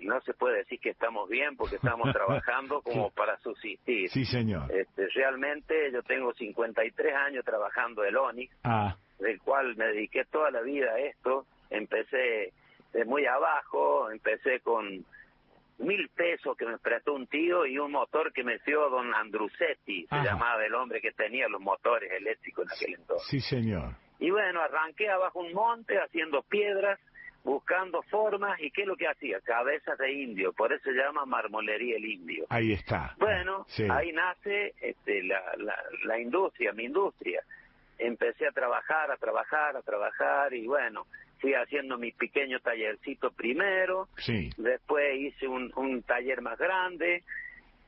[0.00, 4.08] no se puede decir que estamos bien porque estamos trabajando como para subsistir.
[4.10, 4.70] Sí, señor.
[4.72, 10.50] Este, realmente yo tengo 53 años trabajando el ONIX, Ah, del cual me dediqué toda
[10.50, 11.46] la vida a esto.
[11.70, 12.52] Empecé
[12.92, 15.04] de muy abajo, empecé con
[15.78, 20.06] mil pesos que me prestó un tío y un motor que me dio don Andrusetti,
[20.06, 20.24] se Ajá.
[20.24, 23.28] llamaba el hombre que tenía los motores eléctricos en aquel entonces.
[23.28, 23.94] Sí, señor.
[24.18, 26.98] Y bueno, arranqué abajo un monte haciendo piedras,
[27.48, 29.40] buscando formas, y ¿qué es lo que hacía?
[29.40, 32.44] Cabezas de indio, por eso se llama marmolería el indio.
[32.50, 33.14] Ahí está.
[33.18, 33.86] Bueno, Sí.
[33.90, 37.42] ahí nace este, la, la, la industria, mi industria.
[37.98, 41.06] Empecé a trabajar, a trabajar, a trabajar y bueno,
[41.40, 44.50] fui haciendo mi pequeño tallercito primero, Sí.
[44.58, 47.24] después hice un, un taller más grande,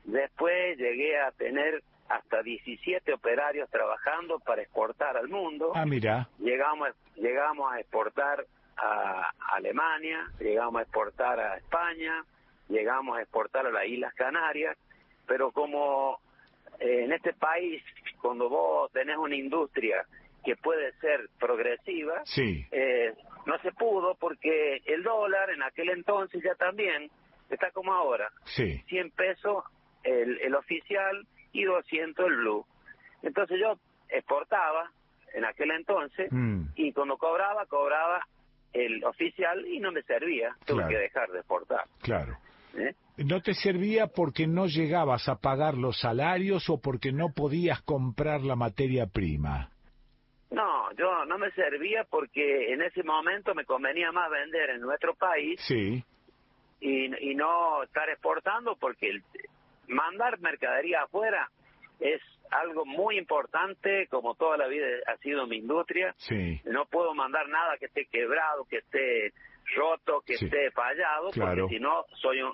[0.05, 5.71] después llegué a tener hasta 17 operarios trabajando para exportar al mundo.
[5.75, 6.27] Ah, mira.
[6.39, 8.45] Llegamos, llegamos a exportar
[8.81, 12.23] a Alemania, llegamos a exportar a España,
[12.69, 14.77] llegamos a exportar a las Islas Canarias,
[15.27, 16.19] pero como
[16.79, 17.83] eh, en este país,
[18.21, 20.03] cuando vos tenés una industria
[20.43, 22.65] que puede ser progresiva, Sí.
[22.71, 23.13] eh,
[23.45, 27.09] no se pudo porque el dólar en aquel entonces ya también
[27.49, 28.79] está como ahora, Sí.
[28.87, 29.63] 100 pesos
[30.03, 32.65] el, el oficial y 200 el blue.
[33.21, 33.77] Entonces yo
[34.09, 34.89] exportaba
[35.33, 38.25] en aquel entonces Mm, y cuando cobraba, cobraba
[38.73, 40.89] el oficial y no me servía, tuve Claro.
[40.89, 41.85] que dejar de exportar.
[42.01, 42.37] claro.
[42.75, 42.95] ¿eh?
[43.17, 48.41] ¿No te servía porque no llegabas a pagar los salarios o porque no podías comprar
[48.41, 49.69] la materia prima?
[50.49, 55.13] No, yo no me servía porque en ese momento me convenía más vender en nuestro
[55.15, 56.03] país Sí.
[56.79, 59.23] y, y no estar exportando porque el-
[59.87, 61.49] mandar mercadería afuera
[61.99, 66.13] es algo muy importante, como toda la vida ha sido mi industria.
[66.17, 66.59] Sí.
[66.65, 69.33] No puedo mandar nada que esté quebrado, que esté
[69.75, 70.45] roto, que Sí.
[70.45, 71.63] esté fallado, Claro.
[71.63, 72.53] porque si no soy un,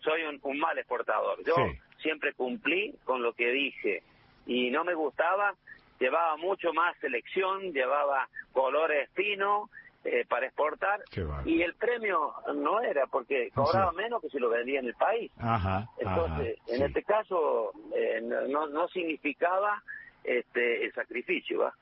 [0.00, 1.42] soy un, un mal exportador.
[1.44, 1.78] Yo Sí.
[2.02, 4.02] siempre cumplí con lo que dije
[4.46, 5.54] y no me gustaba,
[5.98, 9.70] llevaba mucho más selección, llevaba colores finos
[10.04, 11.00] eh, para exportar
[11.44, 13.96] y el premio no era porque cobraba Sí.
[13.96, 15.30] menos que si lo vendía en el país.
[15.38, 15.88] Ajá.
[15.98, 16.82] Entonces, ajá, en sí.
[16.84, 19.82] este caso eh, no, no significaba
[20.24, 21.74] este el sacrificio, ¿va?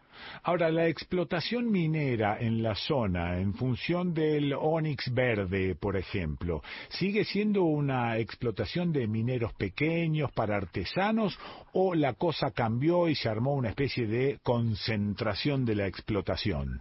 [0.43, 7.25] Ahora, la explotación minera en la zona, en función del ónix verde, por ejemplo, ¿sigue
[7.25, 11.39] siendo una explotación de mineros pequeños para artesanos
[11.73, 16.81] o la cosa cambió y se armó una especie de concentración de la explotación?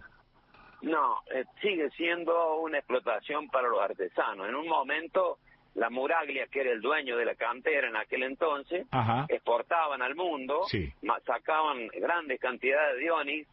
[0.82, 4.48] No, eh, sigue siendo una explotación para los artesanos.
[4.48, 5.38] En un momento,
[5.74, 9.26] la Muraglia, que era el dueño de la cantera en aquel entonces, Ajá.
[9.28, 10.92] exportaban al mundo, Sí.
[11.26, 13.48] sacaban grandes cantidades de onix,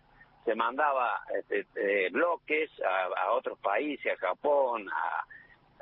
[0.46, 5.26] se mandaba este, eh, bloques a, a otros países, a Japón, a,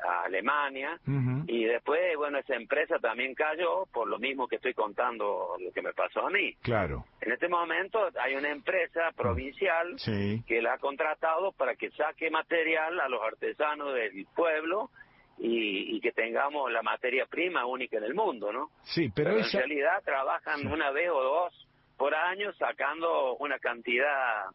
[0.03, 0.99] a Alemania,
[1.47, 5.81] y después, bueno, esa empresa también cayó por lo mismo que estoy contando lo que
[5.81, 6.53] me pasó a mí.
[6.61, 7.05] Claro.
[7.21, 10.43] En este momento hay una empresa provincial Sí.
[10.47, 14.89] que la ha contratado para que saque material a los artesanos del pueblo
[15.37, 18.69] y, y que tengamos la materia prima única en el mundo, ¿no?
[18.83, 19.59] Sí, pero, en esa...
[19.59, 21.67] realidad trabajan una vez o dos
[21.97, 24.45] por año sacando una cantidad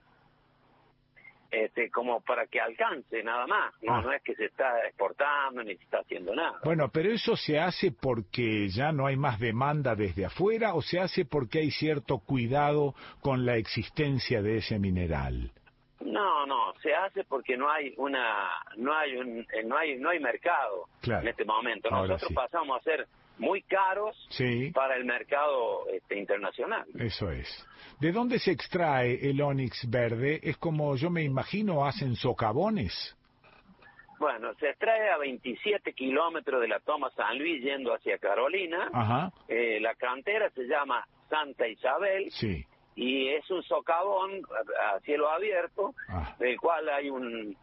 [1.51, 4.03] este como para que alcance nada más no Ah.
[4.03, 7.59] no es que se está exportando ni se está haciendo nada Bueno, pero eso se
[7.59, 12.19] hace porque ya no hay más demanda desde afuera o se hace porque hay cierto
[12.19, 15.51] cuidado con la existencia de ese mineral.
[16.01, 20.11] no no se hace porque no hay una no hay un eh, no hay no
[20.11, 21.23] hay mercado Claro.
[21.23, 22.35] en este momento nosotros sí.
[22.35, 23.07] pasamos a ser
[23.39, 24.71] muy caros Sí.
[24.73, 27.67] para el mercado este, internacional Eso es.
[28.01, 30.41] ¿De dónde se extrae el ónix verde?
[30.43, 32.93] Es como yo me imagino hacen socavones.
[34.19, 39.33] bueno se extrae a 27 kilómetros de la toma San Luis yendo hacia Carolina Ajá.
[39.49, 42.65] Eh, la cantera se llama Santa Isabel Sí.
[42.97, 44.43] y es un socavón
[44.83, 46.35] a, a cielo abierto, Ah.
[46.39, 47.57] del cual hay un,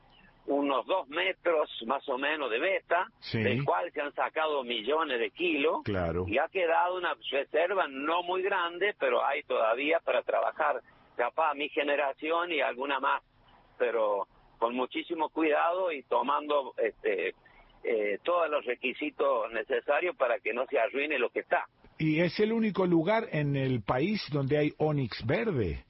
[0.47, 3.43] unos dos metros más o menos de beta, Sí.
[3.43, 6.25] del cual se han sacado millones de kilos Claro.
[6.27, 10.81] y ha quedado una reserva no muy grande, pero hay todavía para trabajar,
[11.15, 13.21] capaz mi generación y alguna más,
[13.77, 17.35] pero con muchísimo cuidado y tomando este
[17.83, 21.67] eh, todos los requisitos necesarios para que no se arruine lo que está.
[21.99, 25.85] ¿Y es el único lugar en el país donde hay ónix verde?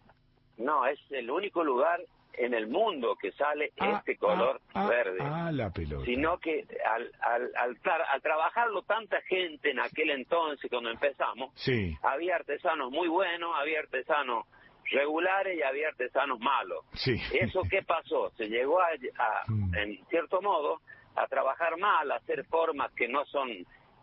[0.58, 2.00] No, es el único lugar
[2.38, 5.18] en el mundo que sale Ah, este color ah, verde.
[5.22, 6.06] Ah, la pelota.
[6.06, 7.78] Sino que al, al, al,
[8.10, 11.96] al trabajarlo tanta gente en aquel entonces, cuando empezamos, Sí.
[12.04, 14.46] había artesanos muy buenos, había artesanos
[14.92, 16.86] regulares y había artesanos malos.
[16.94, 17.16] Sí.
[17.34, 18.30] ¿Eso qué pasó?
[18.38, 19.76] Se llegó a, a, Mm.
[19.76, 20.80] en cierto modo,
[21.16, 23.50] a trabajar mal, a hacer formas que no son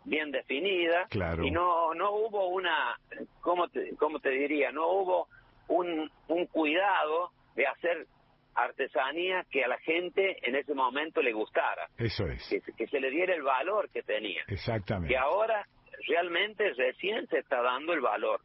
[0.03, 1.43] bien definidas Claro.
[1.43, 2.99] y no no hubo una,
[3.41, 4.71] ¿cómo te, cómo te diría?
[4.71, 5.27] No hubo
[5.69, 8.05] un, un cuidado de hacer
[8.55, 12.47] artesanía que a la gente en ese momento le gustara, Eso es.
[12.49, 14.41] que, que se le diera el valor que tenía.
[14.47, 15.09] Exactamente.
[15.13, 15.67] Que ahora
[16.07, 18.39] realmente recién se está dando el valor.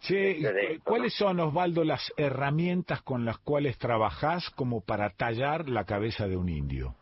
[0.00, 4.80] Che, ¿y de cu- esto, ¿cuáles son, Osvaldo, las herramientas con las cuales trabajás como
[4.84, 6.94] para tallar la cabeza de un indio?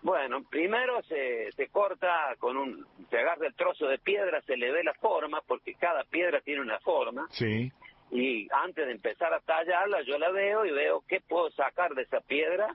[0.00, 4.70] Bueno, primero se, se corta con un, se agarra el trozo de piedra, se le
[4.72, 7.70] ve la forma, porque cada piedra tiene una forma, Sí.
[8.10, 12.02] Y antes de empezar a tallarla yo la veo y veo qué puedo sacar de
[12.02, 12.74] esa piedra,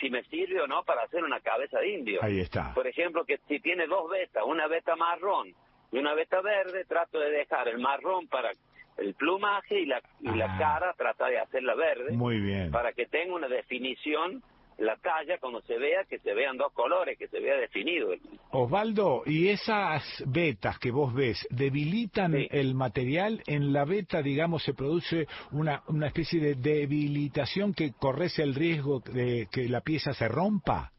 [0.00, 2.22] si me sirve o no para hacer una cabeza de indio.
[2.22, 2.74] Ahí está.
[2.74, 5.54] Por ejemplo, que si tiene dos vetas, una veta marrón
[5.90, 8.50] y una veta verde, trato de dejar el marrón para
[8.98, 12.12] el plumaje y la, y la cara trata de hacerla verde.
[12.12, 12.70] Muy bien.
[12.70, 14.42] para que tenga una definición
[14.78, 18.10] la talla cuando se vea que se vean dos colores que se vea definido
[18.50, 23.42] Osvaldo, ¿y esas vetas que vos ves debilitan el material?
[23.46, 29.00] En la veta, digamos, se produce una, una especie de debilitación que corres el riesgo
[29.00, 30.92] de que la pieza se rompa.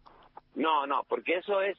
[0.55, 1.77] no no porque eso es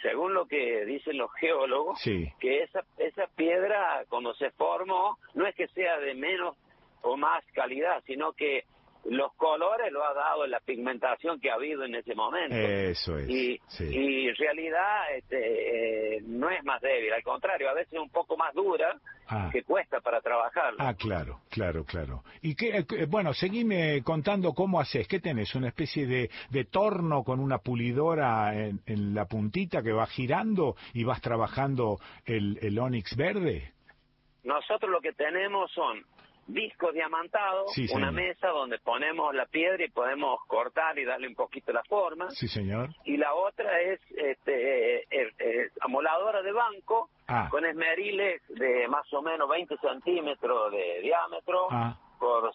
[0.00, 2.26] según lo que dicen los geólogos Sí.
[2.40, 6.56] que esa esa piedra cuando se formó no es que sea de menos
[7.02, 8.64] o más calidad sino que
[9.06, 13.28] los colores lo ha dado la pigmentación que ha habido en ese momento Eso es.
[13.28, 13.84] y, sí.
[13.90, 18.10] y en realidad este, eh, no es más débil, al contrario, a veces es un
[18.10, 18.98] poco más dura
[19.34, 19.48] Ah.
[19.50, 20.74] que cuesta para trabajar.
[20.78, 22.22] Ah, claro, claro, claro.
[22.42, 25.08] Y qué, eh, bueno, seguime contando cómo haces.
[25.08, 25.54] ¿Qué tenés?
[25.54, 30.76] ¿Una especie de, de torno con una pulidora en, en la puntita que va girando
[30.92, 33.72] y vas trabajando el, el onix verde?
[34.44, 36.04] Nosotros lo que tenemos son
[36.52, 41.34] discos diamantados, Sí, una mesa donde ponemos la piedra y podemos cortar y darle un
[41.34, 42.30] poquito la forma.
[42.30, 42.90] Sí, señor.
[43.04, 47.48] Y la otra es este, eh, eh, eh, amoladora de banco Ah.
[47.50, 51.96] con esmeriles de más o menos 20 centímetros de diámetro Ah.
[52.18, 52.52] por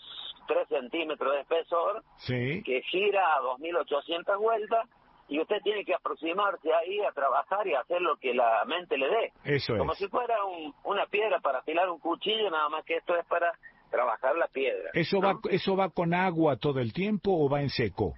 [0.47, 2.61] 3 centímetros de espesor Sí.
[2.63, 4.87] que gira a 2.800 vueltas
[5.29, 9.09] y usted tiene que aproximarse ahí a trabajar y hacer lo que la mente le
[9.09, 9.33] dé.
[9.43, 9.97] Eso Como es.
[9.97, 13.51] si fuera un- una piedra para afilar un cuchillo, nada más que esto es para
[13.89, 14.89] trabajar la piedra.
[14.93, 18.13] ¿Eso va, ¿Eso va con agua todo el tiempo o va en seco?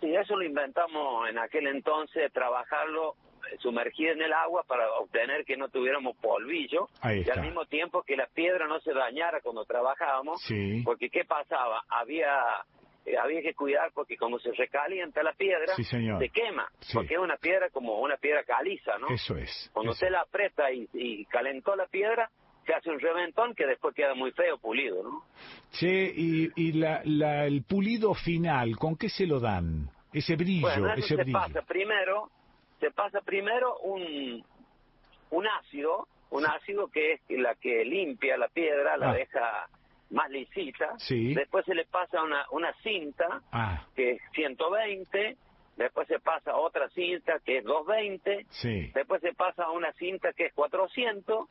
[0.00, 3.14] Sí, eso lo inventamos en aquel entonces, trabajarlo
[3.50, 8.02] eh, sumergido en el agua para obtener que no tuviéramos polvillo y al mismo tiempo
[8.02, 10.82] que la piedra no se dañara cuando trabajábamos, Sí.
[10.84, 11.82] porque ¿qué pasaba?
[11.88, 12.34] Había
[13.06, 15.98] eh, había que cuidar porque como se recalienta la piedra, Sí, se
[16.30, 16.92] quema, Sí.
[16.94, 19.06] porque es una piedra como una piedra caliza, ¿no?
[19.08, 19.70] Eso es.
[19.72, 19.96] Cuando eso.
[19.96, 22.28] usted la aprieta y, y calentó la piedra,
[22.66, 25.22] se hace un reventón que después queda muy feo pulido, ¿no?
[25.72, 29.88] Che, y, y la, la- el pulido final, ¿con qué se lo dan?
[30.12, 31.38] Ese brillo, Bueno, eso ese se brillo.
[31.38, 32.30] pasa primero,
[32.80, 34.44] se pasa primero un,
[35.30, 39.14] un ácido, un ácido que es la que limpia la piedra, la Ah.
[39.14, 39.68] deja
[40.10, 40.94] más lisita.
[40.98, 41.34] Sí.
[41.34, 45.36] Después se le pasa una, una cinta Ah, que es 120,
[45.76, 48.90] después se pasa otra cinta que es 220, sí.
[48.94, 51.48] después se pasa una cinta que es 400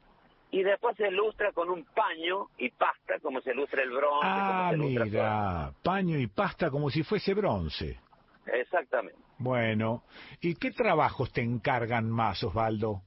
[0.55, 4.69] y después se lustra con un paño y pasta como se lustra el bronce, Ah,
[4.71, 7.99] como se lustra mira, paño y pasta como si fuese bronce.
[8.45, 9.19] Exactamente.
[9.37, 10.03] Bueno,
[10.39, 13.01] ¿y qué trabajos te encargan más, Osvaldo?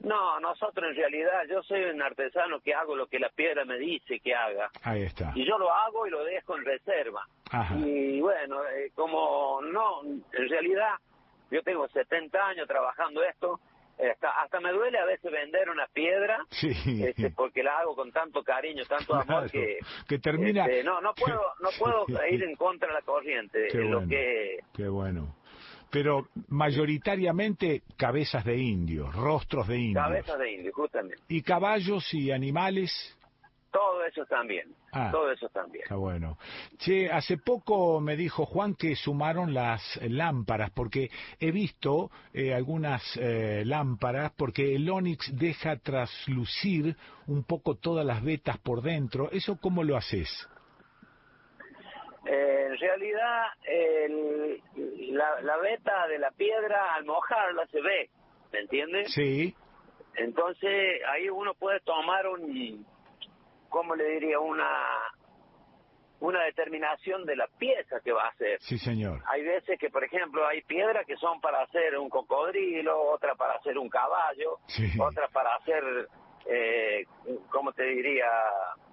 [0.00, 3.78] No, nosotros en realidad, yo soy un artesano que hago lo que la piedra me
[3.78, 4.68] dice que haga.
[4.82, 5.32] Ahí está.
[5.34, 7.26] Y yo lo hago y lo dejo en reserva.
[7.50, 7.76] Ajá.
[7.78, 10.96] Y bueno, eh, como no, en realidad,
[11.50, 13.58] yo tengo 70 años trabajando esto,
[13.98, 16.72] hasta, hasta me duele a veces vender una piedra, Sí.
[17.04, 19.78] este, porque la hago con tanto cariño, tanto amor que...
[20.08, 23.68] que termina- este, no, no puedo, no puedo ir en contra de la corriente.
[23.70, 24.08] Qué lo bueno.
[24.08, 25.36] que Qué bueno.
[25.90, 30.04] Pero mayoritariamente cabezas de indios, rostros de indios.
[30.04, 31.22] cabezas de indio, justamente.
[31.28, 32.90] ¿Y caballos y animales?
[33.74, 34.72] Todo eso también.
[34.92, 35.08] Ah.
[35.10, 35.82] Todo eso también.
[35.82, 36.38] Está bueno.
[36.78, 41.10] Che, hace poco me dijo Juan que sumaron las lámparas, porque
[41.40, 46.96] he visto eh, algunas eh, lámparas, porque el Onix deja traslucir
[47.26, 49.28] un poco todas las vetas por dentro.
[49.32, 50.30] ¿Eso cómo lo haces?
[52.26, 54.62] Eh, en realidad, el-
[55.16, 58.08] la, la veta de la piedra al mojarla se ve,
[58.52, 59.12] ¿me entiendes?
[59.12, 59.52] Sí,
[60.14, 62.86] Entonces ahí uno puede tomar un,
[63.74, 64.38] ¿cómo le diría?
[64.38, 64.70] Una
[66.20, 68.58] una determinación de la pieza que va a hacer.
[68.62, 69.20] sí, señor.
[69.26, 73.54] Hay veces que, por ejemplo, hay piedras que son para hacer un cocodrilo, otra para
[73.54, 74.88] hacer un caballo, Sí.
[74.98, 76.08] otra para hacer,
[76.46, 77.04] eh,
[77.50, 78.30] ¿cómo te diría?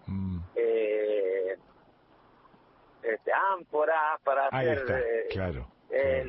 [0.07, 0.39] Mm.
[0.55, 1.55] Eh,
[3.03, 4.77] este, ánforas, para Ahí hacer...
[4.79, 5.67] está, eh, claro.
[5.91, 6.25] eh,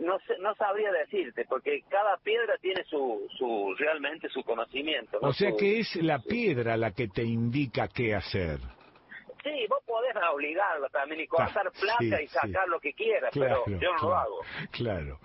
[0.00, 5.18] no sé, no sabría decirte, porque cada piedra tiene su, su realmente su conocimiento.
[5.20, 5.28] ¿no?
[5.28, 8.58] O sea que es la piedra la que te indica qué hacer.
[9.42, 12.70] Sí, vos podés obligarlo también y cortar plata sí, y sacar sí.
[12.70, 14.40] lo que quieras, Claro, pero yo no lo hago.
[14.70, 15.18] Claro.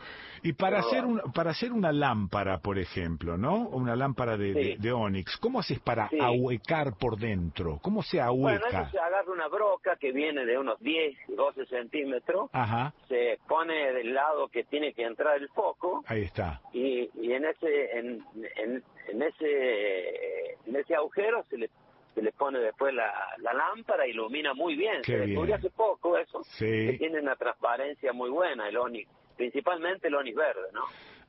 [0.43, 3.67] Y para hacer un, para hacer una lámpara, por ejemplo, ¿no?
[3.69, 4.75] Una lámpara de, Sí.
[4.81, 6.17] de ónix, ¿cómo haces para Sí.
[6.19, 7.79] ahuecar por dentro?
[7.81, 8.81] ¿Cómo se Bueno, ahueca?
[8.81, 13.93] eso se agarra una broca que viene de unos 10, 12 centímetros, Ajá, se pone
[13.93, 16.61] del lado que tiene que entrar el foco ahí está.
[16.73, 18.23] y, y en ese en,
[18.57, 21.69] en, en ese en ese agujero se le
[22.15, 25.01] se le pone después la, la lámpara ilumina muy bien.
[25.03, 26.65] Qué se descubrió hace poco eso, Sí.
[26.65, 29.07] que tiene una transparencia muy buena el onix,
[29.39, 30.81] principalmente el onix verde, ¿no?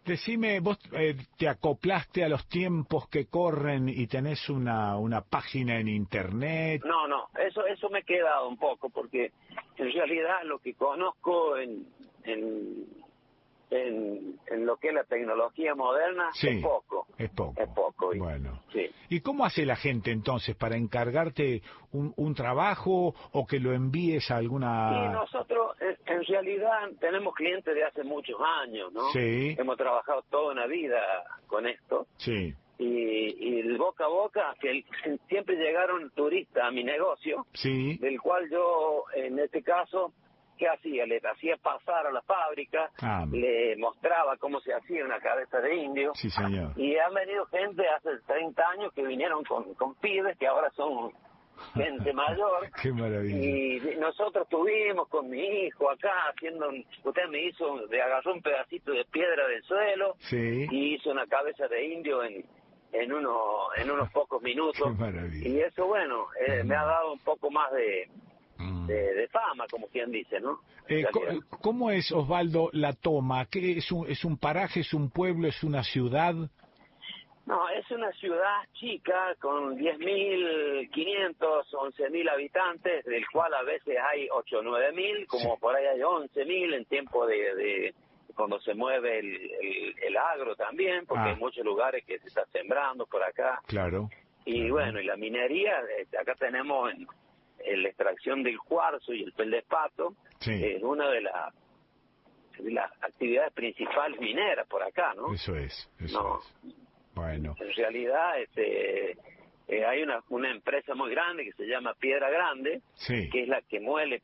[0.05, 5.79] Decime, vos eh, te acoplaste a los tiempos que corren y tenés una, una página
[5.79, 6.83] en internet.
[6.85, 9.31] No, no, eso eso me he quedado un poco porque
[9.77, 11.87] en realidad lo que conozco en
[12.25, 12.87] en,
[13.71, 16.49] en, en lo que es la tecnología moderna Sí.
[16.49, 17.55] es poco, Es poco.
[17.61, 18.15] es poco.
[18.15, 18.61] y- Bueno.
[18.73, 18.91] sí.
[19.09, 24.31] ¿Y cómo hace la gente entonces para encargarte un, un trabajo o que lo envíes
[24.31, 25.11] a Y alguna...
[25.13, 29.11] nosotros en, en realidad tenemos clientes de hace muchos años, ¿no?
[29.13, 29.55] Sí.
[29.59, 31.01] Hemos trabajado toda una vida
[31.47, 36.71] con esto Sí, y, y el boca a boca, que el- siempre llegaron turistas a
[36.71, 40.13] mi negocio, sí, del cual yo en este caso,
[40.61, 41.07] ¿qué hacía?
[41.07, 43.25] Le hacía pasar a la fábrica, Ah.
[43.33, 46.13] le mostraba cómo se hacía una cabeza de indio.
[46.15, 46.73] sí señor.
[46.77, 51.13] Y han venido gente hace 30 años que vinieron con, con pibes que ahora son
[51.75, 52.71] gente mayor.
[52.83, 53.37] Qué maravilla.
[53.37, 58.43] Y nosotros tuvimos con mi hijo acá haciendo, un- usted me hizo, le agarró un
[58.43, 62.45] pedacito de piedra del suelo Sí, y hizo una cabeza de indio en,
[62.93, 64.83] en, uno, en unos pocos minutos.
[64.83, 65.49] qué maravilla.
[65.49, 68.09] Y eso, bueno, eh, me ha dado un poco más de.
[68.87, 70.61] De, de fama, como quien dice, ¿no?
[70.89, 71.05] Eh.
[71.63, 73.47] ¿Cómo es, Osvaldo, la toma?
[73.47, 76.35] ¿Qué es un, ¿Es un paraje, es un pueblo, es una ciudad?
[77.47, 81.39] No, es una ciudad chica con 10.500,
[81.73, 86.75] 11.000 habitantes, del cual a veces hay 8 o 9.000, como por ahí hay 11.000
[86.75, 87.95] en tiempo de, de
[88.37, 89.27] cuando se mueve el,
[89.61, 91.31] el, el agro también, porque Ah.
[91.31, 93.61] hay muchos lugares que se está sembrando por acá.
[93.67, 94.09] Claro.
[94.45, 97.07] Y bueno, y la minería, este, acá tenemos en, en
[97.67, 100.53] la extracción del cuarzo y el peldespato, Sí.
[100.53, 101.55] es una de, las
[102.59, 105.33] de las actividades principales mineras por acá, ¿no?
[105.35, 106.39] Eso es, eso No.
[106.39, 106.75] es.
[107.15, 109.13] Bueno, En realidad, este,
[109.69, 113.49] eh, hay una, una empresa muy grande que se llama Piedra Grande, sí, que es
[113.49, 114.23] la que muele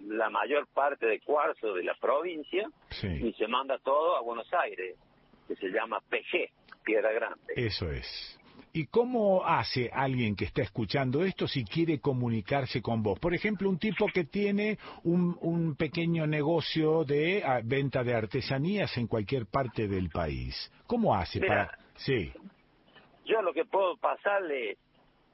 [0.00, 4.52] la mayor parte de cuarzo de la provincia sí, y se manda todo a Buenos
[4.52, 4.96] Aires,
[5.48, 6.50] que se llama PG,
[6.84, 7.54] Piedra Grande.
[7.56, 8.38] eso es.
[8.76, 13.18] ¿Y cómo hace alguien que está escuchando esto si quiere comunicarse con vos?
[13.18, 18.94] Por ejemplo, un tipo que tiene un, un pequeño negocio de ah, venta de artesanías
[18.98, 20.70] en cualquier parte del país.
[20.86, 21.68] ¿Cómo hace Mira.
[21.68, 21.78] para...?
[21.94, 22.30] Sí,
[23.24, 24.76] Yo lo que puedo pasarle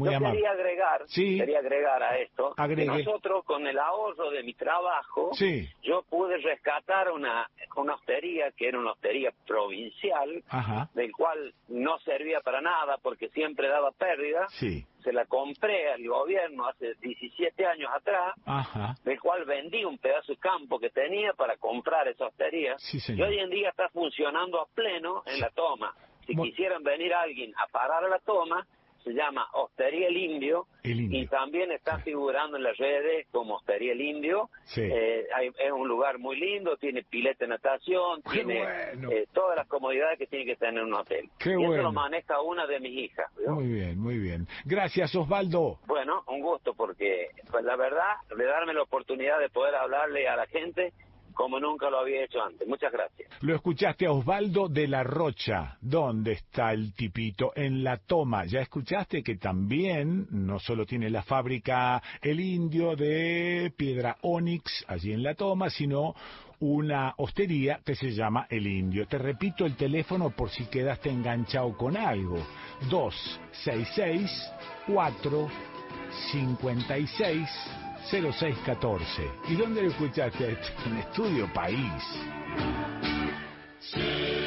[0.00, 0.36] Muy Yo amable.
[0.38, 1.36] quería agregar, Sí.
[1.38, 5.68] quería agregar a esto, que nosotros con el ahorro de mi trabajo, Sí.
[5.82, 10.88] yo pude rescatar una, una hostería que era una hostería provincial, Ajá.
[10.94, 14.46] del cual no servía para nada porque siempre daba pérdida.
[14.48, 14.86] Sí.
[15.04, 18.94] Se la compré al gobierno hace 17 años atrás, Ajá.
[19.04, 22.76] del cual vendí un pedazo de campo que tenía para comprar esa hostería.
[23.08, 25.94] Y hoy en día está funcionando a pleno en la toma.
[26.26, 28.66] Si quisieran venir alguien a parar a la toma,
[29.04, 31.20] se llama Hostería El Indio, El Indio.
[31.22, 34.50] y también está figurando en las redes como Hostería El Indio.
[34.64, 34.82] Sí.
[34.82, 39.10] Eh, hay- es un lugar muy lindo, tiene pileta de natación, Qué tiene bueno.
[39.12, 41.28] eh, todas las comodidades que tiene que tener un hotel.
[41.38, 43.26] Qué y eso lo maneja una de mis hijas.
[43.48, 44.46] Muy bien, muy bien.
[44.64, 45.78] Gracias, Osvaldo.
[45.86, 50.36] Bueno, un gusto porque, pues la verdad, de darme la oportunidad de poder hablarle a
[50.36, 50.92] la gente
[51.34, 52.66] como nunca lo había hecho antes.
[52.66, 53.30] Muchas gracias.
[53.42, 55.76] Lo escuchaste a Osvaldo de la Rocha.
[55.80, 57.52] ¿Dónde está el tipito?
[57.54, 58.44] En la toma.
[58.44, 65.12] Ya escuchaste que también no solo tiene la fábrica El Indio de Piedra Onix allí
[65.12, 66.14] en la toma, sino
[66.60, 69.06] una hostería que se llama El Indio.
[69.06, 72.38] Te repito el teléfono por si quedaste enganchado con algo.
[72.90, 74.30] 266
[74.86, 75.48] 4
[76.32, 79.30] 56 0614.
[79.48, 80.56] ¿Y dónde lo escuchaste?
[80.86, 82.02] En Estudio País.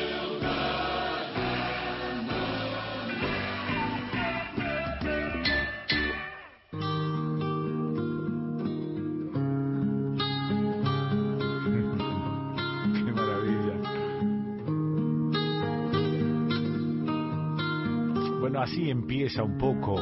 [18.43, 19.95] Bueno, así empieza un poco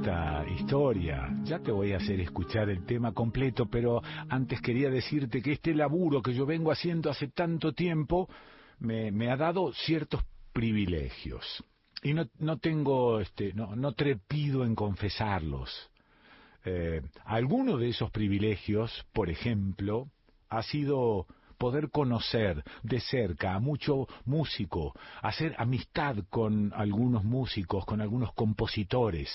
[0.00, 1.28] esta historia.
[1.44, 4.00] Ya te voy a hacer escuchar el tema completo, pero
[4.30, 8.26] antes quería decirte que este laburo que yo vengo haciendo hace tanto tiempo
[8.78, 10.24] me, me ha dado ciertos
[10.54, 11.62] privilegios.
[12.02, 15.90] Y no, no tengo, este, no, no trepido en confesarlos.
[16.64, 20.08] Eh, alguno de esos privilegios, por ejemplo,
[20.48, 21.26] ha sido
[21.58, 29.28] poder conocer de cerca a mucho músico, hacer amistad con algunos músicos, con algunos compositores.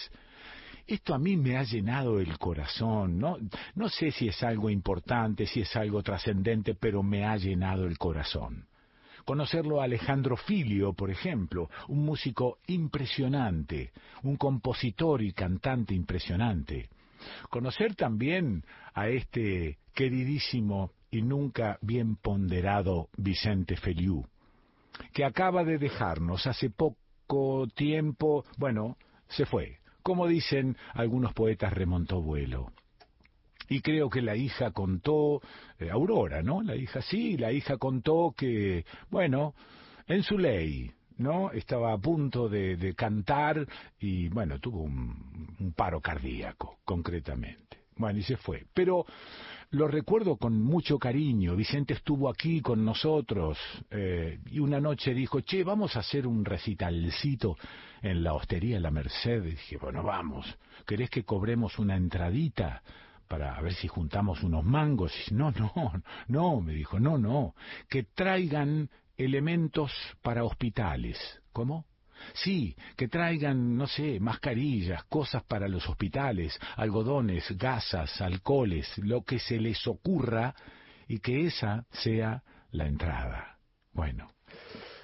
[0.88, 3.38] Esto a mí me ha llenado el corazón, ¿no?
[3.74, 7.98] No sé si es algo importante, si es algo trascendente, pero me ha llenado el
[7.98, 8.68] corazón.
[9.26, 13.92] Conocerlo a Alejandro Filio, por ejemplo, un músico impresionante,
[14.22, 16.90] un compositor y cantante impresionante.
[17.50, 18.64] Conocer también
[18.94, 24.24] a este queridísimo y nunca bien ponderado Vicente Feliú,
[25.12, 28.98] que acaba de dejarnos hace poco tiempo, bueno,
[29.28, 29.80] se fue.
[30.06, 32.72] Como dicen algunos poetas, remontó vuelo.
[33.68, 35.42] Y creo que la hija contó,
[35.80, 36.62] eh, Aurora, ¿no?
[36.62, 39.56] La hija sí, la hija contó que, bueno,
[40.06, 41.50] en su ley, ¿no?
[41.52, 43.66] Estaba a punto de, cantar
[44.00, 47.85] y, bueno, tuvo un paro cardíaco, concretamente.
[47.98, 48.66] Bueno, y se fue.
[48.74, 49.06] Pero
[49.72, 51.56] lo recuerdo con mucho cariño.
[51.56, 53.58] Vicente estuvo aquí con nosotros
[53.90, 57.58] eh, y una noche dijo, che, vamos a hacer un recitalcito
[58.02, 59.44] en la hostería La Merced.
[59.46, 60.46] Y dije, bueno, vamos.
[60.86, 62.82] ¿Querés que cobremos una entradita?
[63.28, 65.12] para ver si juntamos unos mangos.
[65.32, 65.94] No, no,
[66.28, 67.56] no, me dijo, no, no,
[67.90, 69.92] que traigan elementos
[70.22, 71.18] para hospitales.
[71.52, 71.86] ¿Cómo?
[72.34, 79.40] Sí, que traigan, no sé, mascarillas, cosas para los hospitales, algodones, gasas, alcoholes, lo que
[79.40, 80.54] se les ocurra
[81.08, 83.58] y que esa sea la entrada.
[83.94, 84.32] Bueno,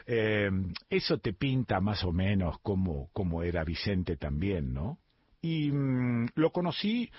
[0.06, 0.50] eh,
[0.90, 5.00] eso te pinta más o menos como, como era Vicente también, ¿no?
[5.42, 7.10] Y mm, lo conocí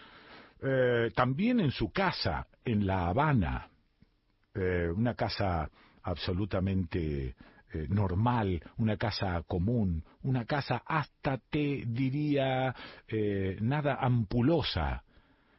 [0.62, 3.68] eh, también en su casa, en La Habana,
[4.54, 5.68] eh, una casa
[6.02, 7.34] absolutamente
[7.72, 12.74] eh, normal, una casa común, una casa hasta te diría
[13.08, 15.04] eh, nada ampulosa.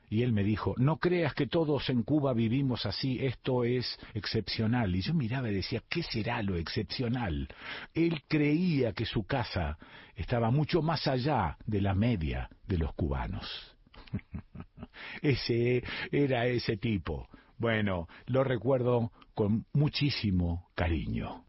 [0.10, 4.96] Y él me dijo, no creas que todos en Cuba vivimos así, esto es excepcional.
[4.96, 7.48] Y yo miraba y decía, ¿qué será lo excepcional?
[7.96, 9.80] Él creía que su casa
[10.16, 13.76] estaba mucho más allá de la media de los cubanos.
[15.24, 17.28] ese era ese tipo.
[17.64, 21.46] Bueno, lo recuerdo con muchísimo cariño.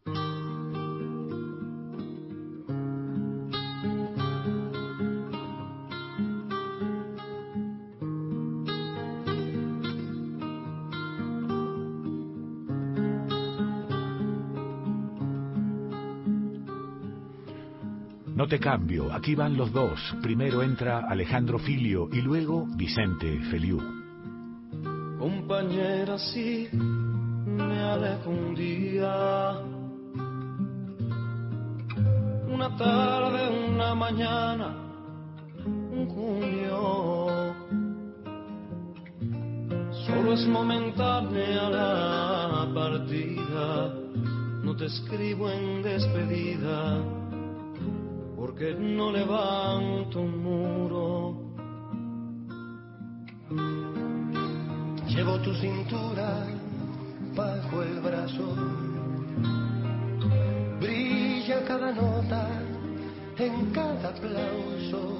[18.33, 19.99] No te cambio, aquí van los dos.
[20.21, 24.04] Primero entra Alejandro Filio y luego Vicente Feliú.
[25.25, 29.59] Compañera, sí, me alejo un día.
[32.47, 34.67] Una tarde, una mañana,
[35.65, 37.55] un junio.
[40.05, 43.95] Solo es momentánea la partida.
[44.61, 47.01] No te escribo en despedida
[48.35, 51.45] porque no levanto un muro.
[55.15, 56.45] Llevo tu cintura
[57.33, 58.53] bajo el brazo,
[60.81, 62.49] brilla cada nota
[63.37, 65.19] en cada aplauso,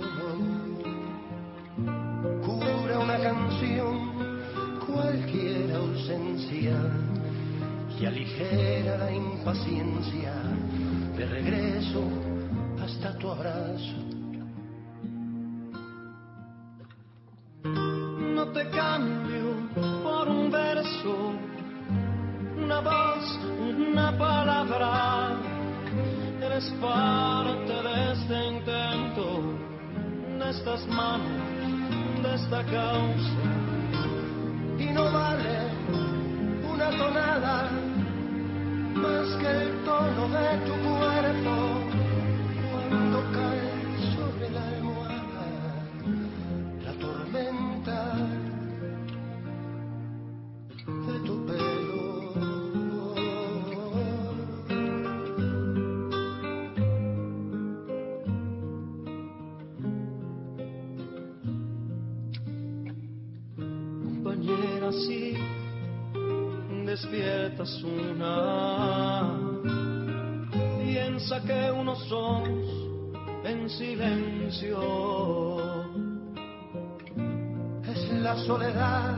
[2.46, 4.16] cura una canción
[4.86, 6.76] cualquier ausencia
[7.98, 10.34] y aligera la impaciencia.
[11.16, 12.04] De regreso
[12.82, 14.15] hasta tu abrazo.
[21.06, 25.38] Una voz, una palabra.
[26.41, 29.53] Eres parte de este intento,
[30.40, 33.65] de estas manos, de esta causa.
[34.80, 35.72] y no vale
[36.73, 37.69] una tonada
[38.95, 41.56] más que el tono de tu cuerpo
[42.90, 43.74] cuando cae
[78.46, 79.15] soledad,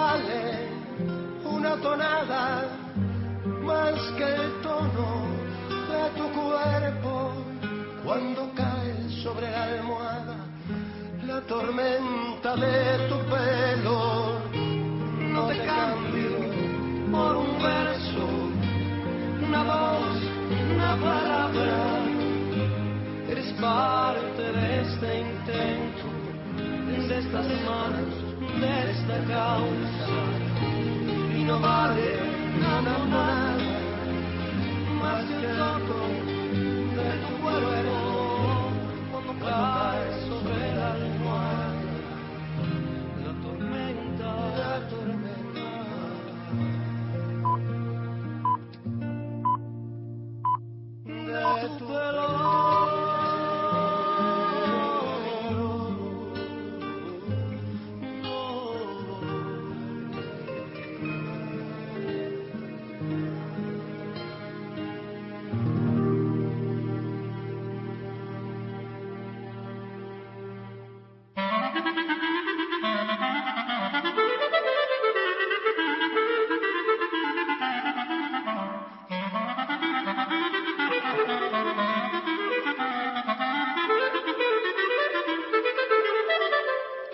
[0.00, 0.68] vale
[1.44, 2.44] una tonada
[3.68, 5.08] más que el tono
[5.90, 7.32] de tu cuerpo
[8.04, 10.36] cuando cae sobre la almohada
[11.26, 14.40] la tormenta de tu pelo.
[15.34, 16.36] No te cambio
[17.12, 18.24] por un verso,
[19.46, 20.16] una voz,
[20.74, 21.78] una palabra.
[23.30, 26.06] Eres parte de este intento,
[27.08, 30.18] de estas manos, de esta causa.
[31.36, 32.18] Y no vale
[32.60, 33.56] nada, nada
[35.00, 36.00] más que el tono
[36.96, 38.09] de tu cuerpo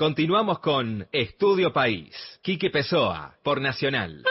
[0.07, 2.15] Continuamos con Estudio País.
[2.41, 4.23] Quique Pessoa, por Nacional.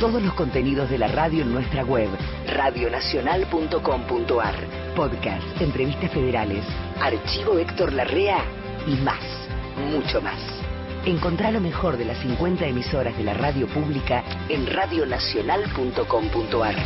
[0.00, 2.08] Todos los contenidos de la radio en nuestra web,
[2.46, 4.54] radionacional.com.ar.
[4.96, 6.64] Podcast, entrevistas federales,
[6.98, 8.57] archivo Héctor Larrea
[8.88, 9.22] y más,
[9.92, 10.40] mucho más.
[11.04, 16.76] Encontrá lo mejor de las 50 emisoras de la radio pública en radionacional.com.ar.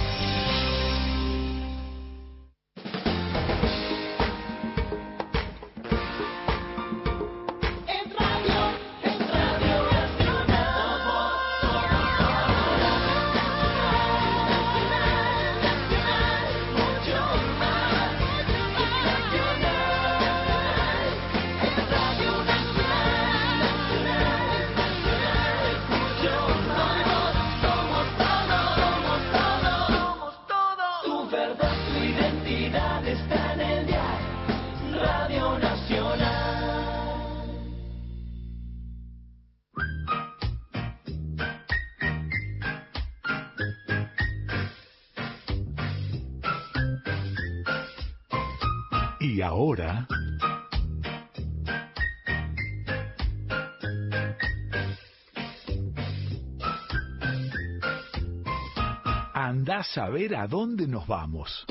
[60.10, 61.66] ver a dónde nos vamos.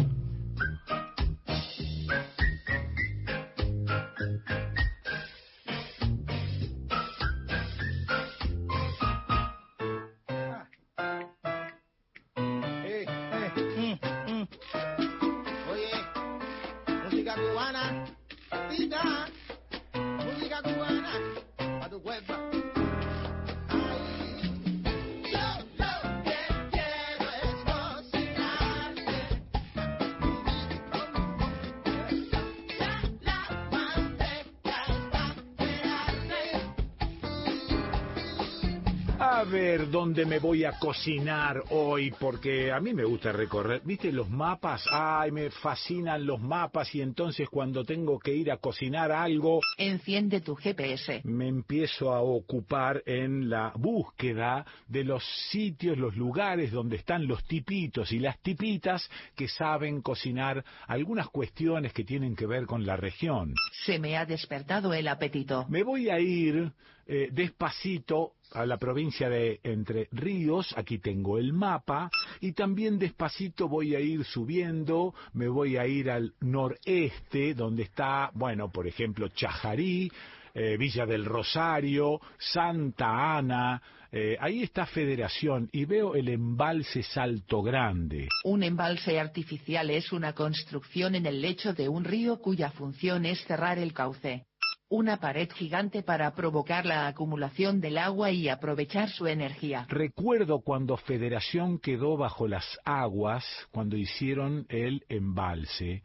[40.11, 43.81] Dónde me voy a cocinar hoy, porque a mí me gusta recorrer.
[43.85, 44.83] ¿Viste los mapas?
[44.91, 50.41] Ay, me fascinan los mapas y entonces cuando tengo que ir a cocinar algo, Enciende
[50.41, 51.21] tu GPS.
[51.23, 57.41] me empiezo a ocupar en la búsqueda de los sitios, los lugares donde están los
[57.45, 62.97] tipitos y las tipitas que saben cocinar algunas cuestiones que tienen que ver con la
[62.97, 63.53] región.
[63.85, 65.65] Se me ha despertado el apetito.
[65.69, 66.73] Me voy a ir
[67.13, 72.09] eh, despacito a la provincia de Entre Ríos, aquí tengo el mapa,
[72.39, 78.31] y también despacito voy a ir subiendo, me voy a ir al noreste, donde está,
[78.33, 80.09] bueno, por ejemplo, Chajarí,
[80.53, 87.61] eh, Villa del Rosario, Santa Ana, eh, ahí está Federación, y veo el embalse Salto
[87.61, 88.29] Grande.
[88.45, 93.43] Un embalse artificial es una construcción en el lecho de un río cuya función es
[93.43, 94.45] cerrar el cauce.
[94.93, 99.85] Una pared gigante para provocar la acumulación del agua y aprovechar su energía.
[99.87, 106.03] Recuerdo cuando Federación quedó bajo las aguas, cuando hicieron el embalse.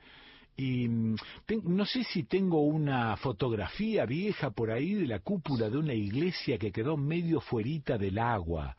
[0.57, 1.17] Y mm,
[1.65, 6.57] no sé si tengo una fotografía vieja por ahí de la cúpula de una iglesia
[6.57, 8.77] que quedó medio fuerita del agua.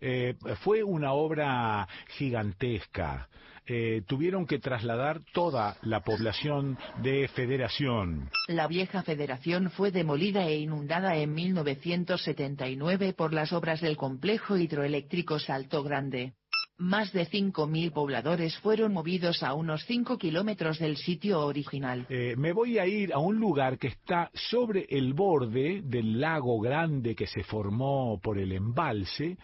[0.00, 1.86] Eh, fue una obra
[2.16, 3.28] gigantesca.
[3.68, 8.30] Eh, tuvieron que trasladar toda la población de Federación.
[8.46, 15.40] La vieja federación fue demolida e inundada en 1979 por las obras del complejo hidroeléctrico
[15.40, 16.34] Salto Grande.
[16.78, 22.06] Más de 5.000 pobladores fueron movidos a unos 5 kilómetros del sitio original.
[22.10, 26.60] Eh, me voy a ir a un lugar que está sobre el borde del lago
[26.60, 29.38] grande que se formó por el embalse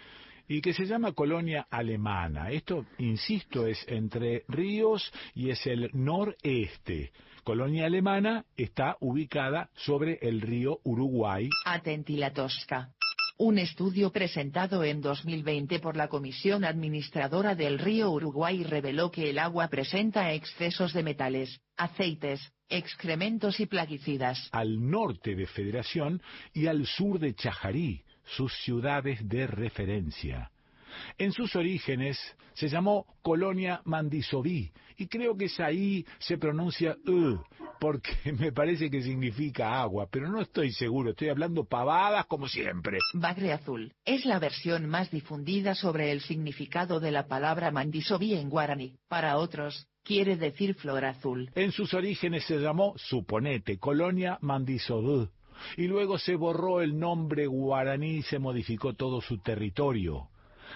[0.53, 2.51] y que se llama Colonia Alemana.
[2.51, 7.11] Esto, insisto, es entre ríos y es el noreste.
[7.43, 11.49] Colonia Alemana está ubicada sobre el río Uruguay.
[11.65, 12.91] Atenti la Tosca.
[13.39, 19.39] Un estudio presentado en 2020 por la Comisión Administradora del Río Uruguay reveló que el
[19.39, 24.51] agua presenta excesos de metales, aceites, excrementos y plaguicidas.
[24.53, 26.21] al norte de Federación
[26.53, 30.51] y al sur de Chajarí, sus ciudades de referencia.
[31.19, 32.19] En sus orígenes
[32.55, 37.39] se llamó Colonia Mandisoví y creo que es ahí se pronuncia U,
[37.81, 42.99] porque me parece que significa agua, pero no estoy seguro, estoy hablando pavadas como siempre.
[43.15, 48.51] Bagre azul es la versión más difundida sobre el significado de la palabra mandisoví en
[48.51, 48.97] guaraní.
[49.09, 51.51] Para otros, quiere decir flor azul.
[51.55, 55.29] En sus orígenes se llamó, suponete, Colonia Mandisobú,
[55.77, 60.29] y luego se borró el nombre guaraní y se modificó todo su territorio.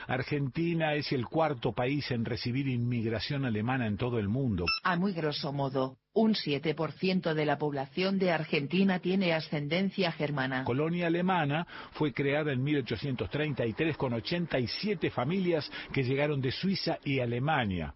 [0.06, 4.64] Argentina es el cuarto país en recibir inmigración alemana en todo el mundo.
[4.84, 10.64] A muy grosso modo, un 7% de la población de Argentina tiene ascendencia germana.
[10.64, 17.94] Colonia alemana fue creada en 1833 con 87 familias que llegaron de Suiza y Alemania.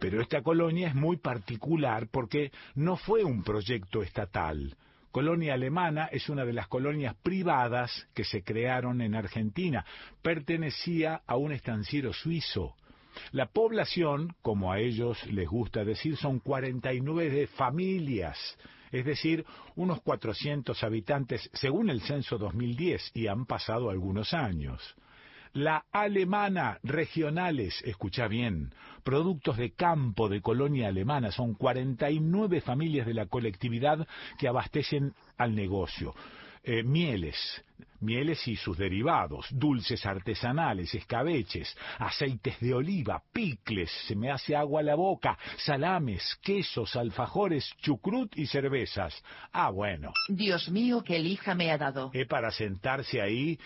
[0.00, 4.76] Pero esta colonia es muy particular porque no fue un proyecto estatal.
[5.12, 9.84] Colonia Alemana es una de las colonias privadas que se crearon en Argentina.
[10.22, 12.74] Pertenecía a un estanciero suizo.
[13.30, 18.38] La población, como a ellos les gusta decir, son 49 de familias,
[18.90, 19.44] es decir,
[19.76, 24.96] unos 400 habitantes según el censo 2010 y han pasado algunos años.
[25.54, 28.72] La alemana regionales, escucha bien,
[29.02, 34.06] productos de campo de colonia alemana, son 49 familias de la colectividad
[34.38, 36.14] que abastecen al negocio.
[36.64, 37.36] Eh, mieles,
[37.98, 44.78] mieles y sus derivados, dulces artesanales, escabeches, aceites de oliva, picles, se me hace agua
[44.78, 49.24] a la boca, salames, quesos, alfajores, chucrut y cervezas.
[49.52, 52.12] Ah, bueno, Dios mío, qué lija me ha dado.
[52.14, 53.58] es para sentarse ahí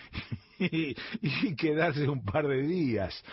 [0.57, 3.23] y, y quedarse un par de días.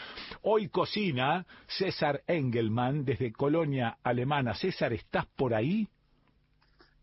[0.42, 4.54] Hoy cocina César Engelmann desde Colonia Alemana.
[4.54, 5.88] César, ¿estás por ahí?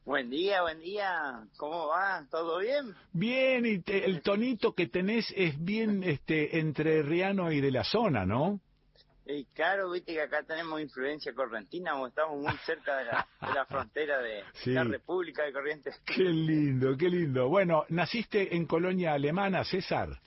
[0.04, 1.44] Buen día, buen día.
[1.58, 2.26] ¿Cómo va?
[2.32, 2.96] ¿Todo bien?
[3.14, 8.26] Bien, y te- el tonito que tenés es bien este entrerriano y de la zona,
[8.26, 8.60] ¿no?
[9.28, 13.66] Y claro, viste que acá tenemos influencia correntina, estamos muy cerca de la, de la
[13.66, 14.72] frontera de Sí.
[14.72, 16.02] la República de Corrientes.
[16.06, 17.48] Qué lindo, qué lindo.
[17.48, 20.20] Bueno, naciste en colonia alemana, César.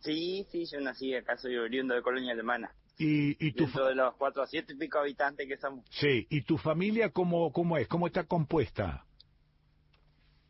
[0.00, 2.70] Sí, sí, yo nací acá, soy oriundo de Colonia Alemana.
[2.96, 5.84] Y, y tu Dentro de los cuatro a siete y pico habitantes que somos.
[5.90, 9.04] sí, y tu familia cómo cómo es, cómo está compuesta.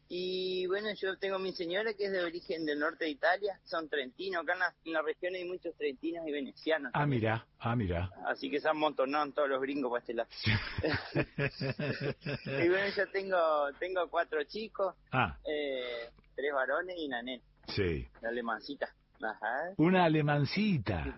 [0.09, 3.89] Y bueno, yo tengo mi señora que es de origen del norte de Italia, son
[3.89, 6.93] trentinos, acá en la, en la región hay muchos trentinos y venecianos.
[6.95, 8.11] Ah, mira, ah, mira.
[8.27, 10.29] Así que se han amontonado todos los gringos para este lado.
[12.65, 18.07] y bueno, yo tengo tengo cuatro chicos, ah, eh, tres varones y una nena, sí.
[18.21, 18.95] la alemancita.
[19.23, 19.73] Ajá.
[19.79, 21.17] Una alemancita.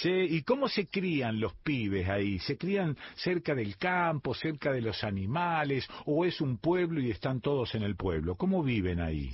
[0.00, 2.38] Che, ¿y cómo se crían los pibes ahí?
[2.38, 7.40] ¿Se crían cerca del campo, cerca de los animales, o es un pueblo y están
[7.40, 8.36] todos en el pueblo?
[8.36, 9.32] ¿Cómo viven ahí?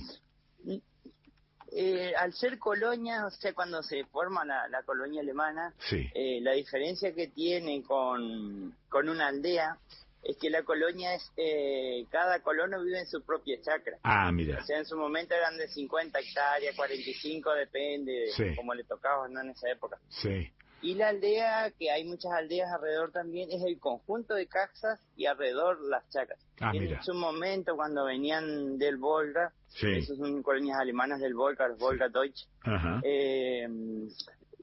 [1.71, 6.09] Eh, al ser colonia, o sea, cuando se forma la, la colonia alemana, Sí.
[6.15, 9.77] eh, la diferencia que tiene con, con una aldea
[10.25, 13.97] es que la colonia es, eh, cada colono vive en su propia chacra.
[14.03, 14.59] Ah, mira.
[14.59, 18.55] O sea, en su momento eran de 50 hectáreas, 45, depende de Sí.
[18.55, 19.39] cómo le tocaba ¿no?
[19.41, 19.97] en esa época.
[20.09, 20.51] Sí.
[20.81, 25.25] Y la aldea, que hay muchas aldeas alrededor también, es el conjunto de casas y
[25.25, 26.39] alrededor las chacras.
[26.59, 27.01] Ah, en mira.
[27.03, 29.91] su momento, cuando venían del Volga, Sí.
[29.97, 32.99] esas son colonias alemanas del Volga, los Volga Deutsch, Ajá.
[33.03, 33.67] eh,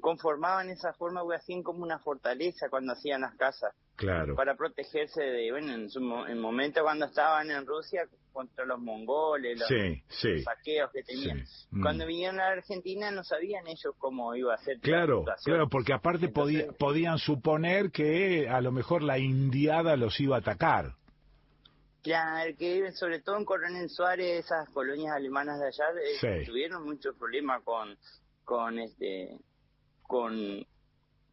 [0.03, 4.35] conformaban esa forma, hacían como una fortaleza cuando hacían las casas Claro.
[4.35, 8.79] para protegerse de, bueno, en su mo- en momento cuando estaban en Rusia contra los
[8.81, 10.29] mongoles, los, Sí, sí.
[10.35, 11.47] los saqueos que tenían.
[11.47, 11.67] Sí.
[11.71, 11.83] Mm.
[11.83, 14.77] Cuando vinieron a la Argentina no sabían ellos cómo iba a ser.
[14.77, 15.55] la Claro, situación.
[15.55, 20.41] claro, porque aparte podía- podían suponer que a lo mejor la indiada los iba a
[20.41, 20.95] atacar.
[22.03, 25.85] Claro, que sobre todo en Coronel Suárez, esas colonias alemanas de allá,
[26.41, 27.97] eh, tuvieron muchos problemas con,
[28.45, 29.37] con este,
[30.13, 30.35] con,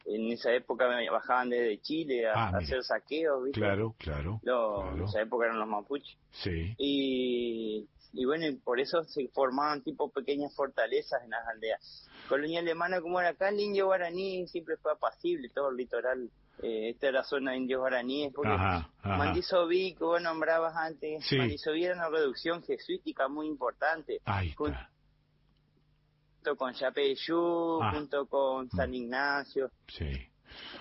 [0.06, 3.60] en esa época bajaban desde Chile a, Ah, a hacer saqueos, ¿viste?
[3.60, 4.39] Claro, claro.
[4.43, 4.95] Los- claro.
[4.97, 6.18] En esa época eran los mapuches.
[6.31, 6.73] Sí.
[6.77, 12.10] Y, y bueno, y por eso se formaban tipo pequeñas fortalezas en las aldeas.
[12.27, 16.30] Colonia alemana como era acá, el indio guaraní siempre fue apacible, todo el litoral.
[16.61, 19.18] Eh, esta era zona de indios guaraníes, porque Ajá, ajá.
[19.18, 21.38] Mandisoví, que vos nombrabas antes, Sí.
[21.38, 24.19] Mandisoví era una reducción jesuítica muy importante.
[24.26, 24.89] Ahí Junto está.
[24.89, 24.98] con
[26.73, 27.91] Chapeyú, Ah.
[27.93, 29.71] junto con San Ignacio.
[29.88, 30.11] Sí.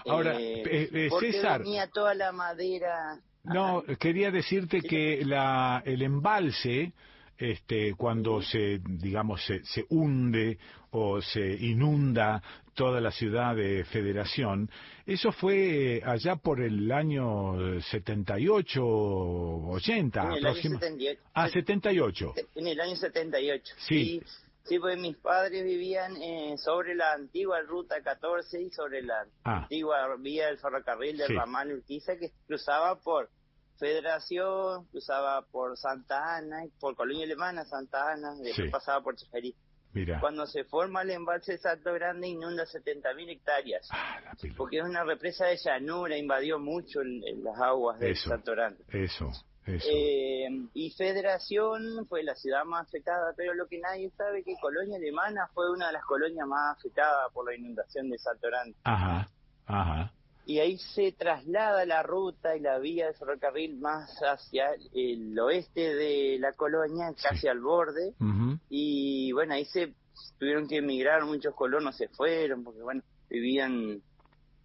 [0.06, 3.18] Ahora, Eh, eh, eh, porque César, venía toda la madera.
[3.44, 6.92] no, quería decirte que la, el embalse,
[7.36, 10.58] este, cuando se, digamos, se, se hunde
[10.90, 12.42] o se inunda
[12.74, 14.70] toda la ciudad de Federación,
[15.06, 21.20] eso fue eh, allá por el año 78, 80, En el año aproxima- 78.
[21.34, 22.34] Ah, 78.
[22.54, 23.74] En el año 78.
[23.78, 24.22] Sí.
[24.68, 29.62] Sí, pues mis padres vivían eh, sobre la antigua ruta 14 y sobre la Ah.
[29.62, 31.34] antigua vía del ferrocarril del Sí.
[31.34, 33.30] ramal Urquiza que cruzaba por
[33.78, 38.70] Federación, cruzaba por Santa Ana, y por Colonia Alemana, Santa Ana, después Sí.
[38.70, 39.54] pasaba por Cheferí.
[39.94, 40.20] Mira.
[40.20, 44.20] Cuando se forma el embalse de Salto Grande inunda 70.000 hectáreas, Ah,
[44.56, 48.14] porque es una represa de llanura, invadió mucho el- el- las aguas de.
[48.14, 48.84] Salto Grande.
[48.92, 49.30] Eso.
[49.68, 54.54] Eh, y Federación fue la ciudad más afectada, pero lo que nadie sabe es que
[54.60, 58.76] Colonia Alemana fue una de las colonias más afectadas por la inundación de Salto Grande.
[58.84, 59.28] Ajá,
[59.66, 60.12] ajá.
[60.46, 65.94] Y ahí se traslada la ruta y la vía de ferrocarril más hacia el oeste
[65.94, 68.14] de la colonia, casi al borde.
[68.18, 68.58] Ujú.
[68.70, 69.92] Y bueno, ahí se
[70.38, 74.00] tuvieron que emigrar, muchos colonos se fueron, porque bueno, vivían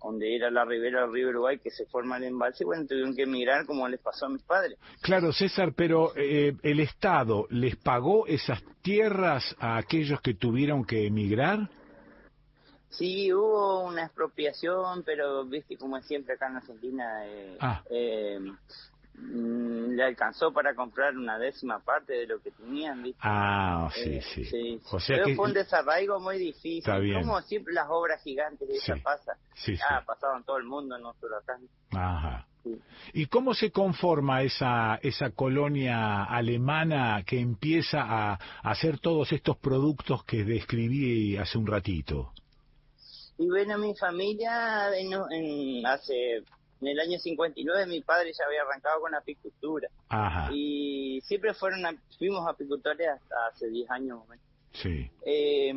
[0.04, 3.24] donde era la ribera del río Uruguay que se forma el embalse, bueno, tuvieron que
[3.24, 4.78] emigrar como les pasó a mis padres.
[5.02, 11.08] Claro, César, pero eh, el Estado les pagó esas tierras a aquellos que tuvieron que
[11.08, 11.70] emigrar.
[12.90, 17.82] Sí, hubo una expropiación, pero viste como es siempre acá en Argentina, eh, Ah.
[17.90, 18.40] eh,
[19.16, 23.20] le alcanzó para comprar una décima parte de lo que tenían, ¿viste?
[23.22, 24.46] Ah, sí, Eh, sí.
[24.46, 26.80] sí, O sea pero que fue un desarraigo muy difícil.
[26.80, 27.22] Está bien.
[27.22, 29.34] Como siempre las obras gigantes de esa Sí, pasa.
[29.56, 29.84] sí, sí.
[29.90, 31.58] Ah, pasaban todo el mundo, no solo acá.
[31.92, 32.48] Ajá.
[32.64, 32.80] Sí.
[33.14, 40.24] ¿Y cómo se conforma esa esa colonia alemana que empieza a hacer todos estos productos
[40.24, 42.32] que describí hace un ratito?
[43.38, 46.44] Y bueno, mi familia, en, en- hace,
[46.84, 49.90] en el año 59, mi padre ya había arrancado con apicultura.
[50.10, 50.50] Ajá.
[50.54, 51.82] Y siempre fueron,
[52.18, 54.20] fuimos apicultores hasta hace 10 años.
[54.74, 55.10] Sí.
[55.26, 55.72] Eh,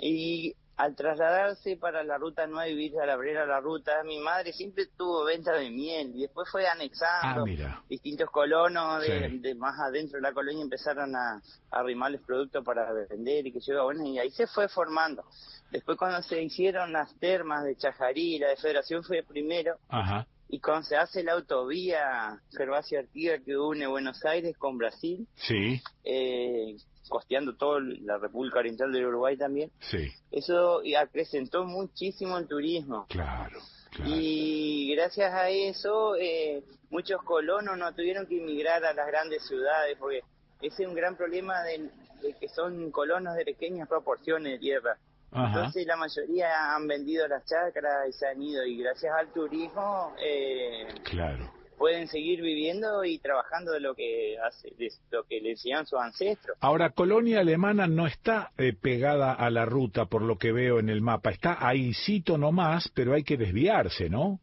[0.00, 3.06] y al trasladarse para la ruta 9 y vivir a
[3.46, 8.30] la ruta, mi madre siempre tuvo venta de miel y después fue anexando Ah, distintos
[8.30, 9.38] colonos de, Sí.
[9.38, 11.34] de más adentro de la colonia empezaron a,
[11.70, 15.24] a arrimarles productos para vender y que yo, bueno, y ahí se fue formando.
[15.70, 20.26] Después cuando se hicieron las termas de Chajarí, la de Federación fue primero, Ajá.
[20.48, 25.80] y cuando se hace la autovía Gervasio Artigas que une Buenos Aires con Brasil, Sí,
[26.04, 26.76] eh,
[27.08, 33.06] costeando toda la República Oriental del Uruguay también, sí, eso acrecentó muchísimo el turismo.
[33.08, 33.58] claro.
[34.06, 39.98] Y gracias a eso, eh, muchos colonos no tuvieron que emigrar a las grandes ciudades,
[39.98, 40.22] porque
[40.62, 41.90] ese es un gran problema de,
[42.22, 44.96] de que son colonos de pequeñas proporciones de tierra.
[45.30, 45.58] Ajá.
[45.58, 50.14] Entonces la mayoría han vendido las chacras y se han ido, y gracias al turismo
[50.22, 51.50] eh, Claro.
[51.82, 55.98] Pueden seguir viviendo y trabajando de lo que hace, de lo que le enseñaron sus
[55.98, 56.56] ancestros.
[56.60, 60.88] Ahora, Colonia Alemana no está eh, pegada a la ruta por lo que veo en
[60.88, 61.30] el mapa.
[61.30, 64.38] Está ahí cito nomás, pero hay que desviarse, ¿no?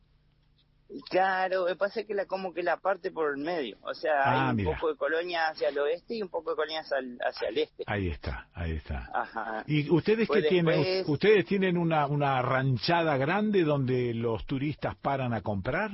[1.09, 4.43] Claro, me pasa que la como que la parte por el medio, o sea, Ah,
[4.45, 4.73] hay un mira.
[4.75, 7.57] poco de colonia hacia el oeste y un poco de colonia hacia el, hacia el
[7.59, 7.83] este.
[7.87, 9.09] Ahí está, ahí está.
[9.13, 9.63] Ajá.
[9.65, 11.05] ¿Y ustedes Pues qué tienen?
[11.07, 15.91] ¿Ustedes tienen una, una ranchada grande donde los turistas paran a comprar?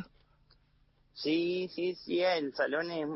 [1.15, 3.07] Sí, sí, sí, el salón es,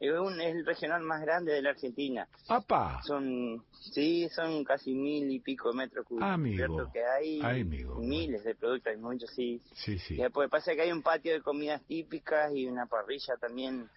[0.00, 2.28] es, un- es el regional más grande de la Argentina.
[2.48, 3.02] ¡Apa!
[3.02, 6.28] Son, sí, son casi mil y pico de metros cúbicos.
[6.30, 6.56] Amigo.
[6.56, 6.90] ¿cierto?
[6.92, 7.96] Que hay Ay, amigo.
[7.98, 9.60] miles de productos, hay muchos, sí.
[9.74, 10.14] Sí, sí.
[10.14, 13.88] Y después pasa que hay un patio de comidas típicas y una parrilla también,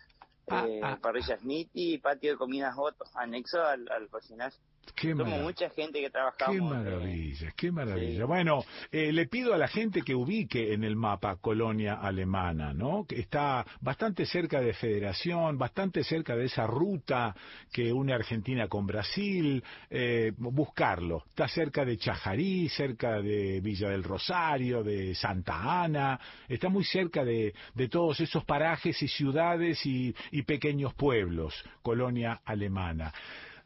[0.47, 4.51] Ah, eh, ah, parrilla Smith y patio de comidas Otto, anexo al, al regional.
[4.95, 6.57] Qué Somos mucha gente que Qué trabajamos.
[6.57, 8.21] eh, maravilla, qué maravilla.
[8.21, 8.27] Sí.
[8.27, 13.05] Bueno, eh, le pido a la gente que ubique en el mapa Colonia Alemana, ¿no?
[13.07, 17.35] Que está bastante cerca de Federación, bastante cerca de esa ruta
[17.71, 21.23] que une Argentina con Brasil, eh, buscarlo.
[21.27, 27.23] Está cerca de Chajarí, cerca de Villa del Rosario, de Santa Ana, está muy cerca
[27.23, 33.11] de, de todos esos parajes y ciudades y, y pequeños pueblos, Colonia Alemana.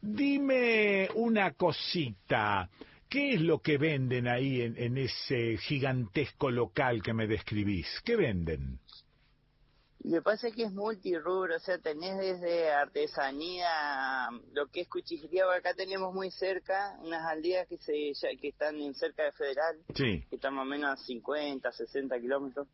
[0.07, 2.69] Dime una cosita.
[3.09, 7.87] ¿Qué es lo que venden ahí en, en ese gigantesco local que me describís?
[8.03, 8.79] ¿Qué venden?
[10.03, 15.73] Me pasa que es multirubro, o sea, tenés desde artesanía, lo que es cuchillería, acá
[15.73, 20.23] tenemos muy cerca unas aldeas que se que están en cerca de Federal, Sí.
[20.29, 22.67] que están más o menos a 50, 60 kilómetros,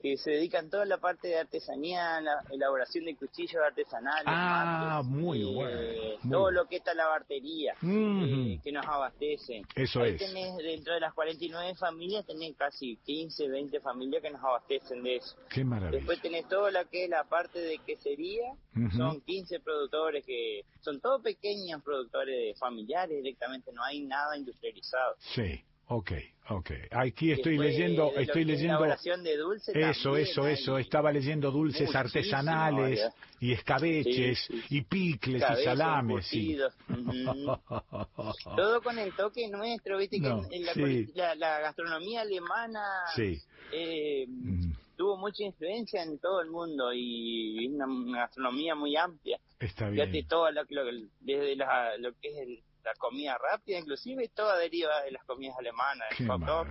[0.00, 5.10] que se dedican toda la parte de artesanía, la elaboración de cuchillos artesanales, Ah, mates,
[5.10, 5.80] muy eh, bueno.
[6.22, 9.62] muy todo lo que está la bartería, eh, que nos abastecen.
[9.74, 10.18] Eso Ahí es.
[10.18, 15.16] tenés, dentro de las 49 familias, tenés casi 15, 20 familias que nos abastecen de
[15.16, 15.36] eso.
[15.50, 15.98] Qué maravilla.
[15.98, 18.52] Después tenés todo lo que es la parte de quesería,
[18.96, 25.14] son 15 productores que son todos pequeños productores familiares directamente, no hay nada industrializado.
[25.18, 26.12] Sí, ok,
[26.50, 26.70] ok.
[26.90, 28.84] Aquí estoy Después, leyendo, de estoy leyendo...
[29.22, 30.78] de dulce Eso, eso, hay eso.
[30.78, 33.14] Estaba leyendo dulces artesanales variedad.
[33.40, 36.32] y escabeches Sí, sí, y picles y salames.
[36.88, 37.60] Ujú.
[38.56, 41.06] Todo con el toque nuestro, viste No, que en la, sí.
[41.14, 42.82] la- la gastronomía alemana
[43.14, 43.38] Sí.
[43.72, 44.26] eh,
[44.96, 49.38] tuvo mucha influencia en todo el mundo y es una, una gastronomía muy amplia.
[49.58, 50.26] Está Fíjate bien.
[50.28, 55.02] todo lo, lo- desde la, lo que es el- la comida rápida, inclusive toda deriva
[55.02, 56.66] de las comidas alemanas, el hot dog,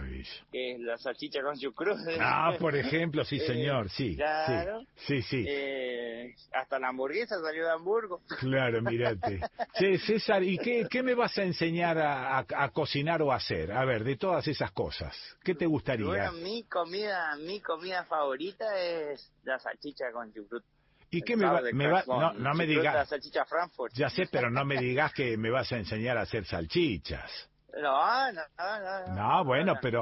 [0.51, 1.97] que es la salchicha con chucrut.
[2.19, 4.15] Ah, por ejemplo, sí, Eh, señor, sí.
[4.17, 4.81] Claro.
[4.97, 5.43] Sí, sí.
[5.43, 5.45] sí.
[5.47, 8.21] Eh, hasta la hamburguesa salió de Hamburgo.
[8.39, 9.39] Claro, mirate.
[9.77, 13.35] Che, César, ¿y qué, qué me vas a enseñar a, a- a cocinar o a
[13.37, 13.71] hacer?
[13.71, 16.05] A ver, de todas esas cosas, ¿qué te gustaría?
[16.05, 20.63] Bueno, mi comida, mi comida favorita es la salchicha con chucrut.
[21.11, 23.93] ¿Y qué me va, me va- no, no me chucrut, La digas, salchicha Frankfurt.
[23.93, 27.49] ya sé, pero no me digas que me vas a enseñar a hacer salchichas.
[27.81, 29.15] No, no, no, no.
[29.15, 30.01] No, bueno, pero,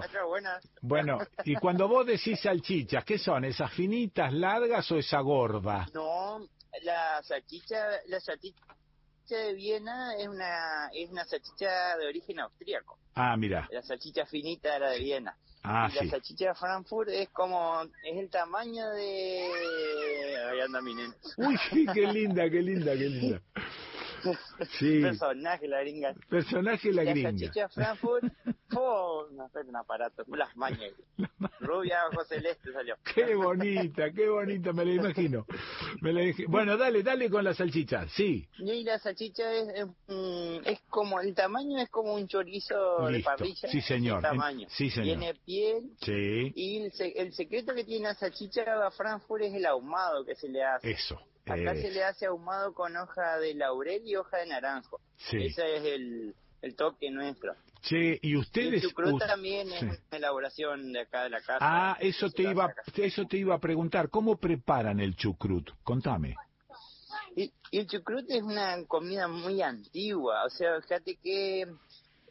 [0.81, 3.43] bueno, y cuando vos decís salchichas, ¿qué son?
[3.45, 5.85] ¿Esas finitas, largas o esa gorda?
[5.93, 6.39] No,
[6.83, 8.63] la salchicha, la salchicha
[9.29, 12.97] de Viena es una, es una salchicha de origen austríaco.
[13.15, 15.35] Ah, mira, La salchicha finita era de Viena.
[15.67, 19.47] Ah, y la salchicha de Frankfurt es como, es el tamaño de...
[20.51, 20.93] Ahí anda mi.
[21.37, 21.59] Uy,
[21.93, 23.41] qué linda, qué linda, qué linda.
[24.79, 24.99] Sí.
[25.01, 26.13] Personaje, la gringa.
[26.29, 27.29] Personaje la La gringa.
[27.31, 28.23] salchicha de Frankfurt,
[28.75, 29.27] ¡oh!
[29.31, 30.91] No, un aparato, las mañas.
[31.59, 32.95] Rubia, ojo celeste salió.
[33.15, 35.45] Qué bonita, qué bonita, me la imagino.
[36.01, 38.47] Me la dije- Bueno, dale, dale con la salchicha, sí.
[38.59, 43.13] Y la salchicha es, es, mm, es como, el tamaño es como un chorizo de
[43.13, 43.29] Listo.
[43.29, 43.69] parrilla.
[43.69, 44.21] Sí, señor.
[44.21, 44.67] tamaño.
[44.69, 45.17] Sí, señor.
[45.19, 45.83] Tiene piel.
[46.01, 50.35] Sí, Y el, el secreto que tiene la salchicha de Frankfurt es el ahumado que
[50.35, 50.91] se le hace.
[50.91, 51.19] eso.
[51.53, 54.99] Acá eh, se le hace ahumado con hoja de laurel y hoja de naranjo.
[55.17, 55.45] Sí.
[55.45, 57.53] Ese es el, el toque nuestro.
[57.81, 58.81] Che, y El ustedes...
[58.81, 59.85] chucrut us- también es sí.
[59.85, 61.57] una elaboración de acá de la casa.
[61.61, 64.09] Ah, eso te iba, eso te iba a preguntar.
[64.09, 65.69] ¿Cómo preparan el chucrut?
[65.83, 66.35] Contame.
[67.35, 71.67] Y, y el chucrut es una comida muy antigua, o sea, fíjate que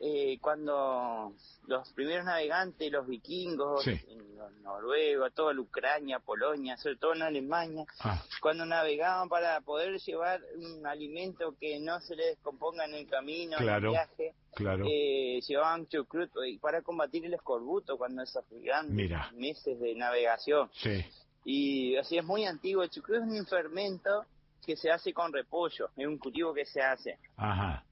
[0.00, 1.32] eh, cuando
[1.66, 3.98] los primeros navegantes, los vikingos, Sí.
[4.36, 9.98] los noruegos, toda la Ucrania, Polonia, sobre todo en Alemania, Ah, cuando navegaban para poder
[10.00, 14.84] llevar un alimento que no se les descomponga en el camino, en el viaje, claro.
[14.86, 19.30] eh, llevaban chucrut para combatir el escorbuto cuando esos grandes Mira.
[19.34, 20.70] meses de navegación.
[20.74, 21.04] Sí.
[21.44, 22.82] Y así es muy antiguo.
[22.82, 24.24] El chucrut es un fermento
[24.64, 27.18] que se hace con repollo, es un cultivo que se hace.
[27.36, 27.84] Ajá.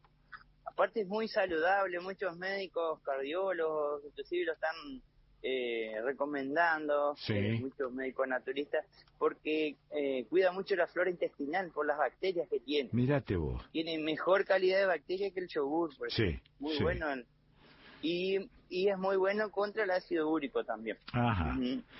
[0.74, 4.74] Aparte es muy saludable, muchos médicos, cardiólogos, inclusive lo están
[5.46, 7.34] eh, recomendando, Sí.
[7.34, 8.84] eh, muchos médicos naturistas,
[9.18, 12.88] porque eh, cuida mucho la flora intestinal por las bacterias que tiene.
[12.92, 13.62] Mírate vos.
[13.70, 16.40] Tiene mejor calidad de bacterias que el yogur, por Sí.
[16.58, 16.82] Muy sí.
[16.82, 17.06] bueno.
[18.06, 20.98] Y, y es muy bueno contra el ácido úrico también.
[21.12, 21.56] Ajá.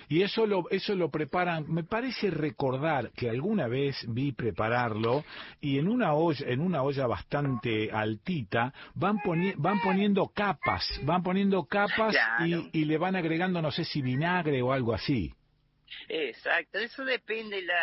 [0.07, 5.23] Y eso lo, eso lo preparan, me parece recordar que alguna vez vi prepararlo
[5.61, 11.23] y en una olla, en una olla bastante altita van, poni- van poniendo capas, van
[11.23, 12.45] poniendo capas Claro.
[12.45, 15.33] y, y le van agregando no sé si vinagre o algo así.
[16.07, 17.75] Exacto, eso depende la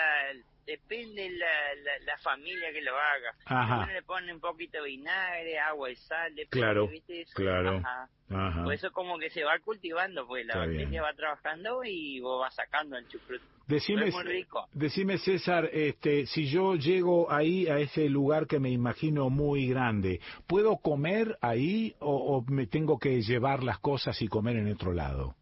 [0.67, 3.35] depende la, la, la familia que lo haga.
[3.47, 3.75] Ajá.
[3.75, 7.23] Algunos le ponen un poquito de vinagre, agua y sal, depende, Claro, ¿viste?
[7.23, 7.77] Eso- claro.
[7.79, 8.09] Ajá.
[8.31, 8.65] Ajá.
[8.65, 11.03] Pues eso como que se va cultivando, pues la Está bacteria bien.
[11.03, 13.43] va trabajando y vos vas sacando el chucrut.
[13.67, 14.67] Decime, es muy rico.
[14.73, 20.21] decime César, este, si yo llego ahí a ese lugar que me imagino muy grande,
[20.47, 24.93] ¿puedo comer ahí o, o me tengo que llevar las cosas y comer en otro
[24.93, 25.35] lado?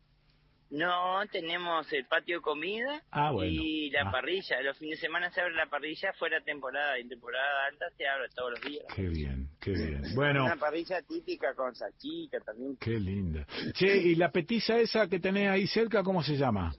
[0.71, 3.51] No, tenemos el patio de comida Ah, bueno.
[3.51, 4.13] y la Ah.
[4.13, 4.61] parrilla.
[4.63, 8.29] Los fines de semana se abre la parrilla, fuera temporada y temporada alta se abre
[8.35, 8.85] todos los días.
[8.95, 10.03] Qué bien, qué bien.
[10.15, 12.77] Bueno, Una parrilla típica con salchicha también.
[12.77, 13.45] qué linda.
[13.75, 16.73] Che, ¿y la petiza esa que tenés ahí cerca, cómo se llama?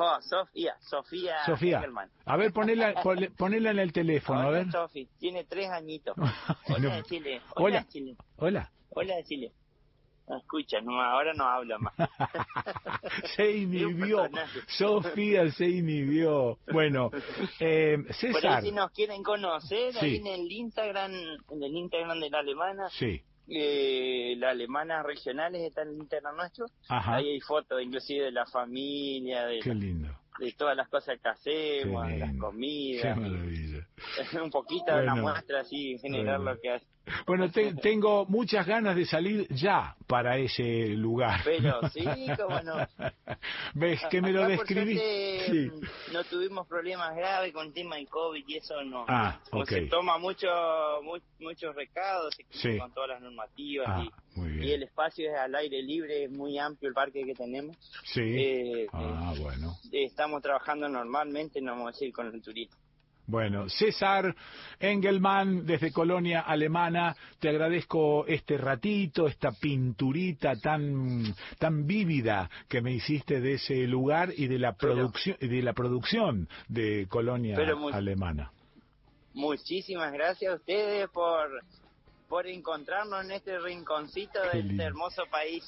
[0.00, 1.44] Oh, Sofía, Sofía.
[1.44, 1.78] Sofía.
[1.78, 2.08] Engelman.
[2.24, 4.62] A ver, ponela, ponle- ponela en el teléfono, a ver.
[4.62, 6.16] Hola, Sofi, tiene tres añitos.
[6.16, 6.24] No.
[6.68, 7.40] Hola, Chile.
[7.56, 7.78] Hola.
[7.78, 8.16] Hola, Chile.
[8.36, 8.70] Hola.
[8.90, 9.52] Hola, Chile.
[10.28, 11.94] No escucha, no, ahora no habla más.
[13.36, 14.28] Se inhibió.
[14.66, 16.58] Sofía se inhibió.
[16.72, 17.10] Bueno,
[17.60, 18.62] eh, Por ahí César.
[18.62, 19.98] si nos quieren conocer, Sí.
[20.04, 21.12] ahí en el Instagram,
[21.50, 23.22] en el Instagram de la alemana, Sí.
[23.48, 26.66] eh, la alemana regionales está en el Instagram nuestro.
[26.88, 27.16] Ajá.
[27.16, 30.08] Ahí hay fotos inclusive de la familia, de, Qué lindo.
[30.38, 32.32] de todas las cosas que hacemos, las lindo.
[32.34, 33.16] Qué comidas.
[33.16, 33.86] maravilla.
[34.44, 35.28] Un poquito de una Bueno.
[35.30, 36.54] muestra así, en general Bueno.
[36.54, 36.86] lo que hace.
[37.26, 41.40] Bueno, te- tengo muchas ganas de salir ya para ese lugar.
[41.44, 42.04] Pero sí,
[42.36, 42.76] cómo no.
[43.74, 44.98] ¿Ves que me lo Acá, describí?
[44.98, 45.70] Sí.
[46.12, 49.04] No tuvimos problemas graves con el tema del COVID y eso no.
[49.08, 49.68] Ah, Como ok.
[49.68, 50.46] Se toma mucho,
[51.02, 52.78] mu- muchos recados se Sí.
[52.78, 54.68] con todas las normativas Ah, y, muy y bien.
[54.74, 57.76] el espacio es al aire libre, es muy amplio el parque que tenemos.
[58.04, 58.20] Sí.
[58.22, 59.76] Eh, Ah, bueno.
[59.92, 62.76] estamos trabajando normalmente, no vamos a decir con el turismo.
[63.28, 64.34] Bueno, César
[64.80, 72.90] Engelman desde Colonia Alemana, te agradezco este ratito, esta pinturita tan tan vívida que me
[72.92, 77.58] hiciste de ese lugar y de la producción de la producción de Colonia
[77.92, 78.50] Alemana.
[79.34, 81.50] Muchísimas gracias a ustedes por
[82.30, 85.64] por encontrarnos en este rinconcito de este hermoso país.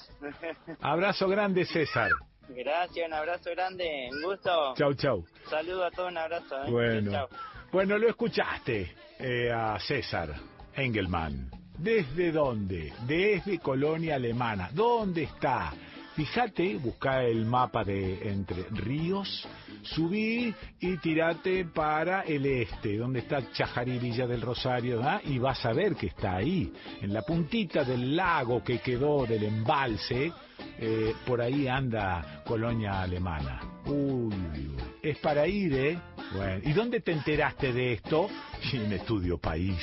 [0.80, 2.10] Abrazo grande, César.
[2.54, 4.74] Gracias, un abrazo grande, un gusto.
[4.76, 5.24] Chau, chau.
[5.48, 6.64] Saludo a todos, un abrazo.
[6.64, 6.70] ¿eh?
[6.70, 7.28] Bueno, Chau.
[7.72, 10.34] bueno, lo escuchaste eh, a César
[10.74, 11.50] Engelman.
[11.78, 12.92] ¿Desde dónde?
[13.06, 14.70] Desde Colonia Alemana.
[14.72, 15.72] ¿Dónde está?
[16.14, 19.48] Fíjate, busca el mapa de Entre Ríos,
[19.82, 25.20] subí y tirate para el este, donde está Chajarí Villa del Rosario, ¿ah?
[25.24, 26.70] y vas a ver que está ahí,
[27.00, 30.32] en la puntita del lago que quedó del embalse,
[30.78, 33.60] eh, por ahí anda Colonia Alemana.
[33.86, 35.98] Uy, es para ir, ¿eh?
[36.34, 38.28] Bueno, ¿y dónde te enteraste de esto?
[38.72, 39.76] En Estudio País.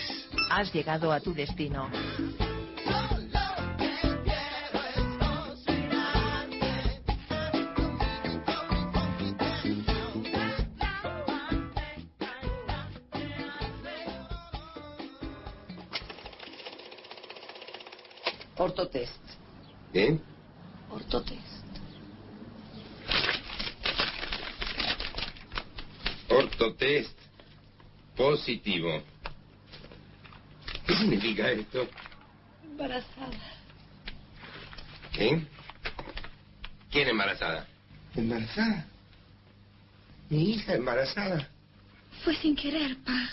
[0.49, 1.89] Has llegado a tu destino.
[18.57, 19.21] Ortotest.
[19.93, 20.19] ¿Eh?
[21.07, 21.79] Ortotest.
[26.27, 27.17] Ortotest
[28.17, 29.01] positivo.
[30.85, 31.87] ¿Qué significa esto?
[32.61, 33.53] Embarazada.
[35.13, 35.41] ¿Qué?
[36.91, 37.65] ¿Quién embarazada?
[38.13, 38.85] ¿Embarazada?
[40.29, 41.47] Mi hija embarazada.
[42.25, 43.29] Fue sin querer, pa.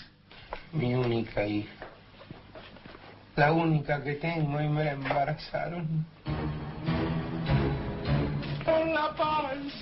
[0.71, 1.73] Mi única hija.
[3.35, 6.05] La única que tengo y me la embarazaron.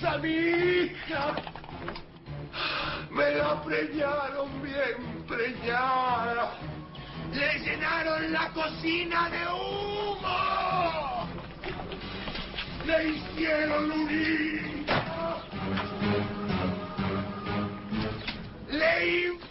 [0.04, 1.34] Panza, mi hija.
[3.10, 6.52] Me la preñaron bien preñada.
[7.32, 11.28] Le llenaron la cocina de humo.
[12.86, 15.42] Le hicieron lunita.
[18.68, 19.43] Le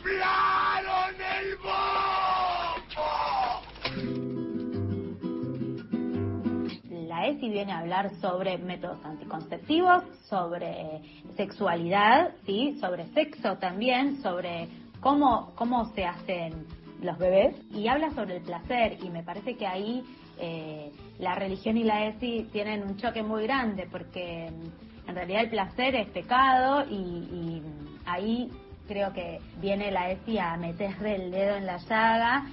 [7.54, 11.02] viene a hablar sobre métodos anticonceptivos, sobre
[11.38, 12.78] sexualidad, ¿sí?
[12.82, 14.68] sobre sexo también, sobre
[15.00, 16.66] cómo, cómo se hacen
[17.02, 20.04] los bebés y habla sobre el placer y me parece que ahí
[20.40, 25.44] eh, la religión y la ESI tienen un choque muy grande porque mm, en realidad
[25.44, 27.62] el placer es pecado y, y
[28.06, 28.50] ahí
[28.88, 32.46] creo que viene la ESI a meterle el dedo en la llaga.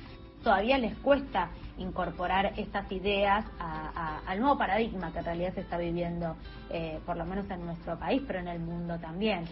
[0.43, 1.51] Todavía les cuesta
[1.81, 6.37] incorporar estas ideas a- a- al nuevo paradigma que en realidad se está viviendo,
[6.71, 9.45] eh, por lo menos en nuestro país, pero en el mundo también.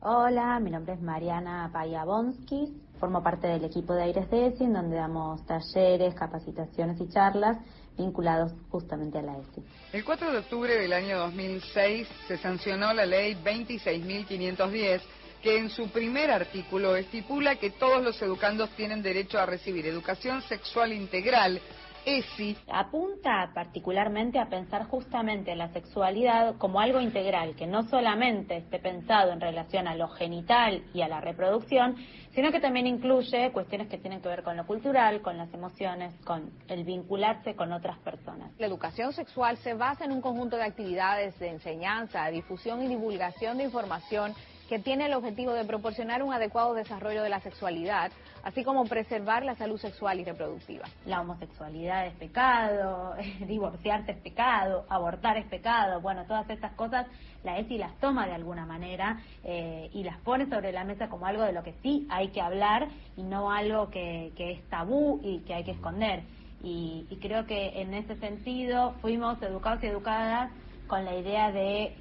[0.00, 2.70] Hola, mi nombre es Mariana Payabonskis,
[3.00, 7.56] formo parte del equipo de Aires de ESI, en donde damos talleres, capacitaciones y charlas
[7.96, 9.62] vinculados justamente a la ESI.
[9.92, 15.00] El 4 de octubre del año 2006 se sancionó la ley 26.510
[15.44, 20.40] que en su primer artículo estipula que todos los educandos tienen derecho a recibir educación
[20.40, 21.60] sexual integral,
[22.06, 22.56] ESI.
[22.66, 29.32] Apunta particularmente a pensar justamente la sexualidad como algo integral, que no solamente esté pensado
[29.32, 31.96] en relación a lo genital y a la reproducción,
[32.34, 36.14] sino que también incluye cuestiones que tienen que ver con lo cultural, con las emociones,
[36.24, 38.50] con el vincularse con otras personas.
[38.58, 43.58] La educación sexual se basa en un conjunto de actividades de enseñanza, difusión y divulgación
[43.58, 44.34] de información
[44.68, 48.10] que tiene el objetivo de proporcionar un adecuado desarrollo de la sexualidad,
[48.42, 50.86] así como preservar la salud sexual y reproductiva.
[51.06, 53.14] La homosexualidad es pecado,
[53.46, 57.06] divorciarse es pecado, abortar es pecado, bueno, todas estas cosas
[57.42, 61.26] la ESI las toma de alguna manera eh, y las pone sobre la mesa como
[61.26, 65.20] algo de lo que sí hay que hablar y no algo que, que es tabú
[65.22, 66.22] y que hay que esconder.
[66.62, 70.50] Y, y creo que en ese sentido fuimos educados y educadas
[70.86, 71.94] con la idea de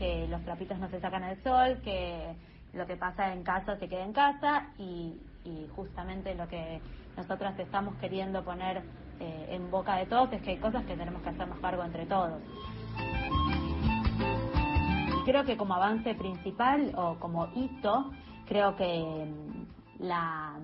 [0.00, 2.34] que los trapitos no se sacan al sol, que
[2.72, 6.80] lo que pasa en casa se queda en casa y, y justamente lo que
[7.18, 8.82] nosotras estamos queriendo poner
[9.20, 12.06] eh, en boca de todos es que hay cosas que tenemos que hacernos cargo entre
[12.06, 12.40] todos.
[15.26, 18.10] Creo que como avance principal o como hito,
[18.46, 20.58] creo que mm, la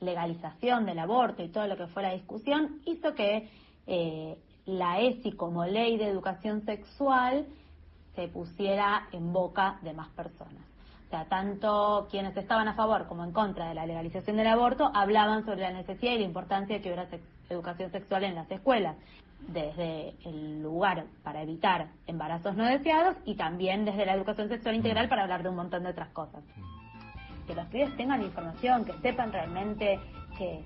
[0.00, 3.48] legalización del aborto y todo lo que fue la discusión hizo que
[3.86, 4.36] eh,
[4.66, 7.46] la ESI como ley de educación sexual
[8.14, 10.62] se pusiera en boca de más personas.
[11.06, 14.90] O sea, tanto quienes estaban a favor como en contra de la legalización del aborto
[14.94, 17.08] hablaban sobre la necesidad y la importancia de que hubiera
[17.48, 18.96] educación sexual en las escuelas,
[19.48, 25.08] desde el lugar para evitar embarazos no deseados y también desde la educación sexual integral
[25.08, 26.42] para hablar de un montón de otras cosas.
[27.46, 29.98] Que los pibes tengan información, que sepan realmente
[30.38, 30.62] que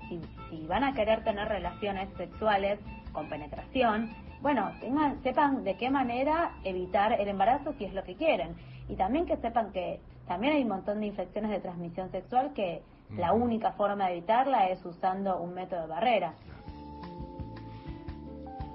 [0.49, 2.79] si van a querer tener relaciones sexuales
[3.11, 4.13] con penetración,
[4.45, 8.55] bueno, tengan, sepan de qué manera evitar el embarazo si es lo que quieren.
[8.87, 12.83] Y también que sepan que también hay un montón de infecciones de transmisión sexual que
[13.17, 16.35] la única forma de evitarla es usando un método de barrera.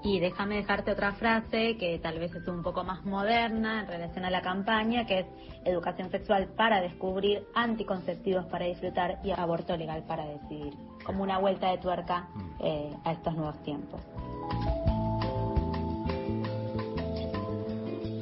[0.03, 4.25] Y déjame dejarte otra frase que tal vez es un poco más moderna en relación
[4.25, 5.27] a la campaña, que es
[5.65, 10.75] educación sexual para descubrir, anticonceptivos para disfrutar y aborto legal para decidir.
[11.07, 12.27] Como una vuelta de tuerca
[12.59, 14.01] eh, a estos nuevos tiempos.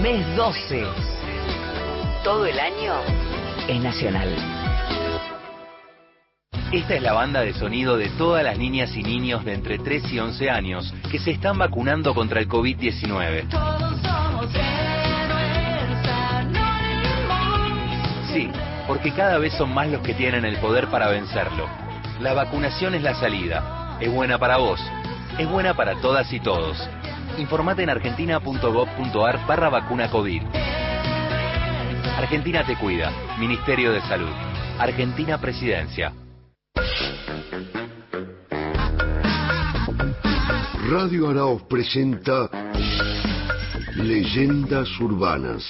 [0.00, 0.86] Mes 12.
[2.24, 2.94] Todo el año
[3.68, 4.34] es nacional.
[6.72, 10.10] Esta es la banda de sonido de todas las niñas y niños de entre 3
[10.10, 13.50] y 11 años que se están vacunando contra el COVID-19.
[13.50, 16.08] Todos somos héroes
[16.48, 17.36] anónimos.
[18.32, 18.50] Sí,
[18.86, 21.68] porque cada vez son más los que tienen el poder para vencerlo.
[22.20, 23.98] La vacunación es la salida.
[24.00, 24.80] Es buena para vos.
[25.40, 26.76] Es buena para todas y todos.
[27.38, 30.42] Informate en argentina.gov.ar barra vacuna COVID.
[32.18, 33.10] Argentina te cuida.
[33.38, 34.28] Ministerio de Salud.
[34.78, 36.12] Argentina Presidencia.
[40.90, 42.50] Radio Araos presenta
[43.96, 45.64] Leyendas Urbanas.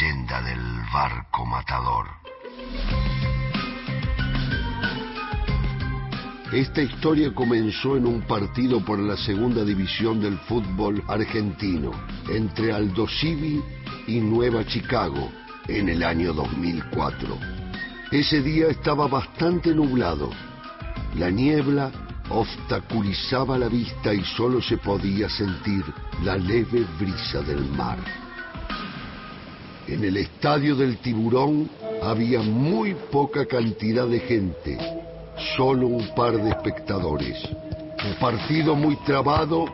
[0.00, 0.60] Leyenda del
[0.92, 2.06] barco matador.
[6.52, 11.90] Esta historia comenzó en un partido por la segunda división del fútbol argentino
[12.28, 13.62] entre Aldo Civi
[14.06, 15.30] y Nueva Chicago
[15.66, 17.38] en el año 2004.
[18.12, 20.30] Ese día estaba bastante nublado.
[21.16, 21.90] La niebla
[22.30, 25.84] obstaculizaba la vista y solo se podía sentir
[26.22, 28.27] la leve brisa del mar.
[29.88, 31.66] En el estadio del tiburón
[32.02, 34.76] había muy poca cantidad de gente,
[35.56, 37.42] solo un par de espectadores.
[38.06, 39.64] Un partido muy trabado,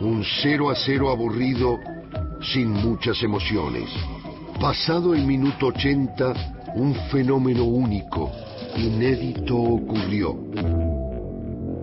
[0.00, 1.78] un 0 a 0 aburrido,
[2.54, 3.90] sin muchas emociones.
[4.58, 8.32] Pasado el minuto 80, un fenómeno único,
[8.78, 10.38] inédito ocurrió.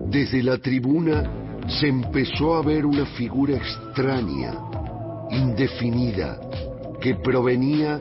[0.08, 1.30] Desde la tribuna
[1.68, 4.56] se empezó a ver una figura extraña,
[5.30, 6.40] indefinida,
[7.02, 8.00] que provenía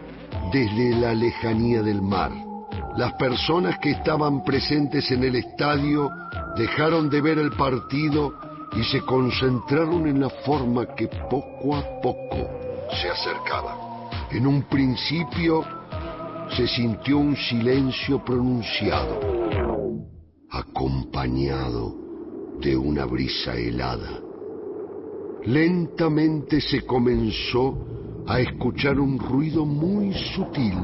[0.52, 2.30] desde la lejanía del mar.
[2.96, 6.10] Las personas que estaban presentes en el estadio
[6.56, 8.34] dejaron de ver el partido
[8.76, 12.48] y se concentraron en la forma que poco a poco
[13.00, 14.08] se acercaba.
[14.30, 15.64] En un principio
[16.56, 19.20] se sintió un silencio pronunciado,
[20.50, 21.94] acompañado
[22.60, 24.20] de una brisa helada.
[25.44, 27.86] Lentamente se comenzó
[28.30, 30.78] a escuchar un ruido muy sutil,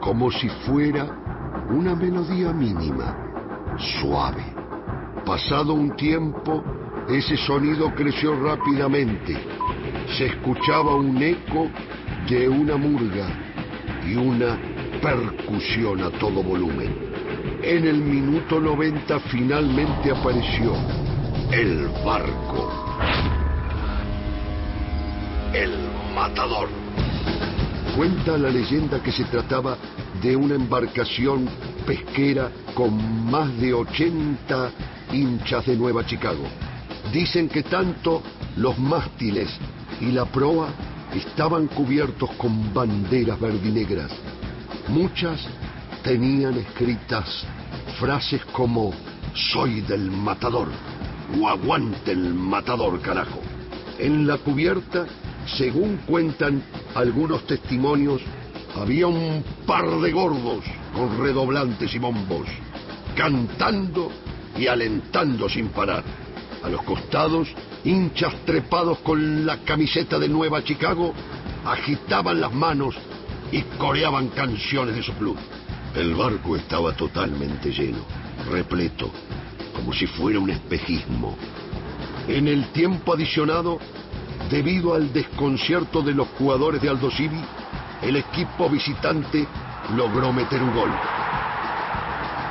[0.00, 1.06] como si fuera
[1.70, 3.16] una melodía mínima,
[4.00, 4.42] suave.
[5.24, 6.64] Pasado un tiempo,
[7.08, 9.38] ese sonido creció rápidamente.
[10.18, 11.68] Se escuchaba un eco
[12.28, 13.28] de una murga
[14.04, 14.58] y una
[15.00, 16.92] percusión a todo volumen.
[17.62, 20.72] En el minuto 90 finalmente apareció
[21.52, 22.68] el barco.
[25.54, 26.68] El matador.
[27.96, 29.76] Cuenta la leyenda que se trataba
[30.22, 31.48] de una embarcación
[31.86, 34.70] pesquera con más de 80
[35.12, 36.44] hinchas de Nueva Chicago.
[37.12, 38.22] Dicen que tanto
[38.56, 39.50] los mástiles
[40.00, 40.68] y la proa
[41.14, 44.10] estaban cubiertos con banderas verdinegras.
[44.88, 45.40] Muchas
[46.02, 47.44] tenían escritas
[47.98, 48.92] frases como
[49.34, 50.68] soy del matador
[51.40, 53.40] o aguante el matador carajo.
[53.98, 55.06] En la cubierta,
[55.46, 56.62] según cuentan
[56.94, 58.22] algunos testimonios,
[58.76, 60.64] había un par de gordos
[60.94, 62.46] con redoblantes y bombos,
[63.16, 64.10] cantando
[64.56, 66.04] y alentando sin parar.
[66.62, 67.48] A los costados,
[67.84, 71.12] hinchas trepados con la camiseta de Nueva Chicago
[71.64, 72.94] agitaban las manos
[73.50, 75.36] y coreaban canciones de su club.
[75.94, 77.98] El barco estaba totalmente lleno,
[78.50, 79.10] repleto,
[79.74, 81.36] como si fuera un espejismo.
[82.28, 83.78] En el tiempo adicionado,
[84.50, 87.40] debido al desconcierto de los jugadores de Aldo Civi,
[88.02, 89.46] el equipo visitante
[89.96, 90.90] logró meter un gol.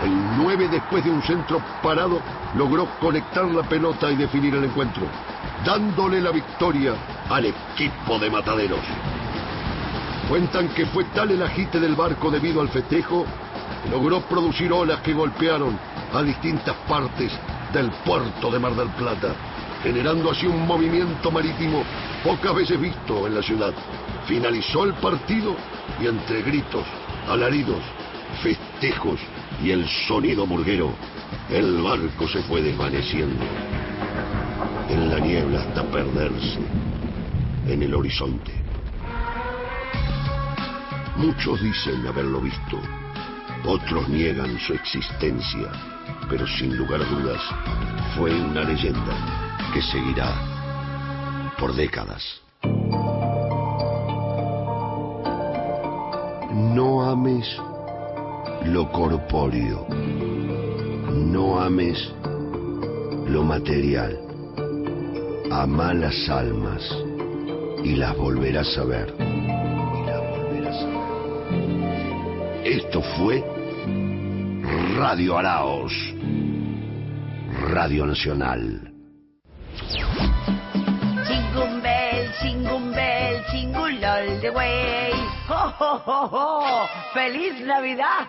[0.04, 2.20] El 9, después de un centro parado,
[2.56, 5.04] logró conectar la pelota y definir el encuentro,
[5.66, 6.94] dándole la victoria
[7.30, 8.80] al equipo de mataderos.
[10.28, 13.26] Cuentan que fue tal el agite del barco debido al festejo,
[13.84, 15.78] que logró producir olas que golpearon
[16.14, 17.32] a distintas partes
[17.74, 19.36] del puerto de Mar del Plata,
[19.84, 21.84] generando así un movimiento marítimo
[22.24, 23.74] pocas veces visto en la ciudad.
[24.28, 25.56] Finalizó el partido
[26.02, 26.86] y entre gritos,
[27.28, 27.82] alaridos,
[28.44, 29.20] festejos
[29.64, 30.94] y el sonido murguero,
[31.50, 33.44] el barco se fue desvaneciendo.
[34.90, 36.60] en la niebla hasta perderse
[37.66, 38.52] en el horizonte.
[41.16, 42.78] Muchos dicen haberlo visto,
[43.64, 45.72] otros niegan su existencia,
[46.30, 47.42] pero sin lugar a dudas
[48.18, 52.24] fue una leyenda que seguirá por décadas.
[56.76, 57.48] No ames
[58.66, 59.88] lo corpóreo,
[61.16, 62.14] no ames
[63.28, 64.20] lo material,
[65.52, 66.84] ama las almas
[67.84, 69.16] y las volverás a ver.
[72.66, 73.44] Esto fue
[74.98, 75.94] Radio Araos,
[77.70, 78.91] Radio Nacional.
[83.52, 85.12] Jingle all the way.
[85.50, 86.88] ¡Oh, oh, oh, oh!
[87.14, 88.28] ¡Feliz Navidad!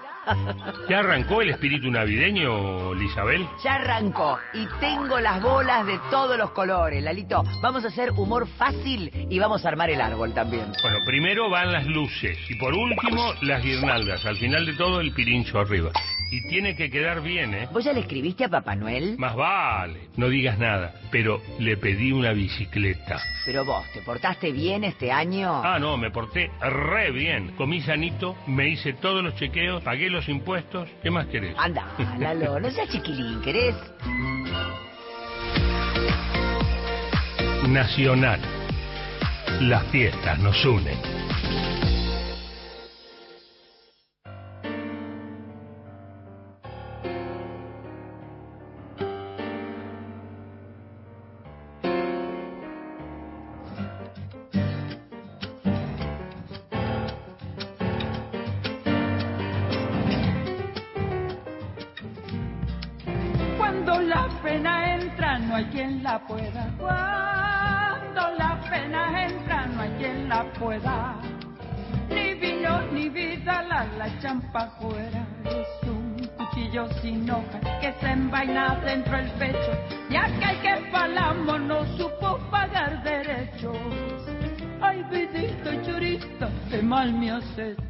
[0.89, 3.47] ¿Ya arrancó el espíritu navideño, Lisabel?
[3.62, 7.44] Ya arrancó y tengo las bolas de todos los colores, Lalito.
[7.60, 10.72] Vamos a hacer humor fácil y vamos a armar el árbol también.
[10.82, 14.24] Bueno, primero van las luces y por último las guirnaldas.
[14.26, 15.90] Al final de todo el pirincho arriba.
[16.33, 17.69] Y tiene que quedar bien, ¿eh?
[17.70, 19.19] ¿Vos ya le escribiste a Papá Noel?
[19.19, 20.94] Más vale, no digas nada.
[21.11, 23.20] Pero le pedí una bicicleta.
[23.44, 25.61] Pero vos, ¿te portaste bien este año?
[25.62, 27.55] Ah, no, me porté re bien.
[27.59, 30.89] Comí sanito, me hice todos los chequeos, pagué los impuestos.
[31.02, 31.55] ¿Qué más querés?
[31.59, 31.85] Anda,
[32.19, 33.75] Lalo, no seas chiquilín, ¿querés?
[37.69, 38.41] Nacional.
[39.61, 40.97] Las fiestas nos unen.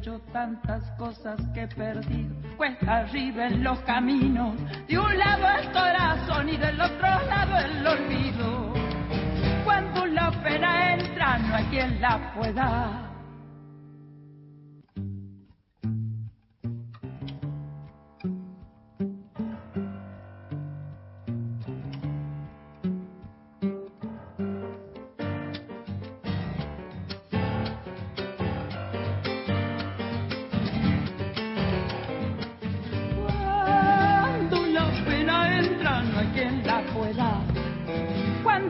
[0.03, 2.35] Hecho tantas cosas que he perdido.
[2.57, 7.87] Cuesta arriba en los caminos, de un lado el corazón y del otro lado el
[7.87, 8.73] olvido.
[9.63, 13.12] Cuando la pena entra, no hay quien la pueda.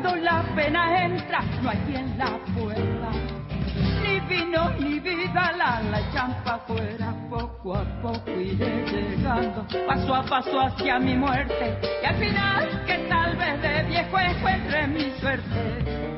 [0.03, 3.09] Cuando la pena entra, no hay quien la pueda.
[4.03, 7.15] Ni vino ni vida, la, la champa fuera.
[7.29, 11.79] Poco a poco iré llegando, paso a paso hacia mi muerte.
[12.01, 16.13] Y al final, que tal vez de viejo encuentre mi suerte.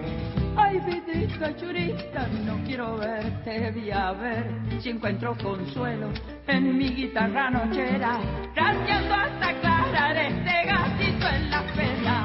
[0.58, 4.50] Ay, vidita churita, no quiero verte, voy a ver
[4.80, 6.10] si encuentro consuelo
[6.48, 8.18] en mi guitarra nochera,
[8.56, 12.25] rasgueando hasta aclarar este gatito en la pena.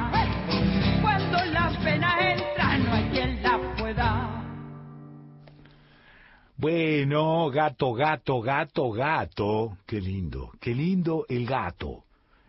[6.57, 9.79] Bueno, gato, gato, gato, gato.
[9.87, 12.05] Qué lindo, qué lindo el gato.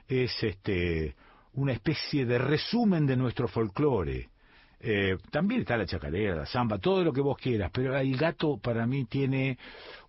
[0.07, 1.15] Es este
[1.53, 4.29] una especie de resumen de nuestro folclore.
[4.81, 8.57] Eh, también está la chacarera, la samba, todo lo que vos quieras, pero el gato
[8.57, 9.57] para mí tiene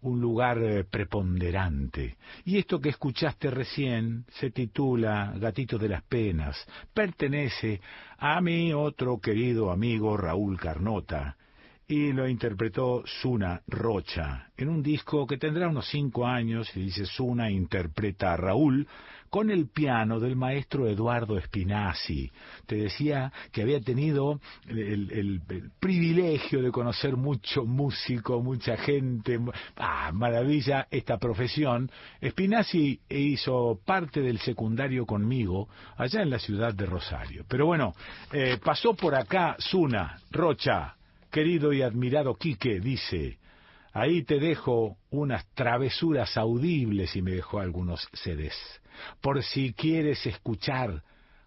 [0.02, 2.16] un lugar eh, preponderante.
[2.44, 6.56] Y esto que escuchaste recién se titula Gatito de las Penas,
[6.92, 7.80] pertenece
[8.18, 11.36] a mi otro querido amigo Raúl Carnota,
[11.86, 14.50] y lo interpretó Suna Rocha.
[14.56, 18.86] En un disco que tendrá unos cinco años y dice Suna interpreta a Raúl
[19.32, 22.30] con el piano del maestro Eduardo Spinazzi.
[22.66, 24.38] Te decía que había tenido
[24.68, 25.40] el,
[25.80, 29.40] privilegio de conocer mucho músico, mucha gente.
[29.74, 31.90] Ah, maravilla esta profesión.
[32.22, 37.46] Spinazzi hizo parte del secundario conmigo allá en la ciudad de Rosario.
[37.48, 37.94] Pero bueno,
[38.32, 40.96] eh, pasó por acá Suna Rocha.
[41.30, 43.38] Querido y admirado Quique, dice,
[43.94, 48.81] ahí te dejo unas travesuras audibles y me dejó algunos CDs.
[49.20, 51.02] Por si quieres escuchar,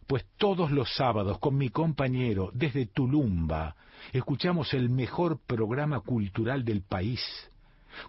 [0.08, 3.76] pues todos los sábados con mi compañero desde Tulumba
[4.14, 7.22] escuchamos el mejor programa cultural del país,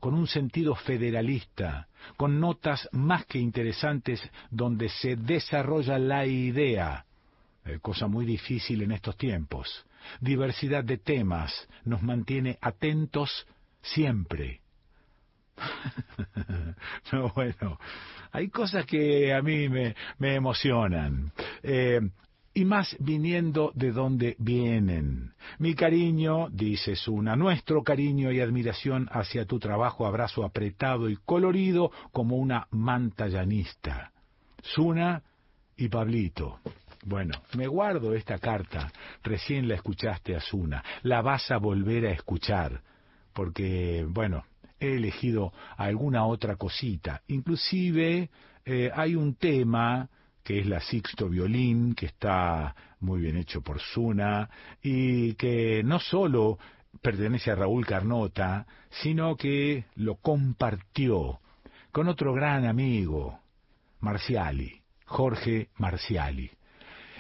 [0.00, 7.06] con un sentido federalista, con notas más que interesantes donde se desarrolla la idea
[7.66, 9.84] eh, cosa muy difícil en estos tiempos.
[10.20, 13.46] Diversidad de temas nos mantiene atentos
[13.82, 14.60] siempre.
[17.12, 17.78] no, bueno,
[18.32, 21.32] hay cosas que a mí me, me emocionan.
[21.62, 22.00] Eh,
[22.56, 25.34] y más viniendo de donde vienen.
[25.58, 31.90] Mi cariño, dice Suna, nuestro cariño y admiración hacia tu trabajo, abrazo apretado y colorido
[32.12, 34.10] como una manta llanista.
[34.62, 35.22] Suna
[35.76, 36.60] y Pablito.
[37.04, 38.90] Bueno, me guardo esta carta.
[39.22, 40.82] Recién la escuchaste a Suna.
[41.02, 42.80] La vas a volver a escuchar.
[43.34, 44.44] Porque, bueno,
[44.78, 47.22] he elegido alguna otra cosita.
[47.28, 48.30] Inclusive
[48.64, 50.08] eh, hay un tema
[50.42, 54.48] que es la Sixto Violín, que está muy bien hecho por Suna,
[54.80, 56.58] y que no solo
[57.02, 58.66] pertenece a Raúl Carnota,
[59.02, 61.40] sino que lo compartió
[61.90, 63.40] con otro gran amigo,
[64.00, 66.55] Marciali, Jorge Marciali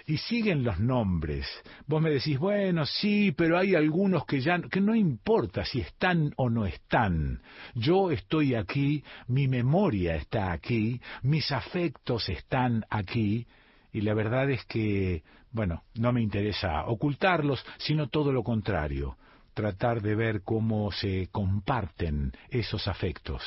[0.06, 1.46] y siguen los nombres.
[1.86, 6.32] Vos me decís, bueno, sí, pero hay algunos que ya que no importa si están
[6.36, 7.42] o no están.
[7.74, 13.46] Yo estoy aquí, mi memoria está aquí, mis afectos están aquí
[13.92, 19.16] y la verdad es que, bueno, no me interesa ocultarlos, sino todo lo contrario,
[19.54, 23.42] tratar de ver cómo se comparten esos afectos.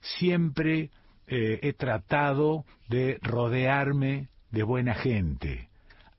[0.00, 0.90] Siempre
[1.26, 5.69] eh, he tratado de rodearme de buena gente,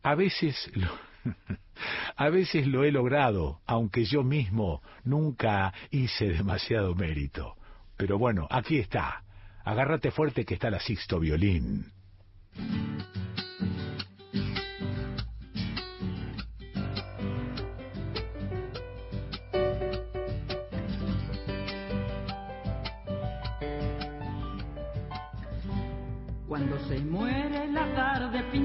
[0.03, 0.89] a veces lo,
[2.15, 7.55] a veces lo he logrado, aunque yo mismo nunca hice demasiado mérito.
[7.97, 9.23] Pero bueno, aquí está.
[9.63, 11.91] Agárrate fuerte que está la Sixto Violín.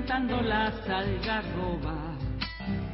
[0.06, 2.18] Tarde pintando las algarrobas,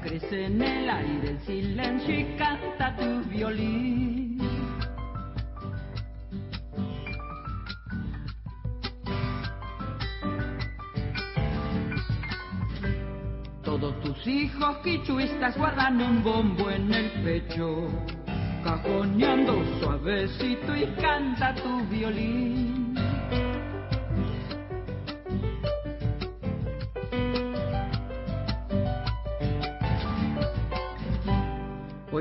[0.02, 4.38] crece en el aire el silencio y canta tu violín.
[13.62, 17.88] Todos tus hijos quichuistas guardan un bombo en el pecho,
[18.64, 22.81] cajoneando suavecito y canta tu violín.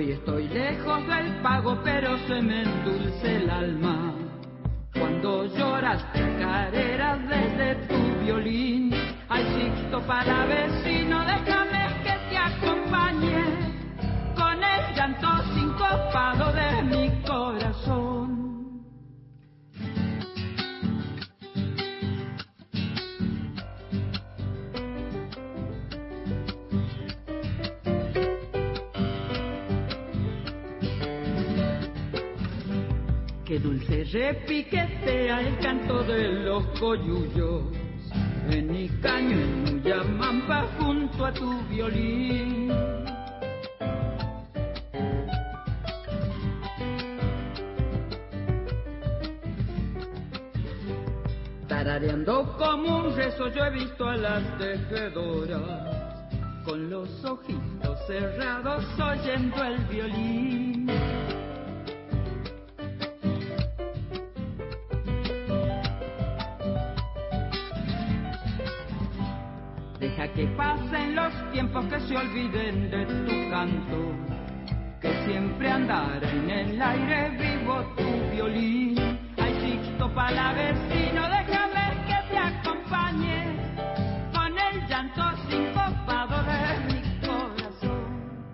[0.01, 4.15] Hoy estoy lejos del pago, pero se me endulce el alma.
[4.97, 8.91] Cuando lloras chacareras desde tu violín,
[9.29, 13.43] ay Sixto para vecino, déjame que te acompañe
[14.35, 18.00] con el llanto sincopado de mi corazón.
[33.51, 37.63] Qué dulce repiquetea el canto de los coyullos
[38.49, 42.71] en Icaño, en Muyamampa, junto a tu violín.
[51.67, 56.23] Tarareando como un rezo yo he visto a las tejedoras
[56.63, 61.10] con los ojitos cerrados oyendo el violín.
[70.21, 74.13] Deja que pasen los tiempos que se olviden de tu canto,
[75.01, 78.99] que siempre andará en el aire vivo tu violín.
[79.37, 83.55] Ay, Sixto para vecino, déjame que te acompañe
[84.31, 88.51] con el llanto sincopado de mi corazón.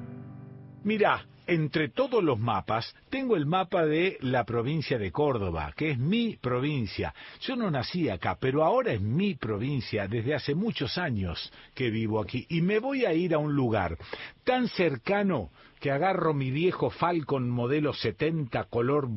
[0.86, 5.98] Mira, entre todos los mapas, tengo el mapa de la provincia de Córdoba, que es
[5.98, 7.14] mi provincia.
[7.42, 12.19] Yo no nací acá, pero ahora es mi provincia, desde hace muchos años que vivo
[12.19, 12.45] aquí.
[12.50, 13.98] Y me voy a ir a un lugar
[14.43, 19.08] tan cercano que agarro mi viejo Falcon modelo 70 color...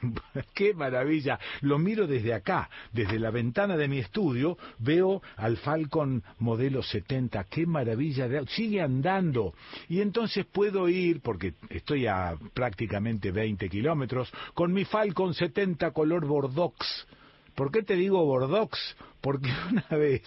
[0.54, 1.38] ¡Qué maravilla!
[1.60, 7.44] Lo miro desde acá, desde la ventana de mi estudio, veo al Falcon modelo 70.
[7.44, 8.28] ¡Qué maravilla!
[8.46, 9.54] Sigue andando.
[9.88, 16.26] Y entonces puedo ir, porque estoy a prácticamente 20 kilómetros, con mi Falcon 70 color
[16.26, 17.06] Bordox.
[17.56, 18.78] ¿Por qué te digo Bordox?
[19.22, 20.22] Porque una vez,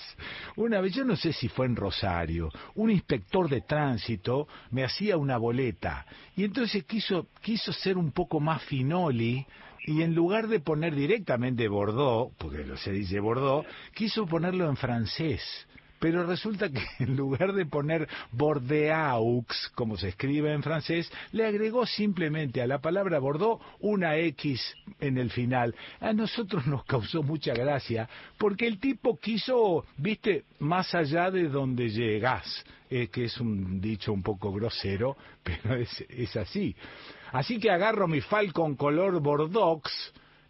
[0.57, 5.15] una vez, yo no sé si fue en Rosario, un inspector de tránsito me hacía
[5.15, 9.45] una boleta y entonces quiso, quiso ser un poco más finoli
[9.85, 15.41] y en lugar de poner directamente Bordeaux, porque se dice Bordeaux, quiso ponerlo en francés
[15.99, 19.45] pero resulta que en lugar de poner Bordeaux,
[19.75, 25.17] como se escribe en francés, le agregó simplemente a la palabra Bordeaux una X en
[25.17, 25.75] el final.
[25.99, 31.89] A nosotros nos causó mucha gracia, porque el tipo quiso, viste, más allá de donde
[31.89, 36.75] llegás, eh, que es un dicho un poco grosero, pero es, es así.
[37.31, 39.83] Así que agarro mi Falcon color Bordeaux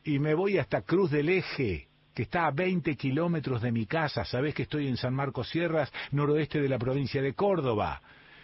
[0.03, 1.88] y me voy hasta Cruz del Eje,
[2.19, 4.25] que está a 20 kilómetros de mi casa.
[4.25, 8.01] Sabés que estoy en San Marcos Sierras, noroeste de la provincia de Córdoba.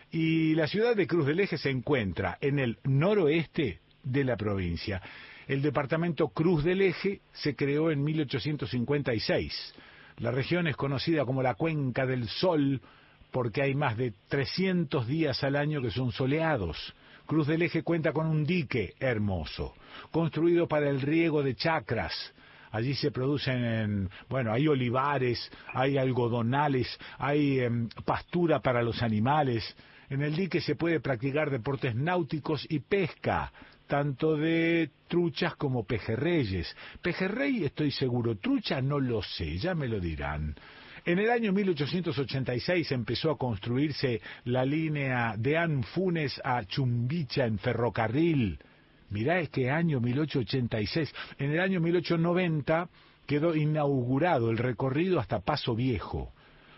[0.10, 5.02] Y la ciudad de Cruz del Eje se encuentra en el noroeste de la provincia.
[5.46, 9.74] El departamento Cruz del Eje se creó en 1856.
[10.20, 12.80] La región es conocida como la Cuenca del Sol
[13.30, 16.96] porque hay más de 300 días al año que son soleados.
[17.26, 19.74] Cruz del Eje cuenta con un dique hermoso,
[20.12, 22.34] construido para el riego de chacras.
[22.76, 29.64] Allí se producen, bueno, hay olivares, hay algodonales, hay em, pastura para los animales.
[30.10, 33.54] En el dique se puede practicar deportes náuticos y pesca,
[33.88, 36.76] tanto de truchas como pejerreyes.
[37.02, 40.54] Pejerrey estoy seguro, trucha no lo sé, ya me lo dirán.
[41.06, 48.60] En el año 1886 empezó a construirse la línea de Anfunes a Chumbicha en ferrocarril.
[49.16, 51.16] Mirá este año 1886.
[51.38, 52.90] En el año 1890
[53.26, 56.34] quedó inaugurado el recorrido hasta Paso Viejo.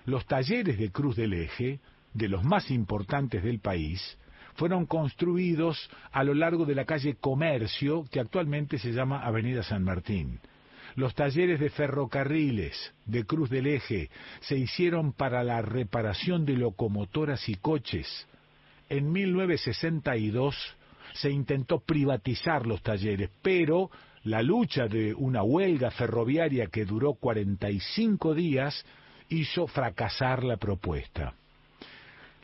[0.05, 1.79] Los talleres de Cruz del Eje,
[2.13, 4.19] de los más importantes del país,
[4.53, 9.83] fueron construidos a lo largo de la calle Comercio, que actualmente se llama Avenida San
[9.83, 10.39] Martín.
[10.93, 17.49] Los talleres de ferrocarriles de Cruz del Eje se hicieron para la reparación de locomotoras
[17.49, 18.27] y coches.
[18.89, 20.76] En 1962
[21.19, 23.91] se intentó privatizar los talleres, pero
[24.23, 28.85] la lucha de una huelga ferroviaria que duró 45 días
[29.29, 31.33] hizo fracasar la propuesta.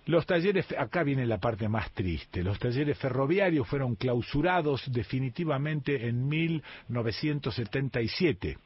[0.05, 6.27] Los talleres, acá viene la parte más triste, los talleres ferroviarios fueron clausurados definitivamente en
[6.27, 8.57] 1977,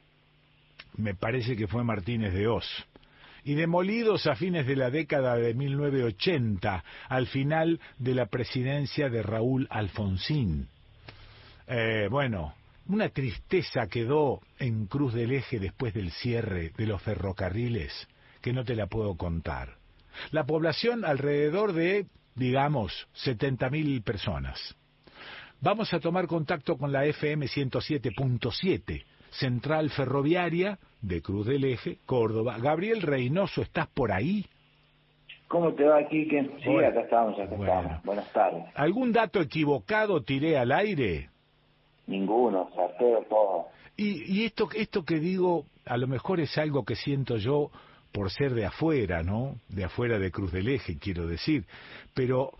[0.96, 2.66] me parece que fue Martínez de Oz,
[3.44, 9.22] y demolidos a fines de la década de 1980, al final de la presidencia de
[9.22, 10.68] Raúl Alfonsín.
[11.66, 12.54] Eh, bueno,
[12.88, 18.08] una tristeza quedó en Cruz del Eje después del cierre de los ferrocarriles
[18.40, 19.76] que no te la puedo contar.
[20.30, 24.76] La población alrededor de, digamos, 70.000 personas.
[25.60, 32.58] Vamos a tomar contacto con la FM 107.7, Central Ferroviaria de Cruz del Eje, Córdoba.
[32.58, 34.46] Gabriel Reynoso, ¿estás por ahí?
[35.48, 36.50] ¿Cómo te va, Quique?
[36.62, 38.02] Sí, acá estamos, acá estamos.
[38.04, 38.64] Buenas tardes.
[38.74, 41.30] ¿Algún dato equivocado tiré al aire?
[42.06, 43.66] Ninguno, sarteo todo.
[43.96, 47.70] Y, y esto, esto que digo, a lo mejor es algo que siento yo
[48.12, 49.56] por ser de afuera, ¿no?
[49.68, 51.64] De afuera de Cruz del Eje, quiero decir.
[52.14, 52.52] Pero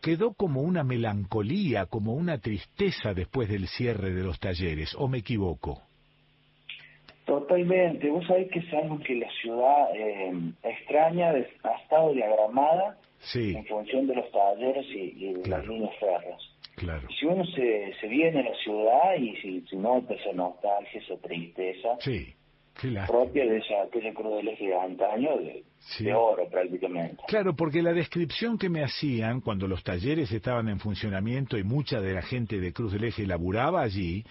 [0.00, 5.18] quedó como una melancolía, como una tristeza después del cierre de los talleres, ¿o me
[5.18, 5.82] equivoco?
[7.26, 8.08] Totalmente.
[8.08, 10.32] Vos sabés que es algo que la ciudad eh,
[10.62, 12.96] extraña, ha estado diagramada
[13.34, 16.40] en función de los talleres y, de las líneas férreas.
[16.76, 17.08] Claro.
[17.18, 21.16] Si uno se, se viene a la ciudad y si, si nota esa nostalgia, esa
[21.16, 22.34] tristeza, sí
[23.06, 25.64] propia de esa, aquella cruz del eje de antaño, de,
[26.00, 27.22] de, oro prácticamente.
[27.26, 32.00] Claro, porque la descripción que me hacían cuando los talleres estaban en funcionamiento y mucha
[32.00, 34.24] de la gente de Cruz del Eje laburaba allí,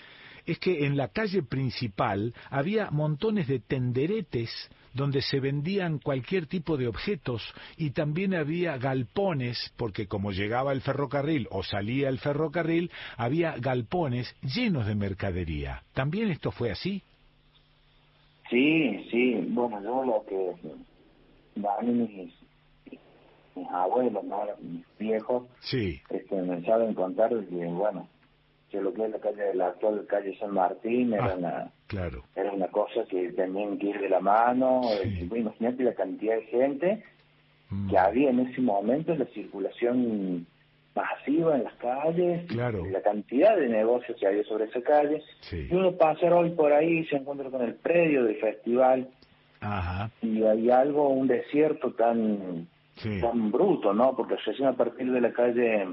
[0.46, 4.52] es que en la calle principal había montones de tenderetes
[4.94, 7.44] donde se vendían cualquier tipo de objetos
[7.76, 14.34] y también había galpones, porque como llegaba el ferrocarril o salía el ferrocarril, había galpones
[14.42, 15.84] llenos de mercadería.
[15.94, 17.04] ¿También esto fue así?
[18.50, 20.56] Sí, sí, bueno, yo lo que
[21.68, 22.34] a mí mis,
[23.56, 24.24] mis abuelos,
[24.62, 26.00] mis viejos, sí.
[26.10, 28.08] este, me saben contar que, bueno,
[28.76, 32.24] que lo que es la calle, la actual calle San Martín era Ah, una Claro.
[32.36, 36.36] era una cosa que tenían que ir de la mano, este, bueno, imagínate la cantidad
[36.36, 37.04] de gente
[37.70, 37.90] Mm.
[37.90, 40.46] que había en ese momento, la circulación
[40.96, 42.86] masiva en las calles, Claro.
[42.86, 45.68] la cantidad de negocios que había sobre esa calle, Sí.
[45.70, 49.08] y uno pasa hoy por ahí y se encuentra con el predio del festival,
[49.62, 50.10] Ajá.
[50.22, 53.20] y hay algo, un desierto tan Sí.
[53.20, 54.16] tan bruto, ¿no?
[54.16, 55.88] Porque recién a partir de la calle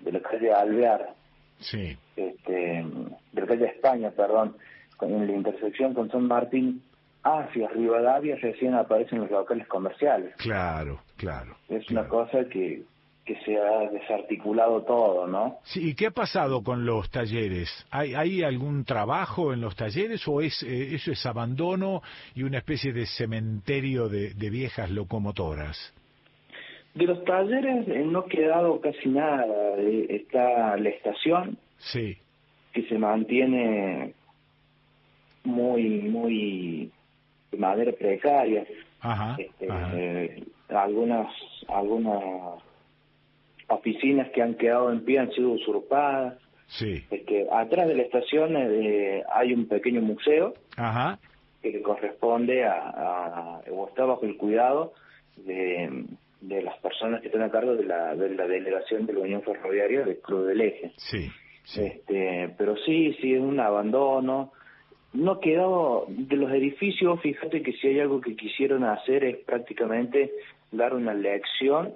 [0.00, 1.14] de la calle Alvear,
[1.60, 1.96] Sí.
[2.16, 2.84] este,
[3.32, 4.56] de calle España, perdón,
[4.96, 6.82] con- en la intersección con San Martín
[7.22, 10.34] hacia Rivadavia recién aparecen los locales comerciales.
[10.36, 11.56] Claro, claro.
[11.68, 12.82] Es una cosa que,
[13.26, 15.58] que se ha desarticulado todo, ¿no?
[15.64, 17.68] Sí, ¿y qué ha pasado con los talleres?
[17.90, 22.02] ¿Hay, hay algún trabajo en los talleres o es eh, eso es abandono
[22.34, 25.92] y una especie de cementerio de, de viejas locomotoras?
[26.94, 29.76] De los talleres eh, no ha quedado casi nada.
[29.78, 32.16] Eh, está la estación, Sí,
[32.72, 34.12] que se mantiene
[35.44, 36.90] muy, muy
[37.52, 38.64] de manera precaria.
[39.00, 39.90] ajá, Este, ajá.
[39.94, 41.32] eh, algunas,
[41.68, 42.22] algunas
[43.68, 46.34] oficinas que han quedado en pie han sido usurpadas.
[46.66, 51.18] Sí, Este, atrás de la estación eh, hay un pequeño museo ajá,
[51.62, 54.92] que le corresponde a, a- o está bajo el cuidado
[55.36, 56.04] de,
[56.40, 59.42] de las personas que están a cargo de la, de la delegación de la Unión
[59.42, 60.92] Ferroviaria del Club del Eje.
[60.96, 61.30] sí,
[61.80, 64.52] Este, pero sí, sí, es un abandono.
[65.12, 70.32] No quedado de los edificios, fíjate que si hay algo que quisieron hacer es prácticamente
[70.70, 71.92] dar una lección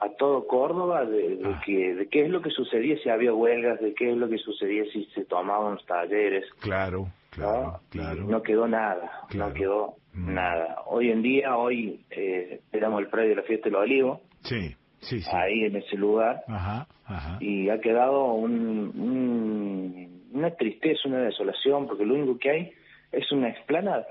[0.00, 3.78] a todo Córdoba de, de que, de qué es lo que sucedía si había huelgas,
[3.80, 6.44] de qué es lo que sucedía si se tomaban los talleres.
[6.60, 8.24] claro, claro, claro.
[8.24, 10.82] No quedó nada, no quedó nada.
[10.86, 15.20] Hoy en día, hoy eh, tenemos el predio de la fiesta del olivo, Sí, sí,
[15.20, 15.30] sí.
[15.32, 17.38] ahí en ese lugar, Ajá, ajá.
[17.40, 22.72] y ha quedado un, un- una tristeza, una desolación, porque lo único que hay
[23.12, 24.06] es una explanada.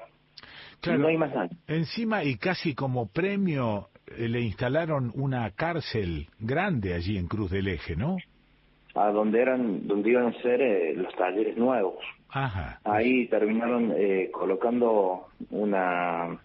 [0.81, 0.99] Claro.
[0.99, 1.49] No hay más nada.
[1.67, 7.67] Encima y casi como premio eh, le instalaron una cárcel grande allí en Cruz del
[7.67, 8.17] Eje, ¿no?
[8.95, 11.97] A donde eran, donde iban a ser eh, los talleres nuevos.
[12.31, 12.79] Ajá.
[12.83, 16.39] Ahí terminaron eh, colocando una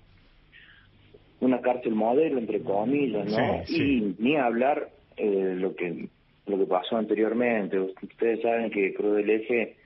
[1.41, 3.65] una cárcel modelo entre comillas, ¿no?
[3.67, 3.83] Sí, sí.
[3.83, 6.09] Y ni hablar eh, lo que
[6.47, 7.79] lo que pasó anteriormente.
[7.79, 9.77] Ustedes saben que Cruz del Eje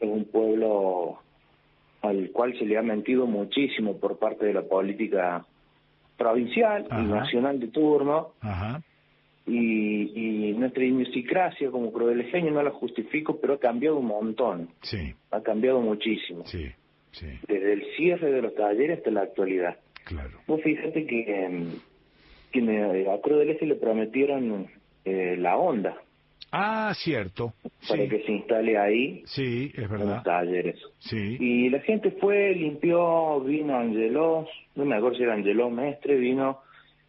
[0.00, 1.18] es un pueblo
[2.02, 5.44] al cual se le ha mentido muchísimo por parte de la política
[6.16, 7.02] provincial Ajá.
[7.02, 8.82] y nacional de turno Ajá.
[9.46, 15.14] Y, y nuestra idiosincrasia como crodelejeño no la justifico, pero ha cambiado un montón, Sí,
[15.30, 16.66] ha cambiado muchísimo, sí,
[17.12, 19.76] sí, desde el cierre de los talleres hasta la actualidad.
[20.04, 20.38] claro.
[20.46, 21.66] Vos fíjate que, em,
[22.52, 24.66] que me- a Cruz del Eje le prometieron
[25.04, 25.96] eh, la onda
[26.52, 27.52] Ah, cierto.
[27.88, 30.22] para Sí, que se instale ahí sí, es en los verdad.
[30.24, 30.80] talleres.
[30.98, 36.16] Sí, Y la gente fue, limpió, vino Angeló, no me acuerdo si era Angeló Mestre,
[36.16, 36.58] vino,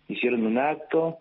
[0.08, 1.18] hicieron un acto,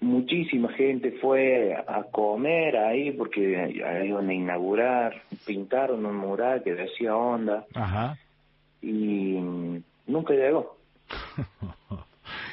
[0.00, 6.74] muchísima gente fue a comer ahí porque ahí iban a inaugurar, pintaron un mural que
[6.74, 8.16] decía onda ajá.
[8.82, 9.36] y
[10.06, 10.76] nunca llegó,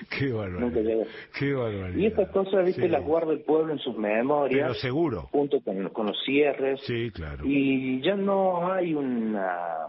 [0.10, 0.82] Qué nunca barbaridad.
[0.84, 1.04] llegó.
[1.38, 1.98] Qué barbaridad.
[1.98, 2.88] Y estas cosas, viste, Sí.
[2.88, 5.24] las guarda el pueblo en sus Pero memorias, seguro.
[5.32, 7.44] junto con, con los cierres, Sí, claro.
[7.46, 9.86] y ya no hay una...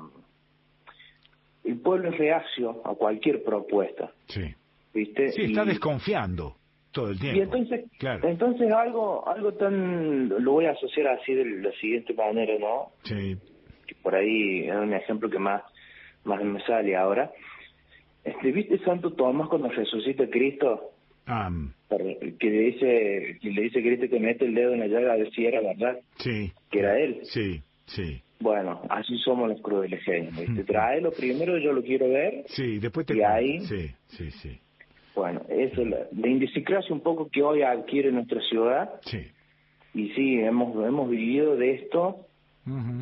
[1.65, 4.55] El pueblo es reacio a cualquier propuesta, Sí.
[4.95, 5.33] ¿viste?
[5.33, 6.57] Sí, está Y- desconfiando
[7.01, 7.39] todo el tiempo.
[7.39, 8.28] Y entonces, Claro.
[8.28, 12.93] entonces algo, algo tan, lo voy a asociar así de la siguiente manera, ¿no?
[13.05, 13.36] Sí,
[13.86, 15.62] Que por ahí es un ejemplo que más,
[16.25, 17.31] más me sale ahora.
[18.25, 20.91] Este, ¿viste Santo Tomás cuando resucita a Cristo?
[21.27, 21.51] ah,
[21.89, 25.17] Que le dice, que le dice Cristo que mete el dedo en la llaga a
[25.17, 27.20] ver si era verdad, sí, que era él.
[27.23, 28.23] sí, sí.
[28.41, 30.65] Bueno, así somos los crudelejeños, ¿viste?
[30.73, 34.60] Tráelo primero, yo lo quiero ver, Sí, después te Y ahí- Sí, sí, sí.
[35.19, 39.19] Bueno, eso es la, la un poco que hoy adquiere nuestra ciudad, Sí.
[39.95, 42.25] y sí, hemos, hemos vivido de esto,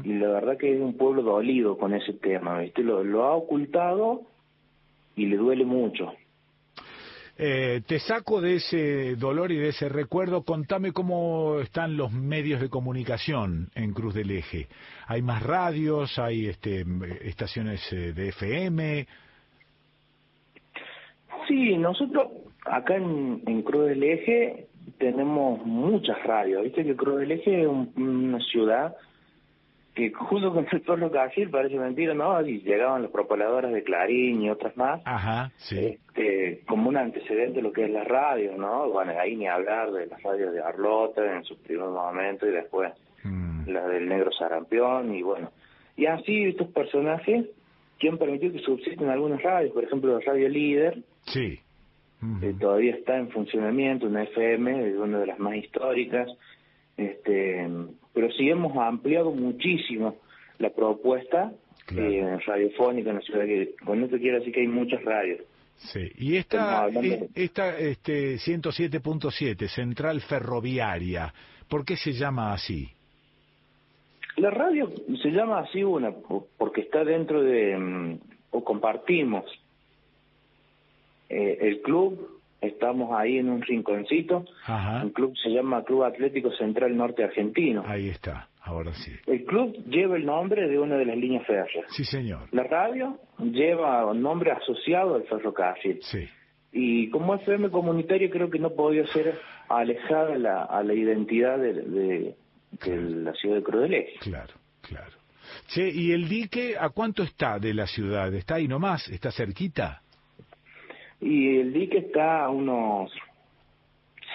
[0.05, 2.83] y la verdad que es un pueblo dolido con ese tema, ¿viste?
[2.85, 4.23] Lo, lo ha ocultado
[5.17, 6.13] y le duele mucho.
[7.39, 10.43] Eh, te saco de ese dolor y de ese recuerdo.
[10.43, 14.69] Contame cómo están los medios de comunicación en Cruz del Eje.
[15.07, 16.19] ¿Hay más radios?
[16.19, 16.85] ¿Hay este,
[17.23, 19.07] estaciones eh, de FM?
[21.49, 22.29] Sí, nosotros
[22.65, 24.67] acá en, en Cruz del Eje
[24.99, 26.85] tenemos muchas radios, ¿viste?
[26.85, 28.97] Que Cruz del Eje es un- una ciudad
[29.95, 32.39] que junto con el pueblo Casil, parece mentira, ¿no?
[32.47, 35.01] Y llegaban las propaladoras de Clarín y otras más.
[35.07, 35.79] Ajá, sí.
[36.09, 38.91] Este, como un antecedente de lo que es la radio, ¿no?
[38.91, 42.93] Bueno, ahí ni hablar de las radios de Arlota en su primer momento y después
[43.25, 43.71] Mm.
[43.71, 45.51] la del Negro Sarampión y bueno.
[45.97, 47.47] Y así estos personajes
[47.99, 51.61] que han permitido que subsisten algunas radios, por ejemplo la Radio Líder, Sí.
[52.41, 56.29] que todavía está en funcionamiento, una FM, es una de las más históricas,
[56.97, 57.69] este,
[58.15, 60.17] pero sí hemos ampliado muchísimo
[60.59, 61.53] la propuesta
[61.95, 65.41] eh, radiofónica en la ciudad, que con esto quiero decir que hay muchas radios.
[65.77, 66.11] Sí.
[66.17, 66.89] Y esta,
[67.35, 71.33] esta este, 107.7, Central Ferroviaria,
[71.69, 72.89] ¿por qué se llama así?
[74.39, 74.91] La radio
[75.23, 78.19] se llama así una, po- porque está dentro de, mm,
[78.51, 79.45] o compartimos
[81.29, 84.45] eh, el club Estamos ahí en un rinconcito.
[85.03, 87.85] Un club se llama Club Atlético Central Norte Argentino.
[87.87, 89.13] Ahí está, ahora sí.
[89.27, 91.87] El club lleva el nombre de una de las líneas férreas.
[91.91, 92.49] Sí, señor.
[92.53, 95.99] La radio lleva un nombre asociado al ferrocarril.
[96.03, 96.27] Sí.
[96.73, 99.39] Y como FM comunitario creo que no podía ser
[99.69, 102.37] alejada la, a la identidad de, de,
[102.85, 103.91] de la ciudad de Cruz.
[104.21, 105.13] Claro, claro.
[105.69, 108.33] Che, ¿y el dique a cuánto está de la ciudad?
[108.35, 109.09] ¿Está ahí nomás?
[109.09, 110.03] ¿Está cerquita?
[111.21, 113.11] Y el dique está a unos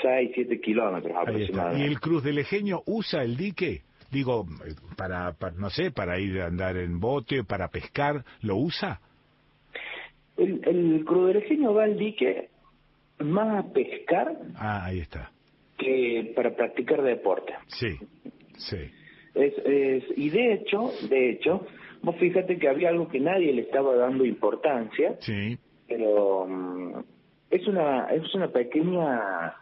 [0.01, 1.31] 6, 7 kilómetros está.
[1.31, 1.85] ¿Y aproximadamente.
[1.87, 3.81] el Cruz del Ejeño usa el dique?
[4.11, 8.57] Digo, eh, para, para, no sé, para ir a andar en bote, para pescar, ¿lo
[8.57, 8.99] usa?
[10.37, 12.49] El, el cruderejeño va al dique
[13.19, 15.31] más a pescar Ah, ahí está.
[15.77, 17.53] que para practicar deporte.
[17.67, 17.97] Sí,
[18.57, 18.77] sí.
[19.35, 21.65] Es, es, y de hecho, de hecho,
[22.01, 25.57] vos fíjate que había algo que nadie le estaba dando importancia, Sí.
[25.91, 27.03] Pero mm,
[27.49, 29.53] es una es una pequeña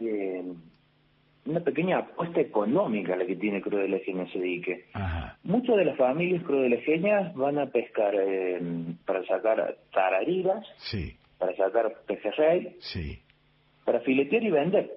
[0.00, 0.42] eh,
[1.46, 4.86] una pequeña apuesta económica la que tiene Crudeleje en ese dique.
[4.94, 5.38] Ajá.
[5.44, 8.60] Muchas de las familias crudelejeñas van a pescar eh,
[9.06, 13.20] para sacar tarariras, Sí, para sacar pejerrey, sí,
[13.84, 14.90] para filetear y vender.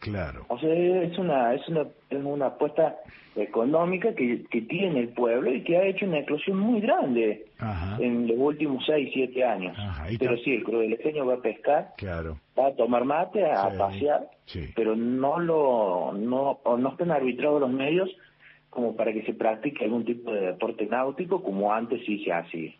[0.00, 0.44] Claro.
[0.48, 2.96] O sea, es una es una, es una apuesta
[3.36, 7.96] económica que, que tiene el pueblo y que ha hecho una eclosión muy grande Ajá.
[8.00, 9.76] en los últimos 6, 7 años.
[9.78, 12.38] Ajá, Pero sí, el crudelejeño va a pescar, Claro.
[12.58, 14.70] va a tomar mate, a Sí, pasear, sí.
[14.74, 18.10] pero no lo no o no están arbitrados los medios
[18.68, 22.72] como para que se practique algún tipo de deporte náutico como antes sí se hacía.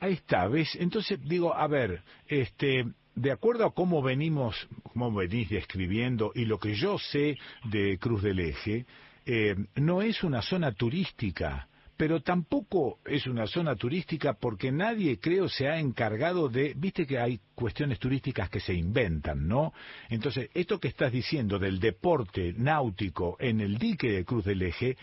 [0.00, 0.76] Ahí está, ¿ves?
[0.80, 6.58] Entonces digo, a ver, este, de acuerdo a cómo venimos, cómo venís describiendo y lo
[6.58, 8.86] que yo sé de Cruz del Eje,
[9.26, 15.50] eh, no es una zona turística, pero tampoco es una zona turística porque nadie, creo,
[15.50, 19.74] se ha encargado de, viste que hay cuestiones turísticas que se inventan, ¿no?
[20.08, 24.96] Entonces, esto que estás diciendo del deporte náutico en el dique de Cruz del Eje,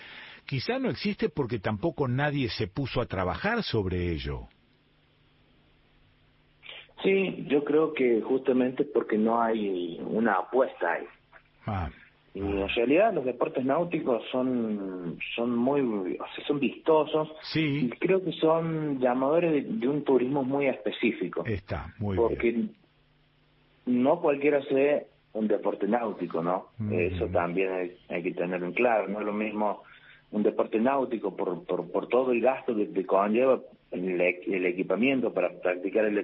[0.47, 4.47] quizá no existe porque tampoco nadie se puso a trabajar sobre ello.
[7.03, 11.05] Sí, yo creo que justamente porque no hay una apuesta ahí.
[11.65, 11.89] Ah,
[12.33, 15.81] Y en realidad los deportes náuticos son son muy,
[16.17, 17.29] o sea, son vistosos.
[17.53, 17.85] Sí.
[17.85, 21.43] Y creo que son llamadores de, de un turismo muy específico.
[21.45, 22.65] Está, muy porque
[23.85, 26.67] no cualquiera hace un deporte náutico, ¿no?
[26.79, 26.93] Ujú.
[26.93, 29.07] Eso también hay, hay que tenerlo en claro.
[29.07, 29.83] No es lo mismo
[30.31, 35.33] un deporte náutico por, por, por todo el gasto que, que conlleva el, el equipamiento
[35.33, 36.15] para practicar el,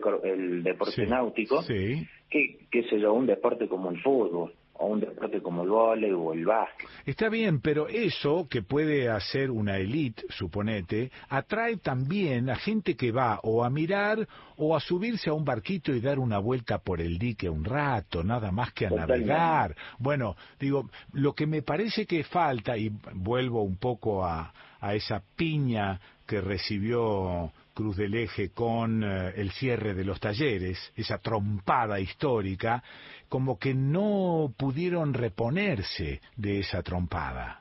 [0.64, 1.10] deporte Sí.
[1.10, 2.06] náutico Sí.
[2.30, 6.12] que, qué sé yo, un deporte como el fútbol o un deporte como el vóley
[6.12, 6.90] o el básquet.
[7.06, 13.12] Está bien, pero eso que puede hacer una élite, suponete, atrae también a gente que
[13.12, 14.28] va o a mirar
[14.58, 18.24] o a subirse a un barquito y dar una vuelta por el dique un rato,
[18.24, 19.28] nada más que a Totalmente.
[19.28, 19.76] navegar.
[20.00, 24.52] Bueno, digo, lo que me parece que falta, y vuelvo un poco a,
[24.82, 30.78] a esa piña que recibió Cruz del Eje con eh, el cierre de los talleres,
[30.96, 32.84] esa trompada histórica,
[33.30, 37.60] como que no pudieron reponerse de esa trompada.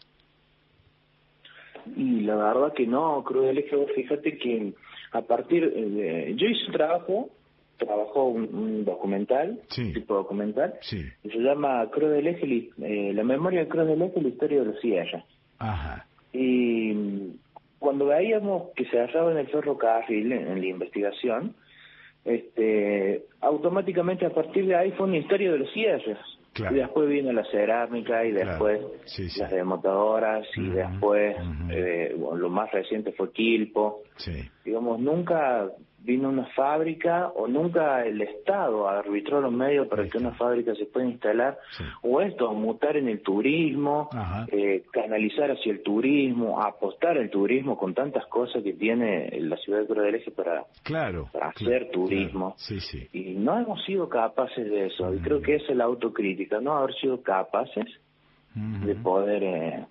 [1.97, 4.73] Y la verdad que no, Cruz del Eje, vos fíjate que
[5.13, 6.35] a partir de...
[6.37, 7.31] Yo hice un trabajo,
[7.77, 11.03] trabajó un, un documental, un tipo documental, Sí.
[11.23, 14.61] que se llama Cruz del Eje, eh, la memoria de Cruz del Eje, la historia
[14.61, 15.25] de los Sierra.
[15.59, 16.07] Ajá.
[16.33, 17.33] Y
[17.83, 21.55] cuando veíamos que se agarraba en el ferrocarril, en, en la investigación,
[22.25, 26.19] este, automáticamente a partir de ahí fue una historia de los cierres.
[26.53, 26.77] Claro.
[26.77, 28.51] Y después vino la cerámica y Claro.
[28.51, 29.41] después Sí, sí.
[29.41, 31.35] las remontadoras y después
[31.71, 34.03] eh, bueno, lo más reciente fue Quilpo.
[34.17, 34.51] Sí.
[34.65, 35.71] Digamos, nunca
[36.05, 40.87] vino una fábrica o nunca el Estado arbitró los medios para que una fábrica se
[40.87, 41.59] pueda instalar
[42.03, 44.09] o esto, mutar en el turismo,
[44.49, 49.81] eh, canalizar hacia el turismo, apostar al turismo con tantas cosas que tiene la ciudad
[49.81, 51.29] de Cruz del Eje para, Claro.
[51.33, 52.55] para hacer turismo.
[52.57, 53.09] Sí, sí.
[53.13, 55.15] Y no hemos sido capaces de eso.
[55.15, 57.87] Y creo que esa es la autocrítica, no haber sido capaces
[58.55, 59.87] de poder eh,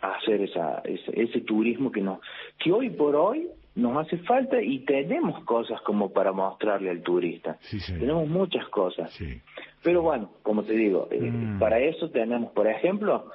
[0.00, 2.20] hacer esa, ese, ese turismo que nos,
[2.58, 3.48] que hoy por hoy
[3.78, 7.58] nos hace falta y tenemos cosas como para mostrarle al turista.
[7.86, 9.16] Tenemos muchas cosas.
[9.82, 13.30] Pero bueno, como te digo, eh, para eso tenemos, por ejemplo,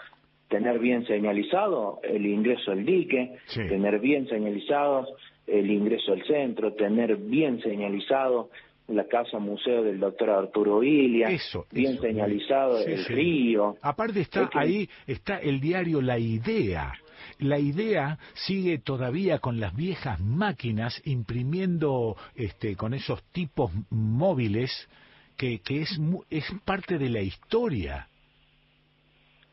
[0.50, 5.10] tener bien señalizado el ingreso al dique, tener bien señalizados
[5.48, 8.50] el ingreso al centro, tener bien señalizado
[8.90, 12.02] la casa museo del doctor Arturo Ilia, Eso, bien eso.
[12.02, 13.14] señalizado Sí, el sí.
[13.14, 13.76] río.
[13.82, 16.92] Aparte está Es que- ahí, está el diario La Idea.
[17.44, 24.72] La idea sigue todavía con las viejas máquinas imprimiendo este, con esos tipos móviles
[25.38, 26.00] que, que es,
[26.30, 28.08] es parte de la historia.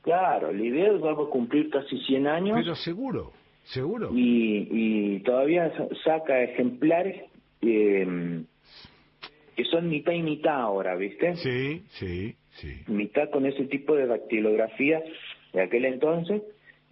[0.02, 2.58] Claro, la idea va a cumplir casi 100 años.
[2.62, 3.32] Pero seguro,
[3.64, 4.10] seguro.
[4.14, 7.24] Y, y todavía sa- saca ejemplares
[7.60, 8.42] eh,
[9.56, 11.34] que son mitad y mitad ahora, ¿viste?
[11.36, 12.82] Sí, sí, sí.
[12.86, 15.02] Mitad con ese tipo de dactilografía
[15.52, 16.40] de aquel entonces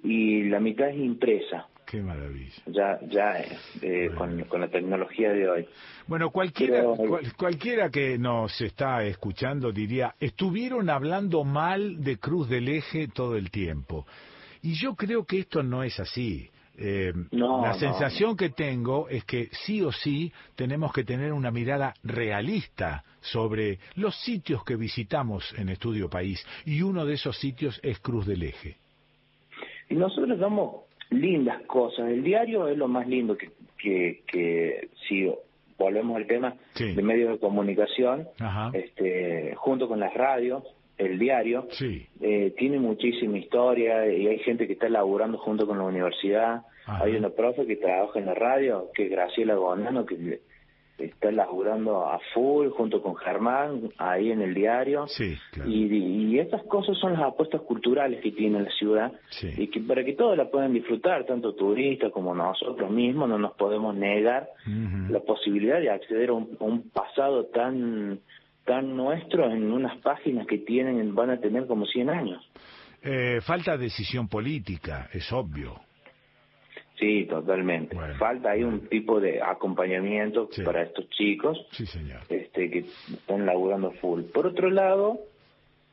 [0.02, 2.52] y la mitad es impresa, Qué maravilla.
[2.66, 3.34] ya ya
[3.82, 5.68] eh, con, con la tecnología de hoy.
[6.06, 12.48] Bueno, cualquiera, Pero- cual- cualquiera que nos está escuchando diría, estuvieron hablando mal de Cruz
[12.48, 14.06] del Eje todo el tiempo.
[14.62, 16.50] Y yo creo que esto no es así.
[16.80, 17.78] Eh, No, la no.
[17.78, 23.78] sensación que tengo es que sí o sí tenemos que tener una mirada realista sobre
[23.96, 26.44] los sitios que visitamos en Estudio País.
[26.66, 28.76] Y uno de esos sitios es Cruz del Eje.
[29.88, 32.08] Y nosotros damos lindas cosas.
[32.10, 35.30] El diario es lo más lindo que, que, que si
[35.78, 36.92] volvemos al tema Sí.
[36.94, 38.70] de medios de comunicación, Ajá.
[38.74, 40.62] este, junto con las radios,
[40.98, 42.06] el diario, Sí.
[42.20, 46.62] eh, tiene muchísima historia y hay gente que está laburando junto con la universidad.
[46.86, 47.04] Ajá.
[47.04, 50.40] Hay una profe que trabaja en la radio, que es Graciela Gonano, que
[50.98, 55.06] está laburando a full junto con Germán ahí en el diario.
[55.06, 55.70] Sí, claro.
[55.70, 55.84] Y,
[56.34, 59.50] y estas cosas son las apuestas culturales que tiene la ciudad Sí.
[59.56, 63.52] y que para que todos la puedan disfrutar, tanto turistas como nosotros mismos, no nos
[63.54, 64.48] podemos negar
[65.08, 68.20] la posibilidad de acceder a un, a un pasado tan
[68.64, 72.46] tan nuestro en unas páginas que tienen van a tener como 100 años.
[73.02, 75.80] Eh, falta decisión política, es obvio.
[76.98, 77.96] Sí, totalmente.
[78.18, 82.20] Falta ahí un tipo de acompañamiento para estos chicos Sí, señor.
[82.28, 84.22] este, que están laburando full.
[84.34, 85.20] Por otro lado,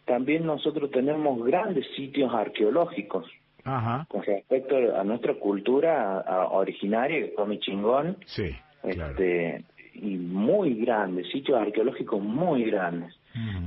[0.05, 3.25] también nosotros tenemos grandes sitios arqueológicos
[3.63, 4.05] Ajá.
[4.09, 9.11] con respecto a nuestra cultura a- a- originaria, que come chingón, Sí, claro.
[9.11, 13.13] este, y muy grandes, sitios arqueológicos muy grandes.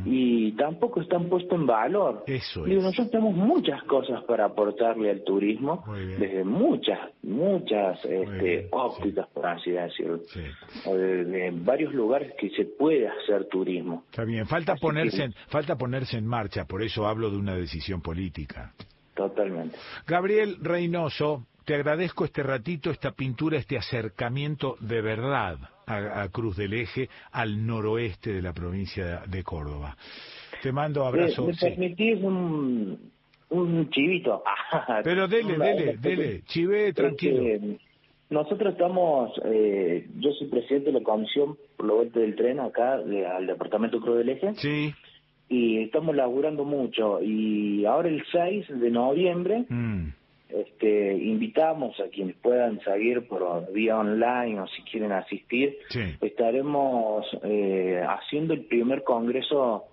[0.05, 2.25] Y tampoco están puestos en valor.
[2.27, 2.75] Eso es.
[2.75, 5.85] nosotros tenemos muchas cosas para aportarle al turismo,
[6.19, 10.21] desde muchas, muchas este, ópticas, por así decirlo.
[10.87, 14.05] O de, de varios lugares que se puede hacer turismo.
[14.11, 17.37] Está bien, falta Así ponerse, que- en, falta ponerse en marcha, por eso hablo de
[17.37, 18.73] una decisión política.
[19.15, 19.77] Totalmente.
[20.07, 25.59] Gabriel Reynoso, te agradezco este ratito, esta pintura, este acercamiento de verdad
[25.89, 29.97] a, a Cruz del Eje, al noroeste de la provincia de Córdoba.
[30.63, 31.43] Te mando abrazo.
[31.43, 31.67] ¿Me, me sí.
[31.67, 33.11] permitís un,
[33.51, 34.43] un chivito?
[35.05, 37.43] Pero dele, dele, dele, chive tranquilo.
[37.43, 37.79] Este,
[38.31, 42.99] nosotros estamos, eh, yo soy presidente de la comisión por la vuelta del tren acá
[42.99, 44.55] de- al departamento Cruz del Eje.
[44.57, 44.93] Sí.
[45.49, 47.23] Y estamos laburando mucho.
[47.23, 50.09] Y ahora el 6 de noviembre Mm,
[50.49, 55.77] este, invitamos a quienes puedan seguir por vía online o si quieren asistir.
[55.91, 56.01] sí.
[56.21, 59.85] Estaremos eh, haciendo el primer congreso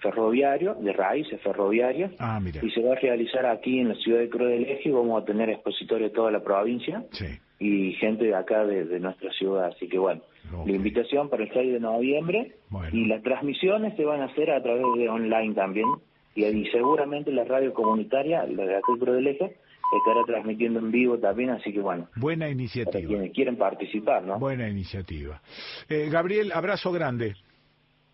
[0.00, 4.28] ferroviario, de raíces ferroviarias, Ah, y se va a realizar aquí en la ciudad de
[4.28, 7.26] Cruz del Eje y vamos a tener expositores de toda la provincia Sí.
[7.60, 9.66] y gente de acá de, de nuestra ciudad.
[9.66, 10.20] Así que bueno,
[10.66, 12.52] la invitación para el 6 de noviembre
[12.92, 15.86] y las transmisiones se van a hacer a través de online también
[16.34, 19.56] y, y seguramente la radio comunitaria, la de acá de Cruz del Eje,
[19.98, 23.08] estará transmitiendo en vivo también, así que bueno, Buena para iniciativa.
[23.08, 24.38] quienes quieren participar, ¿no?
[24.38, 25.40] Buena iniciativa.
[25.88, 27.34] Eh, Gabriel, abrazo grande.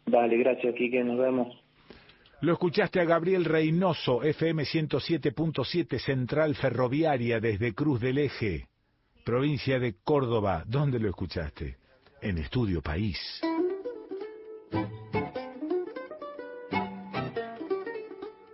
[0.06, 1.56] Dale, gracias, Quique, nos vemos.
[2.40, 8.66] Lo escuchaste a Gabriel Reynoso, FM 107.7 Central Ferroviaria desde Cruz del Eje,
[9.24, 10.62] provincia de Córdoba.
[10.66, 11.76] ¿Dónde lo escuchaste?
[12.22, 13.18] En Estudio País.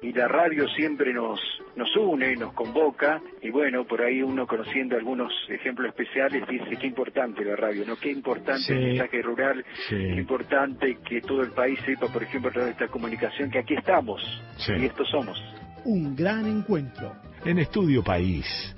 [0.03, 1.41] y la radio siempre nos
[1.77, 6.86] nos une, nos convoca y bueno, por ahí uno conociendo algunos ejemplos especiales dice qué
[6.86, 7.97] importante la radio, ¿no?
[7.97, 8.73] Qué importante Sí.
[8.73, 9.97] el mensaje rural, Sí.
[9.97, 13.59] qué importante que todo el país sepa, por ejemplo, a través de esta comunicación que
[13.59, 14.20] aquí estamos
[14.59, 14.73] Sí.
[14.78, 15.39] y estos somos.
[15.85, 17.12] Un gran encuentro.
[17.44, 18.75] En Estudio País.